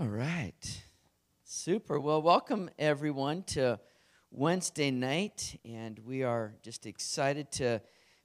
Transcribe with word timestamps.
All 0.00 0.06
right. 0.06 0.80
Super. 1.42 1.98
Well, 1.98 2.22
welcome 2.22 2.70
everyone 2.78 3.42
to 3.48 3.80
Wednesday 4.30 4.92
night, 4.92 5.58
and 5.64 5.98
we 5.98 6.22
are 6.22 6.54
just 6.62 6.86
excited 6.86 7.50
to 7.52 7.80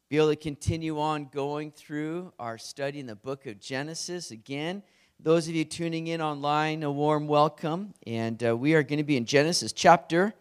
be 0.08 0.18
able 0.18 0.30
to 0.30 0.36
continue 0.36 1.00
on 1.00 1.30
going 1.34 1.72
through 1.72 2.32
our 2.38 2.60
study 2.60 3.00
in 3.00 3.08
the 3.08 3.16
book 3.16 3.48
of 3.48 3.60
Genesis. 3.60 4.30
Again, 4.30 4.84
those 5.20 5.48
of 5.48 5.56
you 5.56 5.66
tuning 5.66 6.06
in 6.06 6.22
online, 6.22 6.84
a 6.84 6.92
warm 6.92 7.26
welcome, 7.26 7.96
and 8.06 8.44
uh, 8.46 8.56
we 8.56 8.76
are 8.76 8.84
going 8.84 9.00
to 9.00 9.04
be 9.04 9.18
in 9.18 9.26
Genesis 9.26 9.74
chapter 9.74 10.32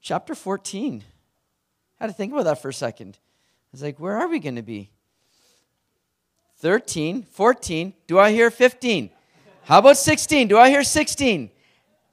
chapter 0.00 0.36
14. 0.36 1.02
I 1.98 2.04
had 2.04 2.06
to 2.06 2.12
think 2.12 2.32
about 2.32 2.44
that 2.44 2.62
for 2.62 2.68
a 2.68 2.72
second. 2.72 3.18
I 3.18 3.68
was 3.72 3.82
like, 3.82 3.98
where 3.98 4.18
are 4.18 4.28
we 4.28 4.38
going 4.38 4.54
to 4.54 4.62
be? 4.62 4.92
13, 6.58 7.24
14. 7.24 7.92
Do 8.06 8.20
I 8.20 8.30
hear 8.30 8.48
15? 8.48 9.10
How 9.64 9.78
about 9.78 9.96
16? 9.96 10.48
Do 10.48 10.58
I 10.58 10.70
hear 10.70 10.82
16? 10.82 11.48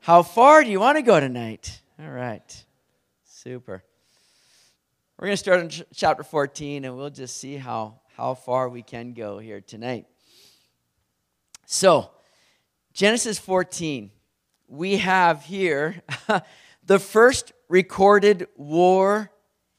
How 0.01 0.21
far 0.21 0.63
do 0.63 0.69
you 0.69 0.79
want 0.79 0.97
to 0.97 1.01
go 1.01 1.19
tonight? 1.19 1.81
All 1.99 2.09
right. 2.09 2.65
Super. 3.25 3.83
We're 5.17 5.27
going 5.27 5.33
to 5.33 5.37
start 5.37 5.61
in 5.61 5.69
ch- 5.69 5.83
chapter 5.91 6.21
14 6.21 6.85
and 6.85 6.95
we'll 6.95 7.09
just 7.09 7.37
see 7.37 7.55
how, 7.55 8.01
how 8.15 8.35
far 8.35 8.69
we 8.69 8.83
can 8.83 9.13
go 9.13 9.39
here 9.39 9.61
tonight. 9.61 10.05
So, 11.65 12.11
Genesis 12.93 13.39
14, 13.39 14.11
we 14.67 14.97
have 14.97 15.43
here 15.43 16.03
the 16.85 16.99
first 16.99 17.51
recorded 17.67 18.47
war 18.57 19.31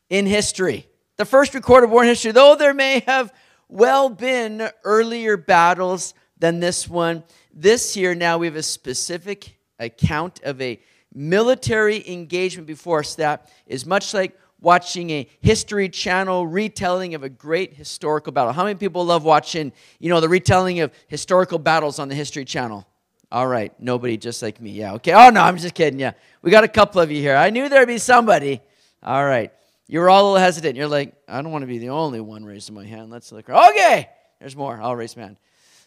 in 0.09 0.27
history. 0.27 0.89
The 1.19 1.25
first 1.25 1.55
recorded 1.55 1.89
war 1.89 2.02
in 2.02 2.09
history, 2.09 2.33
though 2.33 2.56
there 2.56 2.75
may 2.75 3.05
have 3.06 3.33
well 3.69 4.09
been 4.09 4.69
earlier 4.83 5.37
battles 5.37 6.14
than 6.40 6.60
this 6.60 6.88
one 6.88 7.22
this 7.52 7.96
year, 7.96 8.14
now 8.14 8.38
we 8.38 8.46
have 8.46 8.56
a 8.56 8.62
specific 8.62 9.56
account 9.78 10.41
of 10.44 10.60
a 10.60 10.80
military 11.12 12.08
engagement 12.08 12.66
before 12.66 13.00
us 13.00 13.14
that 13.16 13.50
is 13.66 13.84
much 13.84 14.14
like 14.14 14.38
watching 14.60 15.10
a 15.10 15.27
history 15.41 15.88
channel 15.88 16.47
retelling 16.47 17.14
of 17.14 17.22
a 17.22 17.28
great 17.28 17.74
historical 17.74 18.32
battle. 18.32 18.52
How 18.52 18.64
many 18.64 18.77
people 18.77 19.05
love 19.05 19.24
watching, 19.24 19.72
you 19.98 20.10
know, 20.10 20.20
the 20.20 20.28
retelling 20.28 20.80
of 20.80 20.92
historical 21.08 21.58
battles 21.58 21.98
on 21.98 22.08
the 22.08 22.14
history 22.14 22.44
channel? 22.44 22.86
All 23.32 23.47
right, 23.47 23.72
nobody 23.80 24.16
just 24.16 24.42
like 24.42 24.60
me. 24.60 24.70
Yeah, 24.70 24.94
okay. 24.94 25.12
Oh 25.12 25.30
no, 25.30 25.41
I'm 25.42 25.56
just 25.56 25.75
kidding. 25.75 26.00
Yeah. 26.00 26.12
We 26.42 26.50
got 26.50 26.64
a 26.64 26.69
couple 26.69 27.00
of 27.00 27.10
you 27.10 27.20
here. 27.20 27.36
I 27.36 27.50
knew 27.50 27.69
there'd 27.69 27.88
be 27.88 27.98
somebody. 27.98 28.60
All 29.02 29.25
right. 29.25 29.52
you're 29.86 30.10
all 30.10 30.22
a 30.22 30.27
little 30.32 30.44
hesitant. 30.44 30.77
You're 30.77 30.88
like, 30.88 31.14
I 31.27 31.41
don't 31.41 31.52
want 31.52 31.62
to 31.62 31.66
be 31.66 31.78
the 31.78 31.91
only 31.91 32.20
one 32.20 32.44
raising 32.44 32.75
my 32.75 32.84
hand. 32.84 33.10
Let's 33.10 33.32
look. 33.32 33.48
Okay. 33.48 34.08
There's 34.41 34.56
more. 34.56 34.80
I'll 34.80 34.97
raise 34.97 35.16
my 35.16 35.25
hand. 35.25 35.36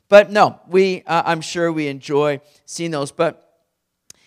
But 0.10 0.32
no, 0.32 0.60
we, 0.68 1.04
uh, 1.06 1.24
I'm 1.26 1.42
sure 1.42 1.72
we 1.72 1.88
enjoy 1.88 2.42
seeing 2.66 2.92
those. 2.92 3.12
But 3.12 3.40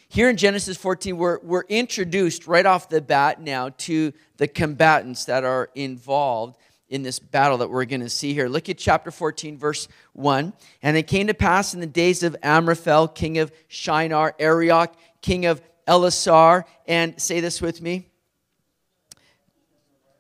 here 0.09 0.31
in 0.31 0.37
Genesis 0.37 0.77
14, 0.77 1.17
we're, 1.17 1.39
we're 1.43 1.65
introduced 1.69 2.47
right 2.47 2.65
off 2.65 2.89
the 2.89 3.01
bat 3.01 3.41
now 3.41 3.71
to 3.79 4.13
the 4.37 4.49
combatants 4.49 5.25
that 5.27 5.45
are 5.45 5.71
involved 5.75 6.59
in 6.89 7.03
this 7.03 7.19
battle 7.19 7.59
that 7.59 7.69
we're 7.69 7.85
going 7.85 8.01
to 8.01 8.09
see 8.09 8.33
here. 8.33 8.49
Look 8.49 8.69
at 8.69 8.79
chapter 8.79 9.11
14, 9.11 9.59
verse 9.59 9.89
1. 10.13 10.53
And 10.83 10.97
it 10.97 11.07
came 11.07 11.27
to 11.27 11.35
pass 11.35 11.75
in 11.75 11.81
the 11.81 11.87
days 11.87 12.23
of 12.23 12.37
Amraphel, 12.43 13.09
king 13.09 13.39
of 13.39 13.53
Shinar, 13.69 14.35
Arioch, 14.39 14.95
king 15.21 15.47
of 15.47 15.61
Ellasar, 15.89 16.65
and 16.87 17.21
say 17.21 17.41
this 17.41 17.61
with 17.61 17.83
me. 17.83 18.09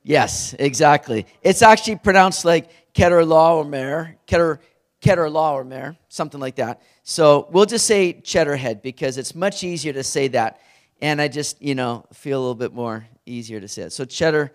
Yes, 0.02 0.54
exactly. 0.58 1.26
It's 1.42 1.62
actually 1.62 1.96
pronounced 1.96 2.44
like 2.44 2.70
Keter 2.94 3.26
Laomer, 3.26 4.14
Keter 4.26 4.58
Keter 5.02 5.30
Laomer, 5.30 5.96
something 6.08 6.40
like 6.40 6.56
that. 6.56 6.82
So 7.02 7.48
we'll 7.50 7.66
just 7.66 7.86
say 7.86 8.14
Cheddarhead 8.14 8.82
because 8.82 9.18
it's 9.18 9.34
much 9.34 9.62
easier 9.62 9.92
to 9.92 10.02
say 10.02 10.28
that. 10.28 10.60
And 11.00 11.20
I 11.20 11.28
just, 11.28 11.60
you 11.60 11.74
know, 11.74 12.06
feel 12.12 12.38
a 12.38 12.40
little 12.40 12.54
bit 12.54 12.72
more 12.72 13.06
easier 13.26 13.60
to 13.60 13.68
say 13.68 13.82
it. 13.82 13.92
So 13.92 14.04
Cheddar, 14.04 14.52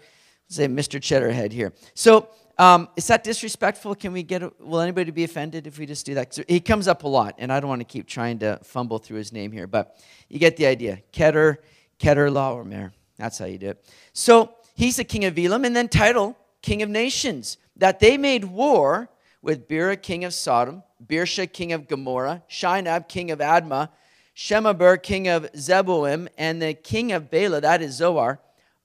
say 0.47 0.67
Mr. 0.67 0.99
Cheddarhead 0.99 1.51
here. 1.51 1.73
So 1.93 2.29
um, 2.57 2.89
is 2.95 3.07
that 3.07 3.23
disrespectful? 3.23 3.95
Can 3.95 4.13
we 4.13 4.23
get, 4.23 4.59
will 4.61 4.81
anybody 4.81 5.11
be 5.11 5.23
offended 5.23 5.67
if 5.67 5.79
we 5.79 5.85
just 5.85 6.05
do 6.05 6.13
that? 6.15 6.37
He 6.47 6.59
comes 6.59 6.87
up 6.87 7.03
a 7.03 7.07
lot, 7.07 7.35
and 7.37 7.51
I 7.51 7.59
don't 7.59 7.69
want 7.69 7.81
to 7.81 7.85
keep 7.85 8.07
trying 8.07 8.39
to 8.39 8.59
fumble 8.63 8.99
through 8.99 9.17
his 9.17 9.31
name 9.31 9.51
here, 9.51 9.67
but 9.67 9.97
you 10.29 10.39
get 10.39 10.57
the 10.57 10.65
idea. 10.65 11.01
Keter, 11.13 11.57
Keter 11.99 12.31
Laomer. 12.31 12.91
That's 13.17 13.37
how 13.37 13.45
you 13.45 13.57
do 13.57 13.69
it. 13.69 13.85
So 14.13 14.53
he's 14.75 14.97
the 14.97 15.03
king 15.03 15.25
of 15.25 15.37
Elam, 15.37 15.65
and 15.65 15.75
then 15.75 15.87
Tidal, 15.87 16.37
king 16.61 16.81
of 16.81 16.89
nations, 16.89 17.57
that 17.77 17.99
they 17.99 18.17
made 18.17 18.43
war 18.43 19.09
with 19.41 19.67
Bera, 19.67 19.95
king 19.97 20.23
of 20.23 20.33
Sodom, 20.33 20.83
Birsha, 21.05 21.51
king 21.51 21.73
of 21.73 21.87
Gomorrah, 21.87 22.43
Shinab, 22.49 23.07
king 23.07 23.31
of 23.31 23.39
Admah, 23.39 23.89
Shemeber, 24.35 25.01
king 25.01 25.27
of 25.27 25.51
Zeboim, 25.53 26.27
and 26.37 26.61
the 26.61 26.73
king 26.73 27.11
of 27.11 27.29
Bela, 27.29 27.61
that 27.61 27.81
is 27.81 27.95
Zoar. 27.95 28.39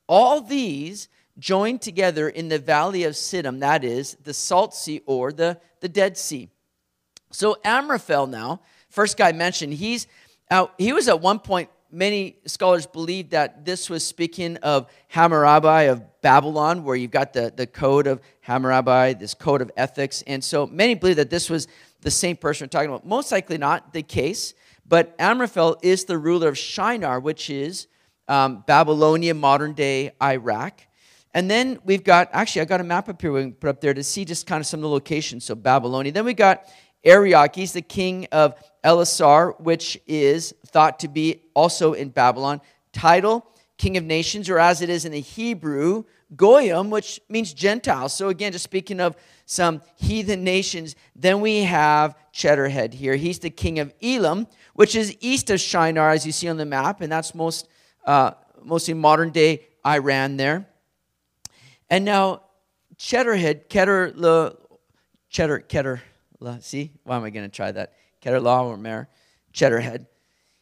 All 0.09 0.41
these 0.41 1.09
joined 1.39 1.83
together 1.83 2.29
in 2.29 2.49
the 2.49 2.59
valley 2.59 3.05
of 3.05 3.15
Siddim, 3.15 3.61
that 3.61 3.85
is 3.85 4.17
the 4.25 4.35
Salt 4.35 4.75
Sea 4.75 5.03
or 5.07 5.33
the, 5.33 5.61
the 5.81 5.89
Dead 5.89 6.17
Sea. 6.17 6.49
So 7.31 7.57
Amraphel 7.65 8.27
now, 8.27 8.63
first 8.89 9.17
guy 9.17 9.33
mentioned, 9.33 9.75
he's 9.75 10.07
uh, 10.51 10.67
he 10.79 10.93
was 10.93 11.09
at 11.09 11.21
one 11.21 11.41
point 11.41 11.71
many 11.97 12.37
scholars 12.45 12.87
believe 12.87 13.31
that 13.31 13.65
this 13.65 13.89
was 13.89 14.07
speaking 14.07 14.59
of 14.59 14.87
Hammurabi 15.09 15.87
of 15.87 16.21
Babylon, 16.21 16.85
where 16.85 16.95
you've 16.95 17.11
got 17.11 17.33
the, 17.33 17.53
the 17.57 17.67
code 17.67 18.07
of 18.07 18.21
Hammurabi, 18.43 19.15
this 19.15 19.33
code 19.33 19.63
of 19.63 19.71
ethics. 19.77 20.23
And 20.27 20.45
so 20.45 20.67
many 20.67 20.95
believe 20.95 21.17
that 21.17 21.31
this 21.31 21.49
was 21.49 21.67
the 22.03 22.11
same 22.11 22.37
person 22.37 22.65
we're 22.65 22.69
talking 22.69 22.91
about. 22.91 23.07
Most 23.07 23.33
likely 23.33 23.57
not 23.57 23.95
the 23.95 24.03
case, 24.03 24.55
but 24.87 25.15
Amraphel 25.19 25.79
is 25.83 26.05
the 26.05 26.19
ruler 26.19 26.49
of 26.49 26.59
Shinar, 26.59 27.19
which 27.19 27.49
is 27.49 27.87
um, 28.29 28.63
Babylonia, 28.67 29.35
modern 29.35 29.73
day 29.73 30.13
Iraq. 30.23 30.83
And 31.33 31.51
then 31.51 31.79
we've 31.85 32.05
got, 32.05 32.31
actually, 32.33 32.63
I've 32.63 32.69
got 32.69 32.81
a 32.81 32.85
map 32.85 33.09
up 33.09 33.21
here 33.21 33.33
we 33.33 33.43
can 33.43 33.53
put 33.53 33.69
up 33.69 33.81
there 33.81 33.93
to 33.95 34.03
see 34.03 34.25
just 34.25 34.47
kind 34.47 34.61
of 34.61 34.67
some 34.67 34.79
of 34.81 34.83
the 34.83 34.89
locations. 34.89 35.45
So 35.45 35.55
Babylonia. 35.55 36.13
Then 36.13 36.25
we 36.25 36.35
got 36.35 36.67
Arioch, 37.07 37.55
the 37.55 37.83
king 37.83 38.27
of 38.33 38.55
Ellasar, 38.85 39.59
which 39.61 39.99
is 40.07 40.53
thought 40.67 40.99
to 41.01 41.09
be 41.09 41.43
also 41.55 41.93
in 41.93 42.11
Babylon. 42.11 42.61
Tidal, 42.93 43.47
King 43.79 43.97
of 43.97 44.05
Nations, 44.05 44.51
or 44.51 44.59
as 44.59 44.83
it 44.83 44.91
is 44.91 45.05
in 45.05 45.13
the 45.13 45.21
Hebrew, 45.21 46.05
Goyim, 46.35 46.91
which 46.91 47.21
means 47.29 47.55
Gentiles. 47.55 48.13
So 48.13 48.29
again, 48.29 48.53
just 48.53 48.65
speaking 48.65 49.01
of 49.01 49.17
some 49.45 49.83
heathen 49.95 50.43
nations, 50.43 50.97
then 51.15 51.41
we 51.41 51.63
have 51.63 52.17
Cheddarhead 52.33 52.93
here. 52.93 53.15
He's 53.15 53.39
the 53.39 53.51
king 53.51 53.79
of 53.79 53.95
Elam, 54.03 54.49
which 54.75 54.97
is 54.97 55.17
east 55.21 55.51
of 55.51 55.61
Shinar, 55.61 56.11
as 56.11 56.27
you 56.27 56.33
see 56.33 56.49
on 56.49 56.57
the 56.57 56.67
map, 56.67 57.01
and 57.01 57.13
that's 57.13 57.35
most 57.35 57.69
uh, 58.05 58.33
mostly 58.63 58.95
modern 58.95 59.31
day 59.31 59.67
Iran 59.87 60.37
there. 60.37 60.67
And 61.89 62.05
now 62.05 62.43
Cheddarhead, 62.99 63.69
Kedar, 63.69 64.13
Cheddar, 65.31 65.61
Kedar, 65.61 66.03
see, 66.61 66.93
why 67.05 67.17
am 67.17 67.25
I 67.25 67.31
going 67.31 67.49
to 67.49 67.55
try 67.55 67.73
that? 67.73 67.95
Kedar 68.21 68.41
Cheddarhead. 69.53 70.07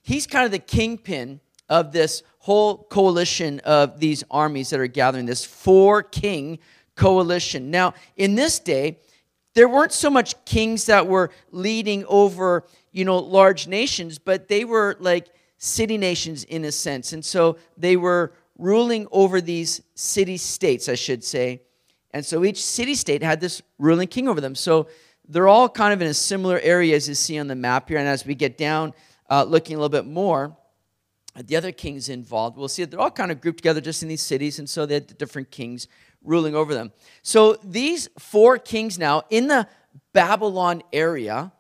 He's 0.03 0.27
kind 0.27 0.45
of 0.45 0.51
the 0.51 0.59
kingpin 0.59 1.41
of 1.69 1.93
this 1.93 2.23
whole 2.39 2.85
coalition 2.85 3.61
of 3.61 3.99
these 3.99 4.23
armies 4.31 4.71
that 4.71 4.81
are 4.81 4.87
gathering, 4.87 5.27
this 5.27 5.45
four 5.45 6.03
king 6.03 6.59
coalition. 6.95 7.71
Now, 7.71 7.95
in 8.17 8.35
this 8.35 8.59
day, 8.59 8.99
there 9.55 9.69
weren't 9.69 9.93
so 9.93 10.11
much 10.11 10.45
kings 10.45 10.87
that 10.87 11.07
were 11.07 11.31
leading 11.51 12.05
over, 12.07 12.65
you 12.93 13.05
know, 13.05 13.19
large 13.19 13.67
nations, 13.67 14.19
but 14.19 14.49
they 14.49 14.65
were 14.65 14.97
like 15.01 15.29
city 15.59 15.97
nations 15.97 16.45
in 16.45 16.65
a 16.65 16.73
sense. 16.73 17.13
And 17.13 17.25
so 17.25 17.57
they 17.77 17.97
were 17.97 18.35
ruling 18.59 19.07
over 19.11 19.41
these 19.41 19.81
city 19.95 20.37
states, 20.37 20.89
I 20.89 20.95
should 20.95 21.25
say. 21.25 21.63
And 22.11 22.25
so 22.25 22.45
each 22.45 22.63
city 22.63 22.95
state 22.95 23.23
had 23.23 23.41
this 23.41 23.63
ruling 23.79 24.09
king 24.09 24.29
over 24.29 24.41
them. 24.41 24.55
So 24.55 24.89
they're 25.29 25.49
all 25.49 25.69
kind 25.69 25.93
of 25.93 26.03
in 26.03 26.09
a 26.09 26.15
similar 26.15 26.59
area 26.61 26.95
as 26.97 27.09
you 27.09 27.15
see 27.15 27.39
on 27.39 27.47
the 27.47 27.55
map 27.55 27.89
here. 27.89 27.99
And 27.99 28.09
as 28.09 28.27
we 28.27 28.35
get 28.35 28.59
down, 28.59 28.93
uh, 29.31 29.45
looking 29.45 29.77
a 29.77 29.79
little 29.79 29.89
bit 29.89 30.07
more 30.07 30.57
at 31.35 31.49
the 31.49 31.57
other 31.57 31.73
kings 31.73 32.09
involved, 32.09 32.57
we'll 32.57 32.69
see 32.69 32.83
that 32.83 32.91
they're 32.91 33.01
all 33.01 33.11
kind 33.11 33.33
of 33.33 33.41
grouped 33.41 33.59
together 33.59 33.81
just 33.81 34.03
in 34.03 34.09
these 34.09 34.23
cities. 34.23 34.59
And 34.59 34.69
so 34.69 34.87
they 34.87 34.95
had 34.95 35.19
different 35.19 35.51
kings 35.51 35.89
ruling 36.23 36.55
over 36.55 36.75
them. 36.75 36.93
So 37.23 37.55
these 37.65 38.09
four 38.19 38.59
kings 38.59 38.99
now 38.99 39.23
in 39.31 39.49
the 39.49 39.67
Babylon 40.13 40.83
area, 40.93 41.53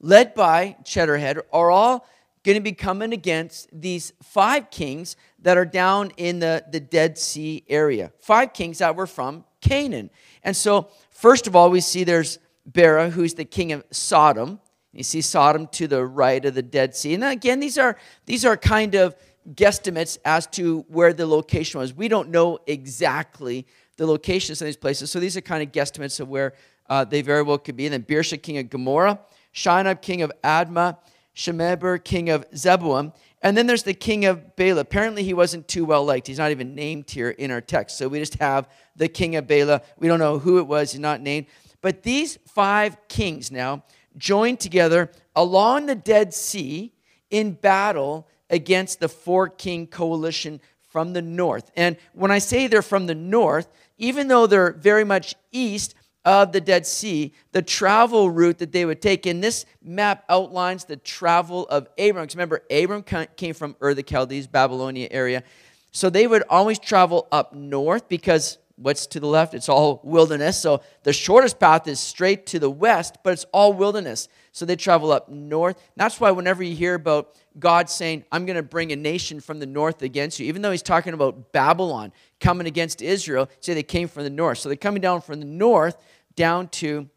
led 0.00 0.34
by 0.34 0.76
Cheddarhead, 0.84 1.40
are 1.52 1.70
all 1.70 2.06
going 2.44 2.56
to 2.56 2.62
be 2.62 2.72
coming 2.72 3.12
against 3.12 3.68
these 3.72 4.12
five 4.22 4.70
kings 4.70 5.16
that 5.40 5.56
are 5.56 5.64
down 5.64 6.12
in 6.16 6.38
the, 6.38 6.64
the 6.70 6.80
Dead 6.80 7.18
Sea 7.18 7.64
area. 7.68 8.12
Five 8.20 8.52
kings 8.52 8.78
that 8.78 8.96
were 8.96 9.06
from 9.06 9.44
Canaan. 9.60 10.10
And 10.42 10.56
so, 10.56 10.88
first 11.10 11.46
of 11.46 11.56
all, 11.56 11.70
we 11.70 11.80
see 11.80 12.04
there's 12.04 12.38
Bera, 12.72 13.10
who's 13.10 13.34
the 13.34 13.44
king 13.44 13.72
of 13.72 13.82
Sodom. 13.90 14.60
You 14.92 15.02
see 15.02 15.20
Sodom 15.20 15.66
to 15.68 15.86
the 15.86 16.04
right 16.04 16.44
of 16.44 16.54
the 16.54 16.62
Dead 16.62 16.94
Sea. 16.94 17.14
And 17.14 17.24
again, 17.24 17.60
these 17.60 17.78
are, 17.78 17.96
these 18.26 18.44
are 18.44 18.56
kind 18.56 18.94
of 18.94 19.16
guesstimates 19.54 20.18
as 20.24 20.46
to 20.48 20.84
where 20.88 21.12
the 21.12 21.26
location 21.26 21.80
was. 21.80 21.94
We 21.94 22.08
don't 22.08 22.28
know 22.30 22.58
exactly 22.66 23.66
the 23.96 24.06
locations 24.06 24.60
of 24.60 24.66
these 24.66 24.76
places. 24.76 25.10
So 25.10 25.18
these 25.18 25.36
are 25.36 25.40
kind 25.40 25.62
of 25.62 25.72
guesstimates 25.72 26.20
of 26.20 26.28
where 26.28 26.54
uh, 26.88 27.04
they 27.04 27.22
very 27.22 27.42
well 27.42 27.58
could 27.58 27.76
be. 27.76 27.86
And 27.86 27.92
then 27.92 28.02
Birsha, 28.02 28.40
king 28.40 28.58
of 28.58 28.70
Gomorrah, 28.70 29.18
Shinar, 29.52 29.94
king 29.94 30.22
of 30.22 30.32
Admah, 30.44 30.98
Shemeber, 31.34 32.02
king 32.02 32.30
of 32.30 32.48
Zeboim. 32.50 33.14
And 33.42 33.56
then 33.56 33.66
there's 33.66 33.84
the 33.84 33.94
king 33.94 34.24
of 34.24 34.56
Bela. 34.56 34.80
Apparently, 34.80 35.22
he 35.22 35.32
wasn't 35.32 35.68
too 35.68 35.84
well 35.84 36.04
liked. 36.04 36.26
He's 36.26 36.38
not 36.38 36.50
even 36.50 36.74
named 36.74 37.08
here 37.08 37.30
in 37.30 37.50
our 37.50 37.60
text. 37.60 37.96
So 37.96 38.08
we 38.08 38.18
just 38.18 38.34
have 38.34 38.68
the 38.96 39.08
king 39.08 39.36
of 39.36 39.46
Bela. 39.46 39.82
We 39.98 40.08
don't 40.08 40.18
know 40.18 40.38
who 40.38 40.58
it 40.58 40.66
was, 40.66 40.92
he's 40.92 41.00
not 41.00 41.20
named. 41.20 41.46
But 41.80 42.02
these 42.02 42.38
five 42.46 42.96
kings 43.08 43.50
now 43.50 43.84
joined 44.16 44.60
together 44.60 45.10
along 45.36 45.86
the 45.86 45.94
Dead 45.94 46.34
Sea 46.34 46.92
in 47.30 47.52
battle 47.52 48.26
against 48.50 49.00
the 49.00 49.08
four 49.08 49.48
king 49.48 49.86
coalition 49.86 50.60
from 50.88 51.12
the 51.12 51.22
north. 51.22 51.70
And 51.76 51.96
when 52.14 52.30
I 52.30 52.38
say 52.38 52.66
they're 52.66 52.82
from 52.82 53.06
the 53.06 53.14
north, 53.14 53.68
even 53.98 54.28
though 54.28 54.46
they're 54.46 54.72
very 54.72 55.04
much 55.04 55.34
east, 55.52 55.94
of 56.28 56.52
the 56.52 56.60
Dead 56.60 56.86
Sea, 56.86 57.32
the 57.52 57.62
travel 57.62 58.30
route 58.30 58.58
that 58.58 58.70
they 58.70 58.84
would 58.84 59.00
take. 59.00 59.24
And 59.24 59.42
this 59.42 59.64
map 59.82 60.24
outlines 60.28 60.84
the 60.84 60.96
travel 60.96 61.66
of 61.68 61.88
Abram. 61.98 62.24
Because 62.24 62.34
remember, 62.34 62.62
Abram 62.70 63.02
came 63.02 63.54
from 63.54 63.74
Ur 63.82 63.94
the 63.94 64.04
Chaldees, 64.06 64.46
Babylonia 64.46 65.08
area. 65.10 65.42
So 65.90 66.10
they 66.10 66.26
would 66.26 66.42
always 66.50 66.78
travel 66.78 67.28
up 67.32 67.54
north 67.54 68.10
because 68.10 68.58
what's 68.78 69.06
to 69.08 69.20
the 69.20 69.26
left? 69.26 69.54
It's 69.54 69.68
all 69.68 70.00
wilderness. 70.04 70.56
So 70.58 70.82
the 71.02 71.12
shortest 71.12 71.58
path 71.58 71.86
is 71.88 71.98
straight 71.98 72.46
to 72.46 72.58
the 72.58 72.70
west, 72.70 73.18
but 73.24 73.32
it's 73.32 73.44
all 73.52 73.72
wilderness. 73.72 74.28
So 74.52 74.64
they 74.64 74.76
travel 74.76 75.10
up 75.10 75.28
north. 75.28 75.82
That's 75.96 76.20
why 76.20 76.30
whenever 76.30 76.62
you 76.62 76.74
hear 76.74 76.94
about 76.94 77.34
God 77.58 77.90
saying, 77.90 78.24
I'm 78.30 78.46
going 78.46 78.56
to 78.56 78.62
bring 78.62 78.92
a 78.92 78.96
nation 78.96 79.40
from 79.40 79.58
the 79.58 79.66
north 79.66 80.02
against 80.02 80.38
you, 80.38 80.46
even 80.46 80.62
though 80.62 80.70
he's 80.70 80.82
talking 80.82 81.12
about 81.12 81.52
Babylon 81.52 82.12
coming 82.40 82.66
against 82.66 83.02
Israel, 83.02 83.48
say 83.60 83.74
they 83.74 83.82
came 83.82 84.08
from 84.08 84.24
the 84.24 84.30
north. 84.30 84.58
So 84.58 84.68
they're 84.68 84.76
coming 84.76 85.02
down 85.02 85.20
from 85.20 85.40
the 85.40 85.46
north 85.46 85.96
down 86.36 86.68
to 86.68 87.08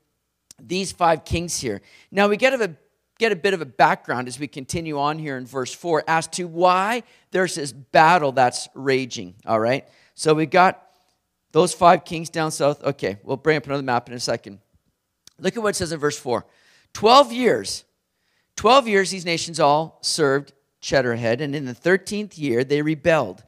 these 0.59 0.91
five 0.91 1.25
kings 1.25 1.59
here. 1.59 1.81
Now 2.11 2.27
we 2.27 2.37
get 2.37 2.59
a, 2.59 2.75
get 3.19 3.31
a 3.31 3.35
bit 3.35 3.53
of 3.53 3.61
a 3.61 3.65
background 3.65 4.27
as 4.27 4.39
we 4.39 4.47
continue 4.47 4.99
on 4.99 5.19
here 5.19 5.37
in 5.37 5.45
verse 5.45 5.73
4 5.73 6.03
as 6.07 6.27
to 6.29 6.47
why 6.47 7.03
there's 7.29 7.55
this 7.55 7.71
battle 7.71 8.31
that's 8.31 8.67
raging, 8.73 9.35
all 9.45 9.59
right? 9.59 9.87
So 10.15 10.33
we 10.33 10.47
got 10.47 10.90
those 11.51 11.73
five 11.73 12.05
kings 12.05 12.29
down 12.29 12.51
south. 12.51 12.83
Okay, 12.83 13.17
we'll 13.23 13.37
bring 13.37 13.57
up 13.57 13.65
another 13.65 13.83
map 13.83 14.07
in 14.07 14.15
a 14.15 14.19
second. 14.19 14.59
Look 15.39 15.57
at 15.57 15.63
what 15.63 15.69
it 15.69 15.75
says 15.75 15.91
in 15.91 15.99
verse 15.99 16.17
4. 16.17 16.45
12 16.93 17.33
years, 17.33 17.83
12 18.55 18.87
years 18.87 19.11
these 19.11 19.25
nations 19.25 19.59
all 19.59 19.99
served 20.01 20.53
Chedorlaomer, 20.81 21.41
and 21.41 21.55
in 21.55 21.65
the 21.65 21.75
13th 21.75 22.37
year 22.37 22.63
they 22.63 22.81
rebelled. 22.81 23.43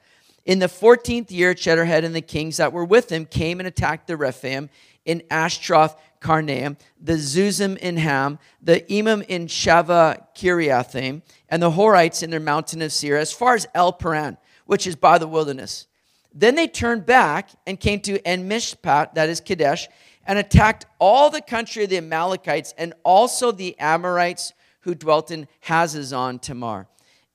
In 0.45 0.59
the 0.59 0.67
14th 0.67 1.31
year, 1.31 1.53
Chedorlaomer 1.53 2.03
and 2.03 2.15
the 2.15 2.21
kings 2.21 2.57
that 2.57 2.73
were 2.73 2.85
with 2.85 3.11
him 3.11 3.25
came 3.25 3.59
and 3.59 3.67
attacked 3.67 4.07
the 4.07 4.17
Rephaim 4.17 4.69
in 5.05 5.23
Ashtroth 5.29 5.95
Karnaim, 6.19 6.77
the 6.99 7.13
Zuzim 7.13 7.77
in 7.77 7.97
Ham, 7.97 8.39
the 8.61 8.81
Emim 8.81 9.25
in 9.27 9.47
Shava 9.47 10.25
Kiriathaim, 10.35 11.21
and 11.49 11.61
the 11.61 11.71
Horites 11.71 12.23
in 12.23 12.29
their 12.29 12.39
mountain 12.39 12.81
of 12.81 12.91
Seir, 12.91 13.17
as 13.17 13.31
far 13.31 13.55
as 13.55 13.67
El 13.73 13.93
Paran, 13.93 14.37
which 14.65 14.87
is 14.87 14.95
by 14.95 15.17
the 15.17 15.27
wilderness. 15.27 15.87
Then 16.33 16.55
they 16.55 16.67
turned 16.67 17.05
back 17.05 17.49
and 17.67 17.79
came 17.79 17.99
to 18.01 18.25
En 18.25 18.49
Mishpat, 18.49 19.13
that 19.13 19.29
is 19.29 19.39
Kadesh, 19.39 19.87
and 20.25 20.39
attacked 20.39 20.85
all 20.99 21.29
the 21.29 21.41
country 21.41 21.83
of 21.83 21.89
the 21.89 21.97
Amalekites 21.97 22.73
and 22.77 22.93
also 23.03 23.51
the 23.51 23.77
Amorites 23.79 24.53
who 24.81 24.95
dwelt 24.95 25.31
in 25.31 25.47
Hazazon 25.65 26.41
Tamar. 26.41 26.87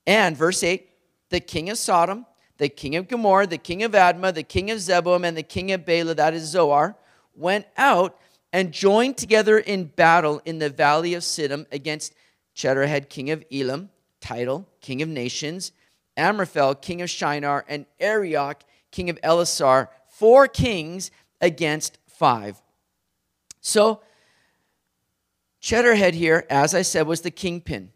And 0.07 0.37
verse 0.37 0.63
8 0.63 0.87
the 1.31 1.41
king 1.41 1.69
of 1.69 1.77
Sodom, 1.77 2.25
the 2.57 2.71
king 2.71 2.97
of 2.97 3.07
Gomorrah, 3.07 3.47
the 3.47 3.59
king 3.59 3.83
of 3.83 3.93
Admah, 3.93 4.33
the 4.33 4.43
king 4.43 4.71
of 4.71 4.79
Zeboim, 4.79 5.27
and 5.27 5.37
the 5.37 5.43
king 5.43 5.73
of 5.73 5.85
Bela, 5.85 6.15
that 6.15 6.33
is 6.33 6.45
Zoar 6.45 6.97
went 7.39 7.67
out 7.77 8.19
and 8.53 8.73
joined 8.73 9.17
together 9.17 9.59
in 9.59 9.85
battle 9.85 10.43
in 10.45 10.59
the 10.59 10.71
valley 10.71 11.15
of 11.15 11.23
Siddim 11.23 11.67
against 11.71 12.15
Chedorlaomer, 12.57 13.09
king 13.09 13.31
of 13.31 13.45
Elam, 13.53 13.91
Tidal, 14.21 14.67
king 14.81 15.01
of 15.03 15.09
nations, 15.09 15.73
Amraphel, 16.17 16.75
king 16.75 17.01
of 17.01 17.09
Shinar, 17.09 17.65
and 17.69 17.87
Arioch, 18.01 18.65
king 18.91 19.11
of 19.11 19.21
Ellasar, 19.23 19.89
four 20.09 20.49
kings 20.49 21.11
against 21.41 21.99
five. 22.07 22.61
So, 23.61 24.03
Cheddarhead 25.61 26.15
here, 26.15 26.47
as 26.49 26.75
I 26.75 26.83
said, 26.83 27.07
was 27.07 27.21
the 27.21 27.31
kingpin. 27.31 27.91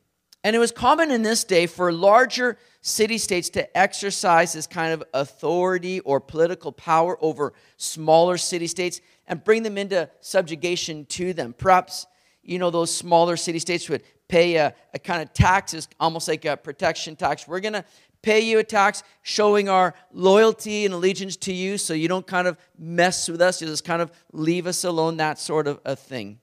And 0.44 0.56
it 0.56 0.58
was 0.58 0.72
common 0.72 1.10
in 1.10 1.22
this 1.22 1.44
day 1.44 1.66
for 1.66 1.92
larger 1.92 2.58
city 2.80 3.16
states 3.16 3.48
to 3.50 3.78
exercise 3.78 4.52
this 4.52 4.66
kind 4.66 4.92
of 4.92 5.04
authority 5.14 6.00
or 6.00 6.20
political 6.20 6.72
power 6.72 7.16
over 7.20 7.52
smaller 7.76 8.36
city 8.36 8.66
states 8.66 9.00
and 9.28 9.42
bring 9.42 9.62
them 9.62 9.78
into 9.78 10.10
subjugation 10.20 11.04
to 11.06 11.32
them. 11.32 11.54
Perhaps, 11.56 12.06
you 12.42 12.58
know, 12.58 12.70
those 12.70 12.92
smaller 12.92 13.36
city 13.36 13.60
states 13.60 13.88
would 13.88 14.02
pay 14.26 14.56
a, 14.56 14.74
a 14.92 14.98
kind 14.98 15.22
of 15.22 15.32
taxes, 15.32 15.86
almost 16.00 16.26
like 16.26 16.44
a 16.44 16.56
protection 16.56 17.14
tax. 17.14 17.46
We're 17.46 17.60
going 17.60 17.74
to 17.74 17.84
pay 18.22 18.40
you 18.40 18.58
a 18.58 18.64
tax 18.64 19.02
showing 19.22 19.68
our 19.68 19.94
loyalty 20.12 20.84
and 20.84 20.94
allegiance 20.94 21.36
to 21.36 21.52
you 21.52 21.76
so 21.76 21.92
you 21.92 22.08
don't 22.08 22.26
kind 22.26 22.46
of 22.46 22.56
mess 22.78 23.28
with 23.28 23.42
us. 23.42 23.60
You 23.60 23.66
just 23.66 23.84
kind 23.84 24.00
of 24.00 24.12
leave 24.32 24.66
us 24.66 24.84
alone, 24.84 25.16
that 25.18 25.38
sort 25.38 25.66
of 25.66 25.80
a 25.84 25.96
thing. 25.96 26.38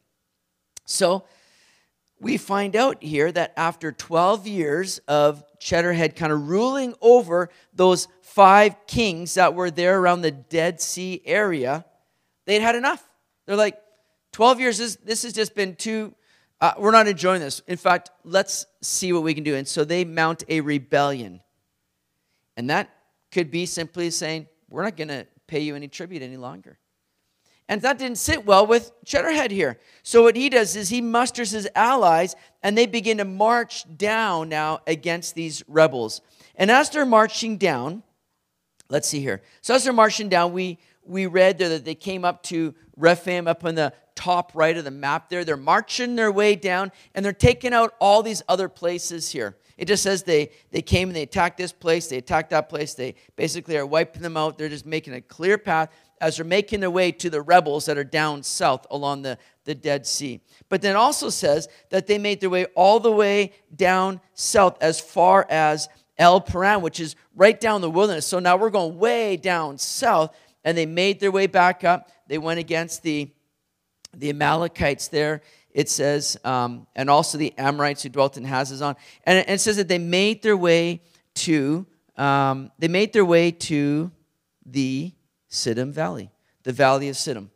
So, 0.85 1.25
we 2.21 2.37
find 2.37 2.75
out 2.75 3.01
here 3.01 3.31
that 3.31 3.53
after 3.55 3.91
12 3.91 4.45
years 4.45 4.99
of 5.07 5.43
Cheddarhead 5.59 6.15
kind 6.15 6.33
of 6.33 6.49
ruling 6.49 6.93
over 7.01 7.49
those 7.73 8.07
five 8.21 8.75
kings 8.87 9.35
that 9.35 9.53
were 9.53 9.71
there 9.71 9.99
around 9.99 10.21
the 10.21 10.31
Dead 10.31 10.81
Sea 10.81 11.21
area, 11.25 11.85
they'd 12.45 12.61
had 12.61 12.75
enough. 12.75 13.03
They're 13.45 13.55
like, 13.55 13.79
12 14.33 14.59
years, 14.59 14.77
this, 14.77 14.95
this 14.97 15.23
has 15.23 15.33
just 15.33 15.55
been 15.55 15.75
too, 15.75 16.13
uh, 16.61 16.73
we're 16.77 16.91
not 16.91 17.07
enjoying 17.07 17.39
this. 17.39 17.61
In 17.67 17.77
fact, 17.77 18.09
let's 18.23 18.65
see 18.81 19.13
what 19.13 19.23
we 19.23 19.33
can 19.33 19.43
do. 19.43 19.55
And 19.55 19.67
so 19.67 19.85
they 19.85 20.03
mount 20.03 20.43
a 20.49 20.61
rebellion. 20.61 21.41
And 22.59 22.69
that 22.69 22.89
could 23.31 23.49
be 23.49 23.65
simply 23.65 24.09
saying, 24.09 24.45
we're 24.69 24.83
not 24.83 24.97
going 24.97 25.07
to 25.07 25.25
pay 25.47 25.61
you 25.61 25.77
any 25.77 25.87
tribute 25.87 26.21
any 26.21 26.35
longer. 26.35 26.77
And 27.69 27.81
that 27.83 27.97
didn't 27.97 28.17
sit 28.17 28.45
well 28.45 28.67
with 28.67 28.91
Cheddarhead 29.05 29.49
here. 29.49 29.79
So 30.03 30.23
what 30.23 30.35
he 30.35 30.49
does 30.49 30.75
is 30.75 30.89
he 30.89 30.99
musters 30.99 31.51
his 31.51 31.69
allies 31.73 32.35
and 32.61 32.77
they 32.77 32.85
begin 32.85 33.19
to 33.19 33.23
march 33.23 33.85
down 33.95 34.49
now 34.49 34.79
against 34.87 35.35
these 35.35 35.63
rebels. 35.69 36.19
And 36.57 36.69
as 36.69 36.89
they're 36.89 37.05
marching 37.05 37.55
down, 37.55 38.03
let's 38.89 39.07
see 39.07 39.21
here. 39.21 39.41
So 39.61 39.75
as 39.75 39.85
they're 39.85 39.93
marching 39.93 40.27
down, 40.27 40.51
we 40.51 40.79
we 41.05 41.27
read 41.27 41.59
there 41.59 41.69
that 41.69 41.85
they 41.85 41.95
came 41.95 42.25
up 42.25 42.43
to 42.43 42.75
Rephaim 42.97 43.47
up 43.47 43.63
on 43.63 43.75
the 43.75 43.93
top 44.15 44.51
right 44.53 44.75
of 44.75 44.83
the 44.83 44.91
map 44.91 45.29
there. 45.29 45.45
They're 45.45 45.55
marching 45.55 46.17
their 46.17 46.33
way 46.33 46.57
down 46.57 46.91
and 47.15 47.23
they're 47.23 47.31
taking 47.31 47.71
out 47.71 47.95
all 48.01 48.21
these 48.21 48.43
other 48.49 48.67
places 48.67 49.29
here. 49.31 49.55
It 49.79 49.87
just 49.87 50.03
says 50.03 50.23
they, 50.23 50.51
they 50.71 50.81
came 50.81 51.07
and 51.07 51.15
they 51.15 51.21
attacked 51.23 51.57
this 51.57 51.71
place, 51.71 52.07
they 52.07 52.17
attacked 52.17 52.49
that 52.49 52.67
place. 52.67 52.95
They 52.95 53.15
basically 53.37 53.77
are 53.77 53.85
wiping 53.85 54.21
them 54.21 54.35
out. 54.35 54.57
They're 54.57 54.67
just 54.67 54.85
making 54.85 55.13
a 55.13 55.21
clear 55.21 55.57
path 55.57 55.89
as 56.19 56.35
they're 56.35 56.45
making 56.45 56.81
their 56.81 56.91
way 56.91 57.13
to 57.13 57.29
the 57.29 57.41
rebels 57.41 57.85
that 57.85 57.97
are 57.97 58.03
down 58.03 58.43
south 58.43 58.85
along 58.91 59.21
the, 59.21 59.37
the 59.63 59.73
Dead 59.73 60.05
Sea. 60.05 60.41
But 60.67 60.81
then 60.81 60.97
also 60.97 61.29
says 61.29 61.69
that 61.91 62.07
they 62.07 62.17
made 62.17 62.41
their 62.41 62.49
way 62.49 62.65
all 62.75 62.99
the 62.99 63.09
way 63.11 63.53
down 63.73 64.19
south 64.33 64.77
as 64.81 64.99
far 64.99 65.47
as 65.49 65.87
El 66.17 66.41
Paran, 66.41 66.81
which 66.81 66.99
is 66.99 67.15
right 67.33 67.57
down 67.57 67.79
the 67.79 67.89
wilderness. 67.89 68.25
So 68.25 68.39
now 68.39 68.57
we're 68.57 68.71
going 68.71 68.99
way 68.99 69.37
down 69.37 69.77
south, 69.77 70.35
and 70.65 70.77
they 70.77 70.85
made 70.85 71.21
their 71.21 71.31
way 71.31 71.47
back 71.47 71.85
up. 71.85 72.11
They 72.27 72.37
went 72.37 72.59
against 72.59 73.01
the, 73.01 73.31
the 74.13 74.29
Amalekites 74.29 75.07
there. 75.07 75.41
It 75.71 75.89
says, 75.89 76.37
um, 76.43 76.87
and 76.95 77.09
also 77.09 77.37
the 77.37 77.53
Amorites 77.57 78.03
who 78.03 78.09
dwelt 78.09 78.37
in 78.37 78.45
Hazazon. 78.45 78.95
And 79.23 79.45
it, 79.47 79.59
says 79.59 79.77
that 79.77 79.87
they 79.87 79.99
made 79.99 80.41
their 80.41 80.57
way 80.57 81.01
to, 81.35 81.85
um, 82.17 82.71
they 82.79 82.87
made 82.87 83.13
their 83.13 83.25
way 83.25 83.51
to 83.51 84.11
the 84.65 85.13
Siddim 85.49 85.91
Valley, 85.91 86.31
the 86.63 86.73
Valley 86.73 87.09
of 87.09 87.15
Siddim. 87.15 87.49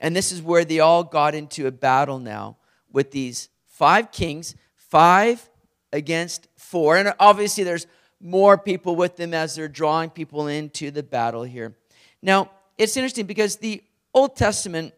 And 0.00 0.14
this 0.14 0.32
is 0.32 0.42
where 0.42 0.64
they 0.64 0.80
all 0.80 1.02
got 1.02 1.34
into 1.34 1.66
a 1.66 1.72
battle 1.72 2.18
now 2.18 2.58
with 2.92 3.10
these 3.10 3.48
five 3.66 4.12
kings, 4.12 4.54
five 4.74 5.48
against 5.92 6.48
four. 6.56 6.96
And 6.96 7.14
obviously, 7.18 7.64
there's 7.64 7.86
more 8.20 8.58
people 8.58 8.96
with 8.96 9.16
them 9.16 9.32
as 9.32 9.54
they're 9.54 9.68
drawing 9.68 10.10
people 10.10 10.48
into 10.48 10.90
the 10.90 11.02
battle 11.02 11.42
here. 11.42 11.76
Now, 12.22 12.50
it's 12.76 12.96
interesting 12.96 13.26
because 13.26 13.56
the 13.56 13.82
Old 14.12 14.36
Testament 14.36 14.94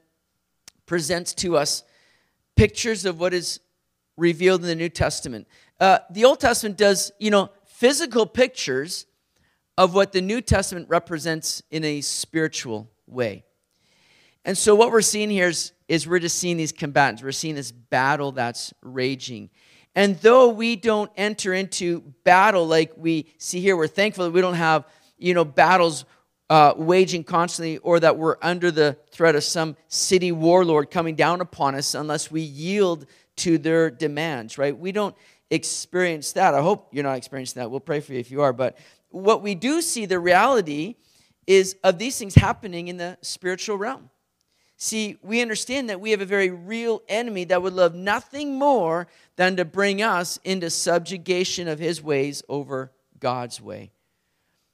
presents 0.86 1.34
to 1.34 1.56
us 1.56 1.84
pictures 2.58 3.04
of 3.04 3.20
what 3.20 3.32
is 3.32 3.60
revealed 4.16 4.62
in 4.62 4.66
the 4.66 4.74
New 4.74 4.88
Testament. 4.88 5.46
Uh, 5.78 5.98
the 6.10 6.24
Old 6.24 6.40
Testament 6.40 6.76
does, 6.76 7.12
you 7.20 7.30
know, 7.30 7.50
physical 7.66 8.26
pictures 8.26 9.06
of 9.76 9.94
what 9.94 10.10
the 10.10 10.20
New 10.20 10.40
Testament 10.40 10.88
represents 10.88 11.62
in 11.70 11.84
a 11.84 12.00
spiritual 12.00 12.90
way. 13.06 13.44
And 14.44 14.58
so, 14.58 14.74
what 14.74 14.90
we're 14.90 15.02
seeing 15.02 15.30
here 15.30 15.48
is, 15.48 15.72
is 15.86 16.08
we're 16.08 16.18
just 16.18 16.36
seeing 16.36 16.56
these 16.56 16.72
combatants. 16.72 17.22
We're 17.22 17.30
seeing 17.30 17.54
this 17.54 17.70
battle 17.70 18.32
that's 18.32 18.74
raging. 18.82 19.50
And 19.94 20.18
though 20.18 20.48
we 20.48 20.74
don't 20.74 21.12
enter 21.16 21.54
into 21.54 22.00
battle 22.24 22.66
like 22.66 22.92
we 22.96 23.32
see 23.38 23.60
here, 23.60 23.76
we're 23.76 23.86
thankful 23.86 24.24
that 24.24 24.32
we 24.32 24.40
don't 24.40 24.54
have, 24.54 24.84
you 25.16 25.32
know, 25.32 25.44
battles 25.44 26.04
uh, 26.50 26.72
waging 26.76 27.24
constantly 27.24 27.78
or 27.78 28.00
that 28.00 28.16
we're 28.16 28.36
under 28.40 28.70
the 28.70 28.96
threat 29.10 29.36
of 29.36 29.44
some 29.44 29.76
city 29.88 30.32
warlord 30.32 30.90
coming 30.90 31.14
down 31.14 31.40
upon 31.40 31.74
us 31.74 31.94
unless 31.94 32.30
we 32.30 32.40
yield 32.40 33.06
to 33.36 33.58
their 33.58 33.90
demands, 33.90 34.58
right? 34.58 34.76
We 34.76 34.92
don't 34.92 35.14
experience 35.50 36.32
that. 36.32 36.54
I 36.54 36.60
hope 36.60 36.88
you're 36.92 37.04
not 37.04 37.16
experiencing 37.16 37.60
that. 37.60 37.70
We'll 37.70 37.80
pray 37.80 38.00
for 38.00 38.12
you 38.12 38.18
if 38.18 38.30
you 38.30 38.42
are. 38.42 38.52
But 38.52 38.78
what 39.10 39.42
we 39.42 39.54
do 39.54 39.80
see, 39.80 40.06
the 40.06 40.18
reality 40.18 40.96
is 41.46 41.76
of 41.82 41.98
these 41.98 42.18
things 42.18 42.34
happening 42.34 42.88
in 42.88 42.96
the 42.96 43.16
spiritual 43.22 43.78
realm. 43.78 44.10
See, 44.76 45.16
we 45.22 45.42
understand 45.42 45.90
that 45.90 46.00
we 46.00 46.12
have 46.12 46.20
a 46.20 46.26
very 46.26 46.50
real 46.50 47.02
enemy 47.08 47.44
that 47.44 47.62
would 47.62 47.72
love 47.72 47.94
nothing 47.94 48.58
more 48.58 49.08
than 49.36 49.56
to 49.56 49.64
bring 49.64 50.02
us 50.02 50.38
into 50.44 50.70
subjugation 50.70 51.66
of 51.66 51.78
his 51.78 52.00
ways 52.00 52.42
over 52.48 52.92
God's 53.18 53.60
way. 53.60 53.90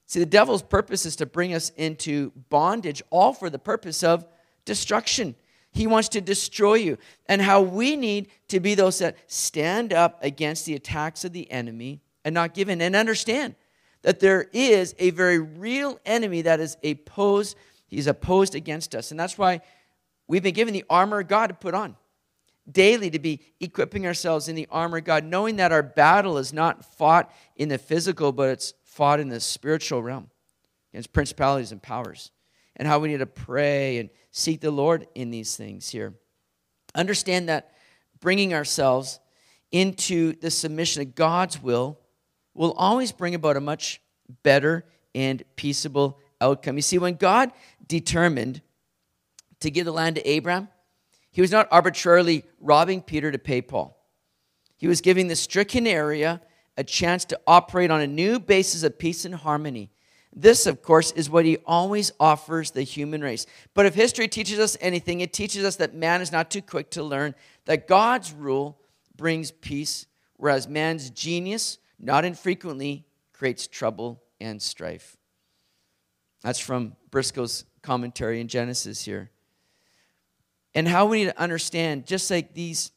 See, 0.06 0.20
the 0.20 0.26
devil's 0.26 0.62
purpose 0.62 1.06
is 1.06 1.16
to 1.16 1.26
bring 1.26 1.54
us 1.54 1.70
into 1.70 2.32
bondage, 2.50 3.02
all 3.10 3.32
for 3.32 3.48
the 3.48 3.58
purpose 3.58 4.02
of 4.02 4.26
destruction. 4.64 5.34
He 5.72 5.86
wants 5.86 6.08
to 6.10 6.20
destroy 6.20 6.74
you. 6.74 6.98
And 7.26 7.42
how 7.42 7.62
we 7.62 7.96
need 7.96 8.28
to 8.48 8.60
be 8.60 8.74
those 8.74 8.98
that 8.98 9.16
stand 9.26 9.92
up 9.92 10.22
against 10.22 10.66
the 10.66 10.74
attacks 10.74 11.24
of 11.24 11.32
the 11.32 11.50
enemy 11.50 12.00
and 12.24 12.34
not 12.34 12.54
give 12.54 12.68
in 12.68 12.80
and 12.80 12.94
understand 12.94 13.54
that 14.02 14.20
there 14.20 14.48
is 14.52 14.94
a 14.98 15.10
very 15.10 15.38
real 15.38 15.98
enemy 16.04 16.42
that 16.42 16.60
is 16.60 16.76
opposed. 16.84 17.56
He's 17.86 18.06
opposed 18.06 18.54
against 18.54 18.94
us. 18.94 19.10
And 19.10 19.18
that's 19.18 19.38
why 19.38 19.62
we've 20.28 20.42
been 20.42 20.54
given 20.54 20.74
the 20.74 20.84
armor 20.90 21.20
of 21.20 21.28
God 21.28 21.48
to 21.48 21.54
put 21.54 21.74
on 21.74 21.96
daily 22.70 23.10
to 23.10 23.18
be 23.18 23.40
equipping 23.60 24.06
ourselves 24.06 24.48
in 24.48 24.56
the 24.56 24.68
armor 24.70 24.98
of 24.98 25.04
God, 25.04 25.24
knowing 25.24 25.56
that 25.56 25.72
our 25.72 25.82
battle 25.82 26.38
is 26.38 26.52
not 26.52 26.84
fought 26.96 27.30
in 27.56 27.68
the 27.68 27.78
physical, 27.78 28.32
but 28.32 28.48
it's 28.50 28.74
fought 28.94 29.18
in 29.18 29.28
the 29.28 29.40
spiritual 29.40 30.00
realm 30.00 30.30
against 30.92 31.12
principalities 31.12 31.72
and 31.72 31.82
powers, 31.82 32.30
and 32.76 32.86
how 32.86 33.00
we 33.00 33.08
need 33.08 33.18
to 33.18 33.26
pray 33.26 33.98
and 33.98 34.08
seek 34.30 34.60
the 34.60 34.70
Lord 34.70 35.08
in 35.16 35.30
these 35.30 35.56
things 35.56 35.88
here. 35.88 36.14
Understand 36.94 37.48
that 37.48 37.72
bringing 38.20 38.54
ourselves 38.54 39.18
into 39.72 40.34
the 40.34 40.50
submission 40.50 41.02
of 41.02 41.16
God's 41.16 41.60
will 41.60 41.98
will 42.54 42.72
always 42.74 43.10
bring 43.10 43.34
about 43.34 43.56
a 43.56 43.60
much 43.60 44.00
better 44.44 44.84
and 45.12 45.42
peaceable 45.56 46.20
outcome. 46.40 46.76
You 46.76 46.82
see, 46.82 46.98
when 46.98 47.14
God 47.14 47.50
determined 47.84 48.62
to 49.58 49.72
give 49.72 49.86
the 49.86 49.92
land 49.92 50.16
to 50.16 50.28
Abraham, 50.28 50.68
he 51.32 51.40
was 51.40 51.50
not 51.50 51.66
arbitrarily 51.72 52.44
robbing 52.60 53.02
Peter 53.02 53.32
to 53.32 53.38
pay 53.38 53.60
Paul. 53.60 54.00
He 54.76 54.86
was 54.86 55.00
giving 55.00 55.26
the 55.26 55.34
stricken 55.34 55.88
area 55.88 56.40
a 56.76 56.84
chance 56.84 57.24
to 57.26 57.40
operate 57.46 57.90
on 57.90 58.00
a 58.00 58.06
new 58.06 58.38
basis 58.38 58.82
of 58.82 58.98
peace 58.98 59.24
and 59.24 59.34
harmony. 59.34 59.90
This, 60.36 60.66
of 60.66 60.82
course, 60.82 61.12
is 61.12 61.30
what 61.30 61.44
he 61.44 61.58
always 61.58 62.10
offers 62.18 62.72
the 62.72 62.82
human 62.82 63.22
race. 63.22 63.46
But 63.72 63.86
if 63.86 63.94
history 63.94 64.26
teaches 64.26 64.58
us 64.58 64.76
anything, 64.80 65.20
it 65.20 65.32
teaches 65.32 65.64
us 65.64 65.76
that 65.76 65.94
man 65.94 66.20
is 66.20 66.32
not 66.32 66.50
too 66.50 66.62
quick 66.62 66.90
to 66.90 67.04
learn 67.04 67.34
that 67.66 67.86
God's 67.86 68.32
rule 68.32 68.80
brings 69.16 69.52
peace, 69.52 70.06
whereas 70.36 70.68
man's 70.68 71.10
genius, 71.10 71.78
not 72.00 72.24
infrequently, 72.24 73.06
creates 73.32 73.68
trouble 73.68 74.22
and 74.40 74.60
strife. 74.60 75.16
That's 76.42 76.58
from 76.58 76.96
Briscoe's 77.10 77.64
commentary 77.82 78.40
in 78.40 78.48
Genesis 78.48 79.04
here. 79.04 79.30
And 80.74 80.88
how 80.88 81.06
we 81.06 81.18
need 81.18 81.30
to 81.30 81.40
understand, 81.40 82.06
just 82.06 82.28
like 82.30 82.54
these 82.54 82.90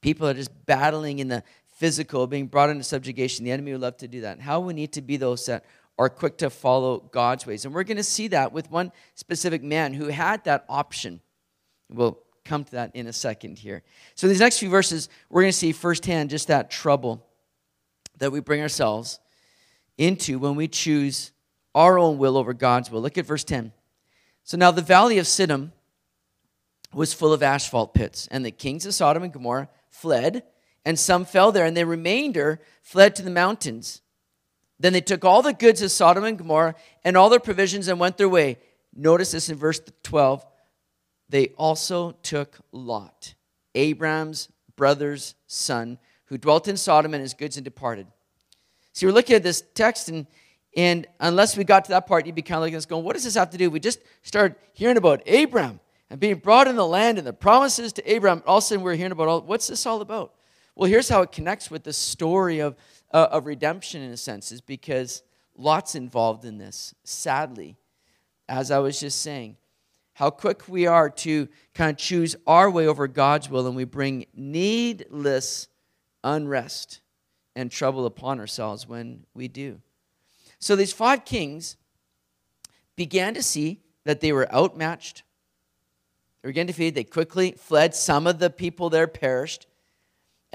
people 0.00 0.28
are 0.28 0.34
just 0.34 0.50
battling 0.66 1.18
in 1.18 1.26
the 1.26 1.42
physical, 1.76 2.26
being 2.26 2.46
brought 2.46 2.70
into 2.70 2.82
subjugation. 2.82 3.44
The 3.44 3.52
enemy 3.52 3.72
would 3.72 3.82
love 3.82 3.98
to 3.98 4.08
do 4.08 4.22
that. 4.22 4.40
how 4.40 4.60
we 4.60 4.72
need 4.72 4.92
to 4.92 5.02
be 5.02 5.18
those 5.18 5.44
that 5.46 5.64
are 5.98 6.08
quick 6.08 6.38
to 6.38 6.50
follow 6.50 7.00
God's 7.12 7.46
ways. 7.46 7.64
And 7.64 7.74
we're 7.74 7.84
going 7.84 7.96
to 7.98 8.02
see 8.02 8.28
that 8.28 8.52
with 8.52 8.70
one 8.70 8.92
specific 9.14 9.62
man 9.62 9.92
who 9.92 10.08
had 10.08 10.42
that 10.44 10.64
option. 10.68 11.20
We'll 11.90 12.18
come 12.44 12.64
to 12.64 12.70
that 12.72 12.96
in 12.96 13.06
a 13.06 13.12
second 13.12 13.58
here. 13.58 13.82
So, 14.14 14.26
these 14.26 14.40
next 14.40 14.58
few 14.58 14.70
verses, 14.70 15.08
we're 15.28 15.42
going 15.42 15.52
to 15.52 15.58
see 15.58 15.72
firsthand 15.72 16.30
just 16.30 16.48
that 16.48 16.70
trouble 16.70 17.26
that 18.18 18.32
we 18.32 18.40
bring 18.40 18.62
ourselves 18.62 19.20
into 19.98 20.38
when 20.38 20.56
we 20.56 20.68
choose 20.68 21.32
our 21.74 21.98
own 21.98 22.16
will 22.16 22.38
over 22.38 22.54
God's 22.54 22.90
will. 22.90 23.02
Look 23.02 23.18
at 23.18 23.26
verse 23.26 23.44
10. 23.44 23.72
So, 24.44 24.56
now 24.56 24.70
the 24.70 24.82
valley 24.82 25.18
of 25.18 25.26
Siddim 25.26 25.72
was 26.94 27.12
full 27.12 27.32
of 27.32 27.42
asphalt 27.42 27.92
pits, 27.92 28.28
and 28.30 28.44
the 28.44 28.50
kings 28.50 28.86
of 28.86 28.94
Sodom 28.94 29.22
and 29.22 29.32
Gomorrah 29.32 29.68
fled 29.88 30.42
and 30.86 30.96
some 30.98 31.24
fell 31.24 31.50
there, 31.50 31.66
and 31.66 31.76
the 31.76 31.84
remainder 31.84 32.60
fled 32.80 33.16
to 33.16 33.22
the 33.22 33.30
mountains. 33.30 34.02
Then 34.78 34.92
they 34.92 35.00
took 35.00 35.24
all 35.24 35.42
the 35.42 35.52
goods 35.52 35.82
of 35.82 35.90
Sodom 35.90 36.22
and 36.22 36.38
Gomorrah 36.38 36.76
and 37.04 37.16
all 37.16 37.28
their 37.28 37.40
provisions 37.40 37.88
and 37.88 37.98
went 37.98 38.18
their 38.18 38.28
way. 38.28 38.58
Notice 38.94 39.32
this 39.32 39.48
in 39.48 39.56
verse 39.56 39.80
12. 40.04 40.46
They 41.28 41.48
also 41.58 42.12
took 42.22 42.60
Lot, 42.70 43.34
Abram's 43.74 44.48
brother's 44.76 45.34
son, 45.48 45.98
who 46.26 46.38
dwelt 46.38 46.68
in 46.68 46.76
Sodom 46.76 47.14
and 47.14 47.20
his 47.20 47.34
goods 47.34 47.56
and 47.56 47.64
departed. 47.64 48.06
See, 48.92 49.06
we're 49.06 49.12
looking 49.12 49.34
at 49.34 49.42
this 49.42 49.64
text, 49.74 50.08
and, 50.08 50.28
and 50.76 51.08
unless 51.18 51.56
we 51.56 51.64
got 51.64 51.86
to 51.86 51.90
that 51.90 52.06
part, 52.06 52.26
you'd 52.26 52.36
be 52.36 52.42
kind 52.42 52.62
of 52.62 52.72
at 52.72 52.76
us 52.76 52.86
going, 52.86 53.04
What 53.04 53.14
does 53.14 53.24
this 53.24 53.34
have 53.34 53.50
to 53.50 53.58
do? 53.58 53.70
We 53.70 53.80
just 53.80 53.98
started 54.22 54.56
hearing 54.72 54.98
about 54.98 55.28
Abram 55.28 55.80
and 56.10 56.20
being 56.20 56.36
brought 56.36 56.68
in 56.68 56.76
the 56.76 56.86
land 56.86 57.18
and 57.18 57.26
the 57.26 57.32
promises 57.32 57.92
to 57.94 58.16
Abram. 58.16 58.44
All 58.46 58.58
of 58.58 58.62
a 58.62 58.66
sudden, 58.66 58.84
we're 58.84 58.94
hearing 58.94 59.10
about 59.10 59.26
all, 59.26 59.40
what's 59.40 59.66
this 59.66 59.84
all 59.84 60.00
about? 60.00 60.32
Well, 60.76 60.90
here's 60.90 61.08
how 61.08 61.22
it 61.22 61.32
connects 61.32 61.70
with 61.70 61.84
the 61.84 61.92
story 61.92 62.60
of, 62.60 62.76
uh, 63.10 63.28
of 63.30 63.46
redemption 63.46 64.02
in 64.02 64.12
a 64.12 64.16
sense, 64.16 64.52
is 64.52 64.60
because 64.60 65.22
Lot's 65.56 65.94
involved 65.94 66.44
in 66.44 66.58
this, 66.58 66.94
sadly. 67.02 67.76
As 68.48 68.70
I 68.70 68.78
was 68.78 69.00
just 69.00 69.22
saying, 69.22 69.56
how 70.12 70.30
quick 70.30 70.68
we 70.68 70.86
are 70.86 71.10
to 71.10 71.48
kind 71.74 71.90
of 71.90 71.96
choose 71.96 72.36
our 72.46 72.70
way 72.70 72.86
over 72.86 73.08
God's 73.08 73.48
will, 73.48 73.66
and 73.66 73.74
we 73.74 73.84
bring 73.84 74.26
needless 74.34 75.68
unrest 76.22 77.00
and 77.54 77.70
trouble 77.70 78.04
upon 78.04 78.38
ourselves 78.38 78.86
when 78.86 79.24
we 79.34 79.48
do. 79.48 79.80
So 80.58 80.76
these 80.76 80.92
five 80.92 81.24
kings 81.24 81.76
began 82.96 83.34
to 83.34 83.42
see 83.42 83.80
that 84.04 84.20
they 84.20 84.32
were 84.32 84.52
outmatched. 84.54 85.22
They 86.42 86.48
were 86.48 86.52
getting 86.52 86.66
defeated. 86.66 86.94
They 86.94 87.04
quickly 87.04 87.52
fled. 87.52 87.94
Some 87.94 88.26
of 88.26 88.38
the 88.38 88.50
people 88.50 88.90
there 88.90 89.06
perished. 89.06 89.66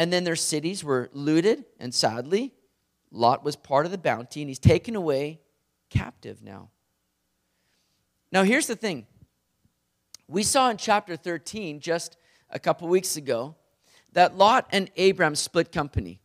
And 0.01 0.12
then 0.12 0.24
their 0.24 0.36
cities 0.36 0.84
were 0.84 1.12
looted, 1.13 1.63
and 1.79 1.93
sadly, 1.93 2.55
Lot 3.12 3.43
was 3.43 3.55
part 3.55 3.86
of 3.86 3.91
the 3.91 4.00
bounty, 4.00 4.41
and 4.41 4.50
he's 4.50 4.58
taken 4.58 4.96
away 4.96 5.41
captive 5.91 6.41
now. 6.41 6.72
Now, 8.31 8.41
here's 8.41 8.65
the 8.65 8.75
thing 8.75 9.05
we 10.27 10.41
saw 10.41 10.72
in 10.72 10.77
chapter 10.77 11.15
13 11.15 11.81
just 11.81 12.17
a 12.50 12.58
couple 12.58 12.88
weeks 12.88 13.15
ago 13.15 13.53
that 14.13 14.36
Lot 14.36 14.67
and 14.72 14.89
Abram 14.98 15.36
split 15.36 15.72
company. 15.72 16.20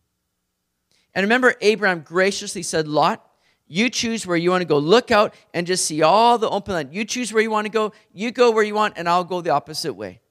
And 1.14 1.24
remember, 1.24 1.54
Abram 1.60 2.00
graciously 2.00 2.62
said, 2.62 2.88
Lot, 2.88 3.28
you 3.68 3.90
choose 3.90 4.26
where 4.26 4.38
you 4.38 4.52
want 4.52 4.62
to 4.62 4.66
go. 4.66 4.78
Look 4.78 5.10
out 5.10 5.34
and 5.52 5.66
just 5.66 5.84
see 5.84 6.00
all 6.00 6.38
the 6.38 6.48
open 6.48 6.72
land. 6.72 6.94
You 6.94 7.04
choose 7.04 7.30
where 7.30 7.42
you 7.42 7.50
want 7.50 7.66
to 7.66 7.70
go. 7.70 7.92
You 8.14 8.30
go 8.30 8.52
where 8.52 8.64
you 8.64 8.74
want, 8.74 8.94
and 8.96 9.06
I'll 9.06 9.22
go 9.22 9.42
the 9.42 9.50
opposite 9.50 9.92
way. 9.92 10.22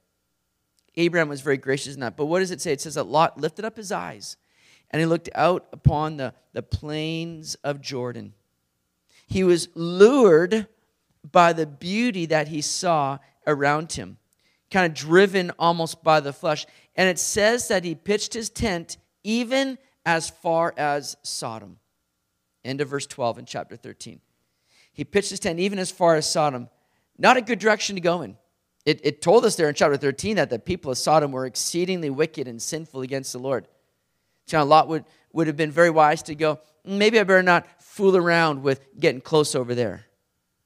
Abraham 0.98 1.30
was 1.30 1.42
very 1.42 1.58
gracious 1.58 1.94
in 1.94 2.02
that. 2.02 2.16
But 2.16 2.26
what 2.26 2.40
does 2.40 2.52
it 2.52 2.62
say? 2.62 2.72
It 2.72 2.82
says 2.82 2.96
that 2.96 3.06
Lot 3.08 3.40
lifted 3.40 3.66
up 3.66 3.78
his 3.78 3.92
eyes 3.92 4.38
and 4.92 5.00
he 5.00 5.06
looked 5.06 5.30
out 5.36 5.68
upon 5.74 6.18
the, 6.18 6.34
the 6.54 6.64
plains 6.64 7.56
of 7.56 7.82
Jordan. 7.82 8.34
He 9.28 9.44
was 9.44 9.68
lured 9.76 10.68
by 11.30 11.54
the 11.54 11.66
beauty 11.66 12.28
that 12.28 12.48
he 12.48 12.62
saw 12.62 13.18
around 13.48 13.94
him, 13.94 14.18
kind 14.72 14.86
of 14.86 14.94
driven 14.94 15.52
almost 15.58 16.04
by 16.04 16.20
the 16.20 16.34
flesh. 16.34 16.66
And 16.96 17.10
it 17.10 17.20
says 17.20 17.68
that 17.68 17.84
he 17.84 17.96
pitched 17.96 18.34
his 18.34 18.50
tent 18.50 18.98
even 19.24 19.78
as 20.06 20.30
far 20.30 20.74
as 20.78 21.18
Sodom. 21.24 21.78
End 22.64 22.82
of 22.82 22.90
verse 22.90 23.08
12 23.08 23.40
in 23.40 23.46
chapter 23.46 23.76
13. 23.76 24.22
He 24.94 25.04
pitched 25.04 25.32
his 25.32 25.40
tent 25.40 25.60
even 25.60 25.80
as 25.80 25.92
far 25.92 26.16
as 26.16 26.30
Sodom. 26.30 26.70
Not 27.18 27.38
a 27.38 27.42
good 27.42 27.60
direction 27.60 27.96
to 27.96 28.02
go 28.02 28.22
in. 28.22 28.38
It, 28.86 29.02
it 29.04 29.22
told 29.22 29.46
us 29.46 29.56
there 29.56 29.68
in 29.68 29.76
chapter 29.76 29.98
13 29.98 30.36
that 30.36 30.50
the 30.50 30.60
people 30.60 30.92
of 30.92 30.98
Sodom 30.98 31.32
were 31.32 31.46
exceedingly 31.46 32.10
wicked 32.10 32.48
and 32.48 32.62
sinful 32.62 33.02
against 33.02 33.34
the 33.34 33.40
Lord. 33.40 33.68
John 34.46 34.70
Lot 34.70 34.88
would, 34.88 35.06
would 35.34 35.48
have 35.48 35.58
been 35.58 35.72
very 35.72 35.90
wise 35.90 36.22
to 36.24 36.36
go, 36.36 36.60
maybe 36.86 37.20
I 37.20 37.24
better 37.24 37.42
not 37.42 37.68
fool 37.82 38.16
around 38.16 38.62
with 38.62 38.88
getting 39.00 39.22
close 39.22 39.56
over 39.56 39.74
there. 39.74 40.06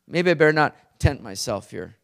Maybe 0.05 0.31
I 0.31 0.33
better 0.33 0.51
not 0.51 0.75
tempt 0.99 1.23
myself 1.23 1.71
here. 1.71 1.95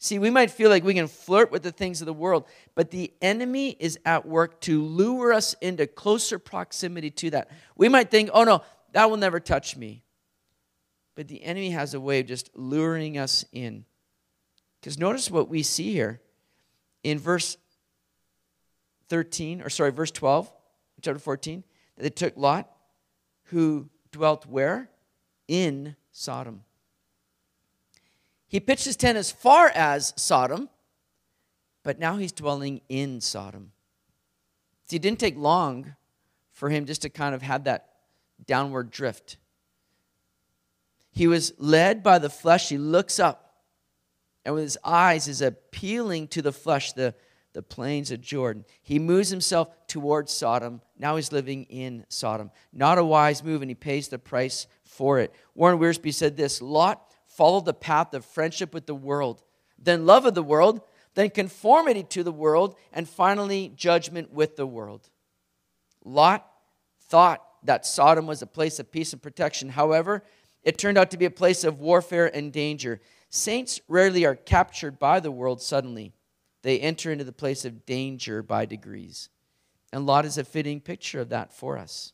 See, 0.00 0.20
we 0.20 0.30
might 0.30 0.52
feel 0.52 0.70
like 0.70 0.84
we 0.84 0.94
can 0.94 1.08
flirt 1.08 1.50
with 1.50 1.64
the 1.64 1.72
things 1.72 2.00
of 2.00 2.06
the 2.06 2.12
world, 2.12 2.46
but 2.76 2.92
the 2.92 3.12
enemy 3.20 3.76
is 3.80 3.98
at 4.04 4.26
work 4.26 4.60
to 4.60 4.80
lure 4.80 5.32
us 5.32 5.54
into 5.60 5.88
closer 5.88 6.38
proximity 6.38 7.10
to 7.10 7.30
that. 7.30 7.50
We 7.76 7.88
might 7.88 8.10
think, 8.10 8.30
oh 8.32 8.44
no, 8.44 8.62
that 8.92 9.10
will 9.10 9.16
never 9.16 9.40
touch 9.40 9.76
me. 9.76 10.04
But 11.16 11.26
the 11.26 11.42
enemy 11.42 11.70
has 11.70 11.94
a 11.94 12.00
way 12.00 12.20
of 12.20 12.26
just 12.26 12.50
luring 12.54 13.18
us 13.18 13.44
in. 13.50 13.84
Because 14.80 14.98
notice 14.98 15.30
what 15.30 15.48
we 15.48 15.62
see 15.62 15.92
here 15.92 16.20
in 17.02 17.18
verse 17.18 17.56
13, 19.08 19.62
or 19.62 19.70
sorry, 19.70 19.90
verse 19.90 20.10
12, 20.10 20.52
chapter 21.02 21.18
14, 21.18 21.64
that 21.96 22.02
they 22.02 22.10
took 22.10 22.36
Lot, 22.36 22.70
who 23.44 23.88
dwelt 24.12 24.46
where? 24.46 24.90
In 25.48 25.96
Sodom. 26.12 26.64
He 28.46 28.60
pitched 28.60 28.84
his 28.84 28.96
tent 28.96 29.18
as 29.18 29.30
far 29.30 29.68
as 29.74 30.14
Sodom, 30.16 30.68
but 31.82 31.98
now 31.98 32.16
he's 32.16 32.32
dwelling 32.32 32.80
in 32.88 33.20
Sodom. 33.20 33.72
See, 34.86 34.96
it 34.96 35.02
didn't 35.02 35.20
take 35.20 35.36
long 35.36 35.94
for 36.52 36.70
him 36.70 36.86
just 36.86 37.02
to 37.02 37.10
kind 37.10 37.34
of 37.34 37.42
have 37.42 37.64
that 37.64 37.88
downward 38.46 38.90
drift. 38.90 39.36
He 41.12 41.26
was 41.26 41.52
led 41.58 42.02
by 42.02 42.18
the 42.18 42.30
flesh. 42.30 42.68
He 42.68 42.78
looks 42.78 43.18
up, 43.18 43.47
and 44.48 44.54
with 44.54 44.64
his 44.64 44.78
eyes 44.82 45.28
is 45.28 45.42
appealing 45.42 46.26
to 46.28 46.40
the 46.40 46.52
flesh, 46.52 46.94
the, 46.94 47.14
the 47.52 47.60
plains 47.60 48.10
of 48.10 48.22
Jordan. 48.22 48.64
He 48.80 48.98
moves 48.98 49.28
himself 49.28 49.68
towards 49.86 50.32
Sodom. 50.32 50.80
Now 50.98 51.16
he's 51.16 51.32
living 51.32 51.64
in 51.64 52.06
Sodom. 52.08 52.50
Not 52.72 52.96
a 52.96 53.04
wise 53.04 53.44
move, 53.44 53.60
and 53.60 53.70
he 53.70 53.74
pays 53.74 54.08
the 54.08 54.18
price 54.18 54.66
for 54.84 55.18
it. 55.18 55.34
Warren 55.54 55.78
Wiersbe 55.78 56.14
said 56.14 56.38
this 56.38 56.62
Lot 56.62 57.12
followed 57.26 57.66
the 57.66 57.74
path 57.74 58.14
of 58.14 58.24
friendship 58.24 58.72
with 58.72 58.86
the 58.86 58.94
world, 58.94 59.42
then 59.78 60.06
love 60.06 60.24
of 60.24 60.32
the 60.32 60.42
world, 60.42 60.80
then 61.12 61.28
conformity 61.28 62.02
to 62.04 62.22
the 62.22 62.32
world, 62.32 62.74
and 62.90 63.06
finally 63.06 63.70
judgment 63.76 64.32
with 64.32 64.56
the 64.56 64.66
world. 64.66 65.10
Lot 66.06 66.50
thought 67.02 67.44
that 67.64 67.84
Sodom 67.84 68.26
was 68.26 68.40
a 68.40 68.46
place 68.46 68.78
of 68.78 68.90
peace 68.90 69.12
and 69.12 69.20
protection. 69.20 69.68
However, 69.68 70.22
it 70.62 70.78
turned 70.78 70.96
out 70.96 71.10
to 71.10 71.18
be 71.18 71.26
a 71.26 71.30
place 71.30 71.64
of 71.64 71.80
warfare 71.80 72.34
and 72.34 72.50
danger. 72.50 73.02
Saints 73.30 73.80
rarely 73.88 74.24
are 74.24 74.34
captured 74.34 74.98
by 74.98 75.20
the 75.20 75.30
world 75.30 75.60
suddenly, 75.60 76.12
they 76.62 76.80
enter 76.80 77.12
into 77.12 77.24
the 77.24 77.32
place 77.32 77.64
of 77.64 77.86
danger 77.86 78.42
by 78.42 78.66
degrees. 78.66 79.28
And 79.92 80.06
Lot 80.06 80.24
is 80.24 80.38
a 80.38 80.44
fitting 80.44 80.80
picture 80.80 81.20
of 81.20 81.28
that 81.30 81.52
for 81.52 81.78
us. 81.78 82.12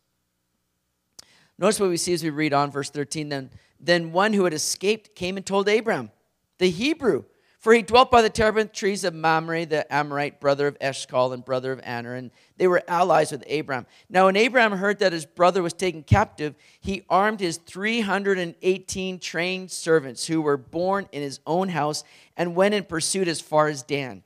Notice 1.59 1.81
what 1.81 1.89
we 1.89 1.97
see 1.97 2.13
as 2.13 2.23
we 2.23 2.31
read 2.31 2.53
on, 2.53 2.71
verse 2.71 2.91
13. 2.91 3.29
Then, 3.29 3.51
then 3.81 4.13
one 4.13 4.33
who 4.33 4.45
had 4.45 4.55
escaped 4.55 5.15
came 5.15 5.37
and 5.37 5.47
told 5.47 5.69
Abram, 5.69 6.11
the 6.59 6.71
Hebrew, 6.71 7.25
for 7.65 7.73
he 7.73 7.81
dwelt 7.81 8.11
by 8.11 8.21
the 8.21 8.29
terebinth 8.29 8.75
trees 8.75 9.05
of 9.05 9.15
Mamre, 9.15 9.65
the 9.65 9.91
Amorite, 9.91 10.39
brother 10.39 10.67
of 10.67 10.77
Eshcol 10.83 11.33
and 11.33 11.43
brother 11.43 11.73
of 11.73 11.81
Aner, 11.83 12.15
and 12.15 12.31
they 12.59 12.67
were 12.67 12.83
allies 12.87 13.33
with 13.33 13.43
Abram. 13.51 13.87
Now, 14.11 14.27
when 14.27 14.37
Abram 14.37 14.73
heard 14.73 14.99
that 14.99 15.15
his 15.15 15.25
brother 15.25 15.63
was 15.63 15.73
taken 15.73 16.03
captive, 16.03 16.57
he 16.79 17.07
armed 17.09 17.41
his 17.41 17.57
318 17.57 19.19
trained 19.19 19.71
servants 19.71 20.27
who 20.27 20.43
were 20.43 20.59
born 20.59 21.09
in 21.11 21.23
his 21.23 21.41
own 21.47 21.71
house 21.71 22.05
and 22.37 22.55
went 22.55 22.75
in 22.75 22.85
pursuit 22.85 23.29
as 23.29 23.41
far 23.41 23.69
as 23.69 23.83
Dan. 23.83 24.25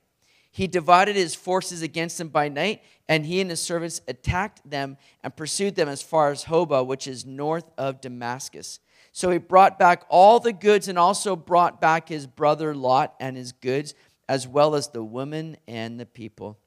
He 0.51 0.67
divided 0.67 1.15
his 1.15 1.33
forces 1.33 1.81
against 1.81 2.17
them 2.17 2.27
by 2.27 2.49
night, 2.49 2.83
and 3.07 3.25
he 3.25 3.39
and 3.39 3.49
his 3.49 3.61
servants 3.61 4.01
attacked 4.09 4.69
them 4.69 4.97
and 5.23 5.33
pursued 5.33 5.75
them 5.75 5.87
as 5.87 6.01
far 6.01 6.29
as 6.29 6.43
Hobah, 6.43 6.85
which 6.85 7.07
is 7.07 7.25
north 7.25 7.71
of 7.77 8.01
Damascus. 8.01 8.81
So 9.19 9.29
he 9.29 9.37
brought 9.37 9.77
back 9.77 10.05
all 10.07 10.39
the 10.39 10.53
goods 10.53 10.87
and 10.87 10.97
also 10.97 11.35
brought 11.35 11.81
back 11.81 12.07
his 12.07 12.25
brother 12.25 12.73
Lot 12.73 13.15
and 13.19 13.35
his 13.35 13.51
goods, 13.51 13.93
as 14.29 14.47
well 14.47 14.75
as 14.75 14.87
the 14.87 15.03
women 15.03 15.57
and 15.67 15.99
the 15.99 16.05
people. 16.05 16.57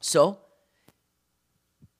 So, 0.00 0.38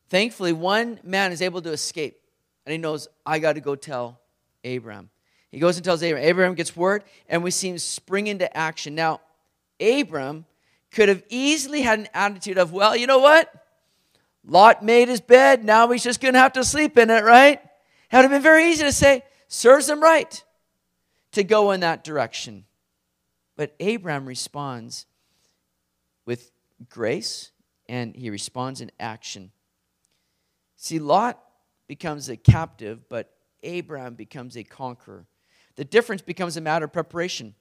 thankfully, 0.08 0.54
one 0.54 0.98
man 1.02 1.30
is 1.30 1.42
able 1.42 1.60
to 1.60 1.72
escape, 1.72 2.22
and 2.64 2.72
he 2.72 2.78
knows, 2.78 3.06
I 3.26 3.38
got 3.38 3.56
to 3.56 3.60
go 3.60 3.74
tell 3.74 4.22
Abraham. 4.64 5.10
He 5.50 5.58
goes 5.58 5.76
and 5.76 5.84
tells 5.84 6.02
Abraham. 6.02 6.26
Abraham 6.26 6.54
gets 6.54 6.74
word, 6.74 7.04
and 7.28 7.44
we 7.44 7.50
see 7.50 7.68
him 7.68 7.76
spring 7.76 8.28
into 8.28 8.56
action. 8.56 8.94
Now, 8.94 9.20
Abram 9.78 10.46
could 10.90 11.10
have 11.10 11.22
easily 11.28 11.82
had 11.82 11.98
an 11.98 12.08
attitude 12.14 12.56
of, 12.56 12.72
well, 12.72 12.96
you 12.96 13.06
know 13.06 13.18
what? 13.18 13.52
Lot 14.42 14.82
made 14.82 15.08
his 15.08 15.20
bed, 15.20 15.66
now 15.66 15.90
he's 15.90 16.02
just 16.02 16.22
going 16.22 16.32
to 16.32 16.40
have 16.40 16.54
to 16.54 16.64
sleep 16.64 16.96
in 16.96 17.10
it, 17.10 17.24
right? 17.24 17.60
It 18.10 18.16
would 18.16 18.22
have 18.22 18.30
been 18.30 18.40
very 18.40 18.70
easy 18.70 18.84
to 18.84 18.92
say, 18.92 19.22
serves 19.50 19.90
him 19.90 20.00
right 20.00 20.42
to 21.33 21.45
go 21.45 21.73
in 21.73 21.80
that 21.80 22.04
direction. 22.04 22.64
But 23.57 23.75
Abraham 23.80 24.25
responds 24.25 25.04
with 26.25 26.50
grace 26.88 27.50
and 27.88 28.14
he 28.16 28.30
responds 28.30 28.80
in 28.80 28.90
action. 28.99 29.50
See, 30.76 30.99
Lot 30.99 31.38
becomes 31.89 32.28
a 32.28 32.36
captive, 32.36 33.08
but 33.08 33.34
Abraham 33.63 34.15
becomes 34.15 34.56
a 34.56 34.65
conqueror. 34.65 35.26
The 35.75 35.84
difference 35.84 36.23
becomes 36.23 36.56
a 36.56 36.60
matter 36.60 36.86
of 36.86 36.93
preparation. 36.93 37.54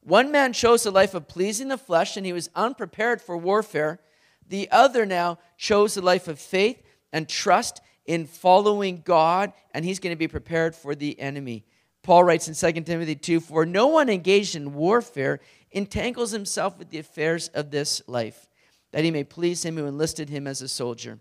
One 0.00 0.30
man 0.30 0.52
chose 0.52 0.84
a 0.84 0.90
life 0.90 1.14
of 1.14 1.28
pleasing 1.28 1.68
the 1.68 1.78
flesh 1.78 2.16
and 2.16 2.26
he 2.26 2.32
was 2.32 2.50
unprepared 2.54 3.22
for 3.22 3.36
warfare. 3.36 4.00
The 4.46 4.68
other 4.70 5.06
now 5.06 5.38
chose 5.56 5.96
a 5.96 6.02
life 6.02 6.28
of 6.28 6.38
faith 6.38 6.82
and 7.12 7.28
trust 7.28 7.80
in 8.06 8.26
following 8.26 9.02
God, 9.04 9.52
and 9.72 9.84
he's 9.84 9.98
going 9.98 10.12
to 10.12 10.18
be 10.18 10.28
prepared 10.28 10.74
for 10.74 10.94
the 10.94 11.18
enemy. 11.20 11.64
Paul 12.02 12.24
writes 12.24 12.48
in 12.48 12.54
2 12.54 12.82
Timothy 12.82 13.16
2 13.16 13.40
For 13.40 13.66
no 13.66 13.88
one 13.88 14.08
engaged 14.08 14.54
in 14.54 14.74
warfare 14.74 15.40
entangles 15.72 16.30
himself 16.30 16.78
with 16.78 16.90
the 16.90 16.98
affairs 16.98 17.48
of 17.48 17.70
this 17.70 18.00
life, 18.06 18.48
that 18.92 19.04
he 19.04 19.10
may 19.10 19.24
please 19.24 19.64
him 19.64 19.76
who 19.76 19.86
enlisted 19.86 20.28
him 20.28 20.46
as 20.46 20.62
a 20.62 20.68
soldier. 20.68 21.18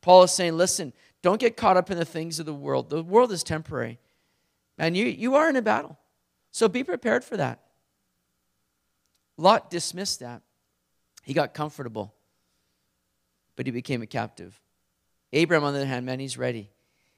Paul 0.00 0.22
is 0.22 0.32
saying, 0.32 0.56
Listen, 0.56 0.92
don't 1.22 1.40
get 1.40 1.56
caught 1.56 1.76
up 1.76 1.90
in 1.90 1.98
the 1.98 2.04
things 2.04 2.38
of 2.38 2.46
the 2.46 2.54
world. 2.54 2.90
The 2.90 3.02
world 3.02 3.32
is 3.32 3.42
temporary. 3.42 3.98
And 4.78 4.96
you, 4.96 5.06
you 5.06 5.34
are 5.34 5.48
in 5.48 5.56
a 5.56 5.62
battle. 5.62 5.98
So 6.50 6.68
be 6.68 6.84
prepared 6.84 7.24
for 7.24 7.36
that. 7.36 7.60
Lot 9.36 9.70
dismissed 9.70 10.20
that. 10.20 10.42
He 11.24 11.32
got 11.32 11.54
comfortable, 11.54 12.14
but 13.56 13.66
he 13.66 13.72
became 13.72 14.02
a 14.02 14.06
captive. 14.06 14.60
Abraham, 15.34 15.64
on 15.64 15.72
the 15.74 15.80
other 15.80 15.88
hand, 15.88 16.06
man, 16.06 16.20
he's 16.20 16.38
ready. 16.38 16.70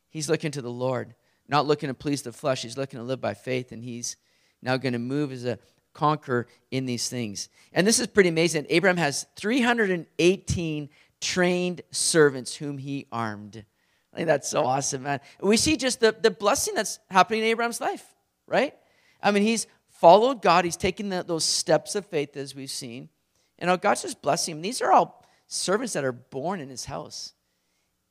He's 0.09 0.29
looking 0.29 0.51
to 0.53 0.63
the 0.63 0.71
Lord, 0.71 1.15
not 1.49 1.67
looking 1.67 1.89
to 1.89 1.95
please 1.95 2.23
the 2.23 2.33
flesh. 2.33 2.63
He's 2.63 2.79
looking 2.79 2.99
to 2.99 3.05
live 3.05 3.21
by 3.21 3.35
faith, 3.35 3.73
and 3.73 3.85
he's 3.85 4.17
now 4.63 4.77
going 4.79 4.95
to 4.95 4.99
move 4.99 5.31
as 5.31 5.45
a 5.45 5.59
conqueror 5.93 6.47
in 6.71 6.87
these 6.87 7.09
things. 7.09 7.49
And 7.73 7.87
this 7.87 8.01
is 8.01 8.07
pretty 8.07 8.31
amazing. 8.31 8.67
Abraham 8.71 8.97
has 8.97 9.27
318 9.37 10.89
trained 11.21 11.83
servants 11.91 12.55
whom 12.57 12.79
he 12.79 13.07
armed. 13.13 13.65
I 14.13 14.17
think 14.17 14.29
that's 14.29 14.49
so 14.49 14.65
awesome, 14.65 15.03
man. 15.03 15.21
We 15.41 15.59
see 15.59 15.77
just 15.77 16.01
the, 16.01 16.17
the 16.19 16.31
blessing 16.31 16.75
that's 16.75 16.99
happening 17.11 17.41
in 17.41 17.47
Abraham's 17.47 17.81
life, 17.81 18.15
right? 18.47 18.75
I 19.23 19.31
mean, 19.31 19.43
he's 19.43 19.67
followed 19.89 20.41
God, 20.41 20.65
he's 20.65 20.77
taken 20.77 21.11
the, 21.11 21.23
those 21.23 21.45
steps 21.45 21.95
of 21.95 22.07
faith 22.07 22.37
as 22.37 22.55
we've 22.55 22.71
seen. 22.71 23.11
And 23.59 23.71
oh, 23.71 23.77
God's 23.77 24.03
just 24.03 24.23
blessing 24.23 24.57
him. 24.57 24.63
These 24.63 24.81
are 24.81 24.93
all 24.93 25.23
servants 25.47 25.93
that 25.93 26.05
are 26.05 26.13
born 26.13 26.61
in 26.61 26.69
his 26.69 26.87
house. 26.87 27.35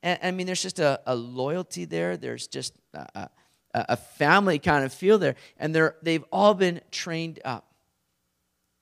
And, 0.06 0.20
I 0.22 0.32
mean, 0.32 0.46
there's 0.46 0.62
just 0.62 0.80
a, 0.80 1.02
a 1.08 1.16
loyalty 1.16 1.84
there. 1.84 2.16
There's 2.16 2.48
just 2.48 2.76
a, 2.94 3.08
a, 3.16 3.30
a 3.74 3.98
family 3.98 4.60
kind 4.60 4.86
of 4.86 4.94
feel 4.94 5.18
there. 5.18 5.36
And 5.58 5.74
they're, 5.74 5.96
they've 6.04 6.24
all 6.32 6.54
been 6.54 6.80
trained 6.92 7.40
up. 7.44 7.74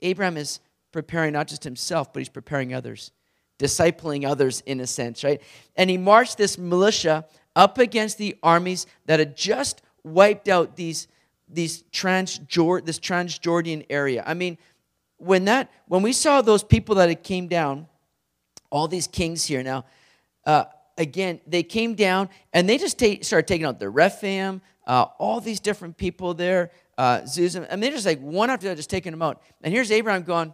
Abraham 0.01 0.35
is 0.35 0.59
preparing 0.91 1.31
not 1.31 1.47
just 1.47 1.63
himself, 1.63 2.11
but 2.11 2.19
he's 2.19 2.29
preparing 2.29 2.73
others, 2.73 3.11
discipling 3.57 4.29
others 4.29 4.61
in 4.65 4.81
a 4.81 4.85
sense, 4.85 5.23
right? 5.23 5.41
And 5.77 5.89
he 5.89 5.97
marched 5.97 6.37
this 6.37 6.57
militia 6.57 7.25
up 7.55 7.77
against 7.77 8.17
the 8.17 8.35
armies 8.43 8.85
that 9.05 9.19
had 9.19 9.37
just 9.37 9.81
wiped 10.03 10.49
out 10.49 10.75
these, 10.75 11.07
these 11.47 11.83
trans 11.93 12.37
this 12.37 12.99
Transjordan 12.99 13.85
area. 13.89 14.23
I 14.27 14.33
mean, 14.33 14.57
when 15.17 15.45
that 15.45 15.71
when 15.87 16.01
we 16.01 16.11
saw 16.11 16.41
those 16.41 16.63
people 16.65 16.95
that 16.95 17.07
had 17.07 17.23
came 17.23 17.47
down, 17.47 17.87
all 18.69 18.89
these 18.89 19.07
kings 19.07 19.45
here 19.45 19.63
now, 19.63 19.85
uh, 20.45 20.65
again, 20.97 21.41
they 21.47 21.63
came 21.63 21.95
down 21.95 22.29
and 22.53 22.67
they 22.67 22.77
just 22.77 22.97
started 22.97 23.47
taking 23.47 23.65
out 23.65 23.79
the 23.79 23.85
Refam, 23.85 24.61
uh, 24.85 25.05
all 25.17 25.39
these 25.39 25.59
different 25.59 25.97
people 25.97 26.33
there, 26.33 26.71
uh, 26.97 27.21
Zuzim. 27.21 27.69
Mean, 27.69 27.79
they're 27.79 27.91
just 27.91 28.05
like 28.05 28.19
one 28.19 28.49
after 28.49 28.65
the 28.65 28.71
other, 28.71 28.77
just 28.77 28.89
taking 28.89 29.11
them 29.11 29.21
out. 29.21 29.41
And 29.61 29.73
here's 29.73 29.91
Abraham 29.91 30.23
going, 30.23 30.53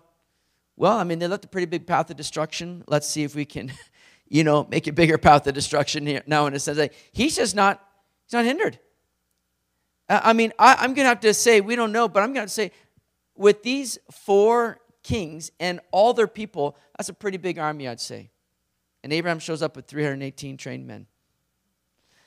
well, 0.75 0.97
I 0.97 1.04
mean, 1.04 1.19
they 1.19 1.28
left 1.28 1.45
a 1.45 1.47
pretty 1.47 1.65
big 1.65 1.86
path 1.86 2.10
of 2.10 2.15
destruction. 2.15 2.84
Let's 2.88 3.08
see 3.08 3.23
if 3.23 3.36
we 3.36 3.45
can, 3.45 3.71
you 4.28 4.43
know, 4.43 4.65
make 4.69 4.88
a 4.88 4.93
bigger 4.93 5.17
path 5.17 5.45
of 5.47 5.54
destruction 5.54 6.06
here 6.06 6.23
now 6.25 6.45
in 6.45 6.54
a 6.54 6.60
sense. 6.60 6.78
Like, 6.78 6.93
he's 7.12 7.36
just 7.36 7.56
not, 7.56 7.84
he's 8.25 8.34
not 8.34 8.45
hindered. 8.45 8.80
I 10.08 10.34
mean, 10.34 10.54
I, 10.58 10.75
I'm 10.75 10.93
going 10.93 11.06
to 11.06 11.10
have 11.10 11.19
to 11.19 11.34
say, 11.34 11.62
we 11.62 11.75
don't 11.75 11.91
know, 11.91 12.08
but 12.08 12.23
I'm 12.23 12.34
going 12.34 12.47
to 12.47 12.52
say, 12.52 12.71
with 13.36 13.62
these 13.62 13.99
four 14.12 14.80
kings 15.04 15.52
and 15.60 15.80
all 15.91 16.13
their 16.13 16.28
people, 16.28 16.75
that's 16.97 17.10
a 17.10 17.13
pretty 17.13 17.38
big 17.38 17.60
army, 17.60 17.88
I'd 17.88 17.99
say. 17.99 18.32
And 19.03 19.13
Abraham 19.13 19.39
shows 19.39 19.62
up 19.62 19.75
with 19.75 19.85
318 19.85 20.57
trained 20.57 20.85
men. 20.85 21.07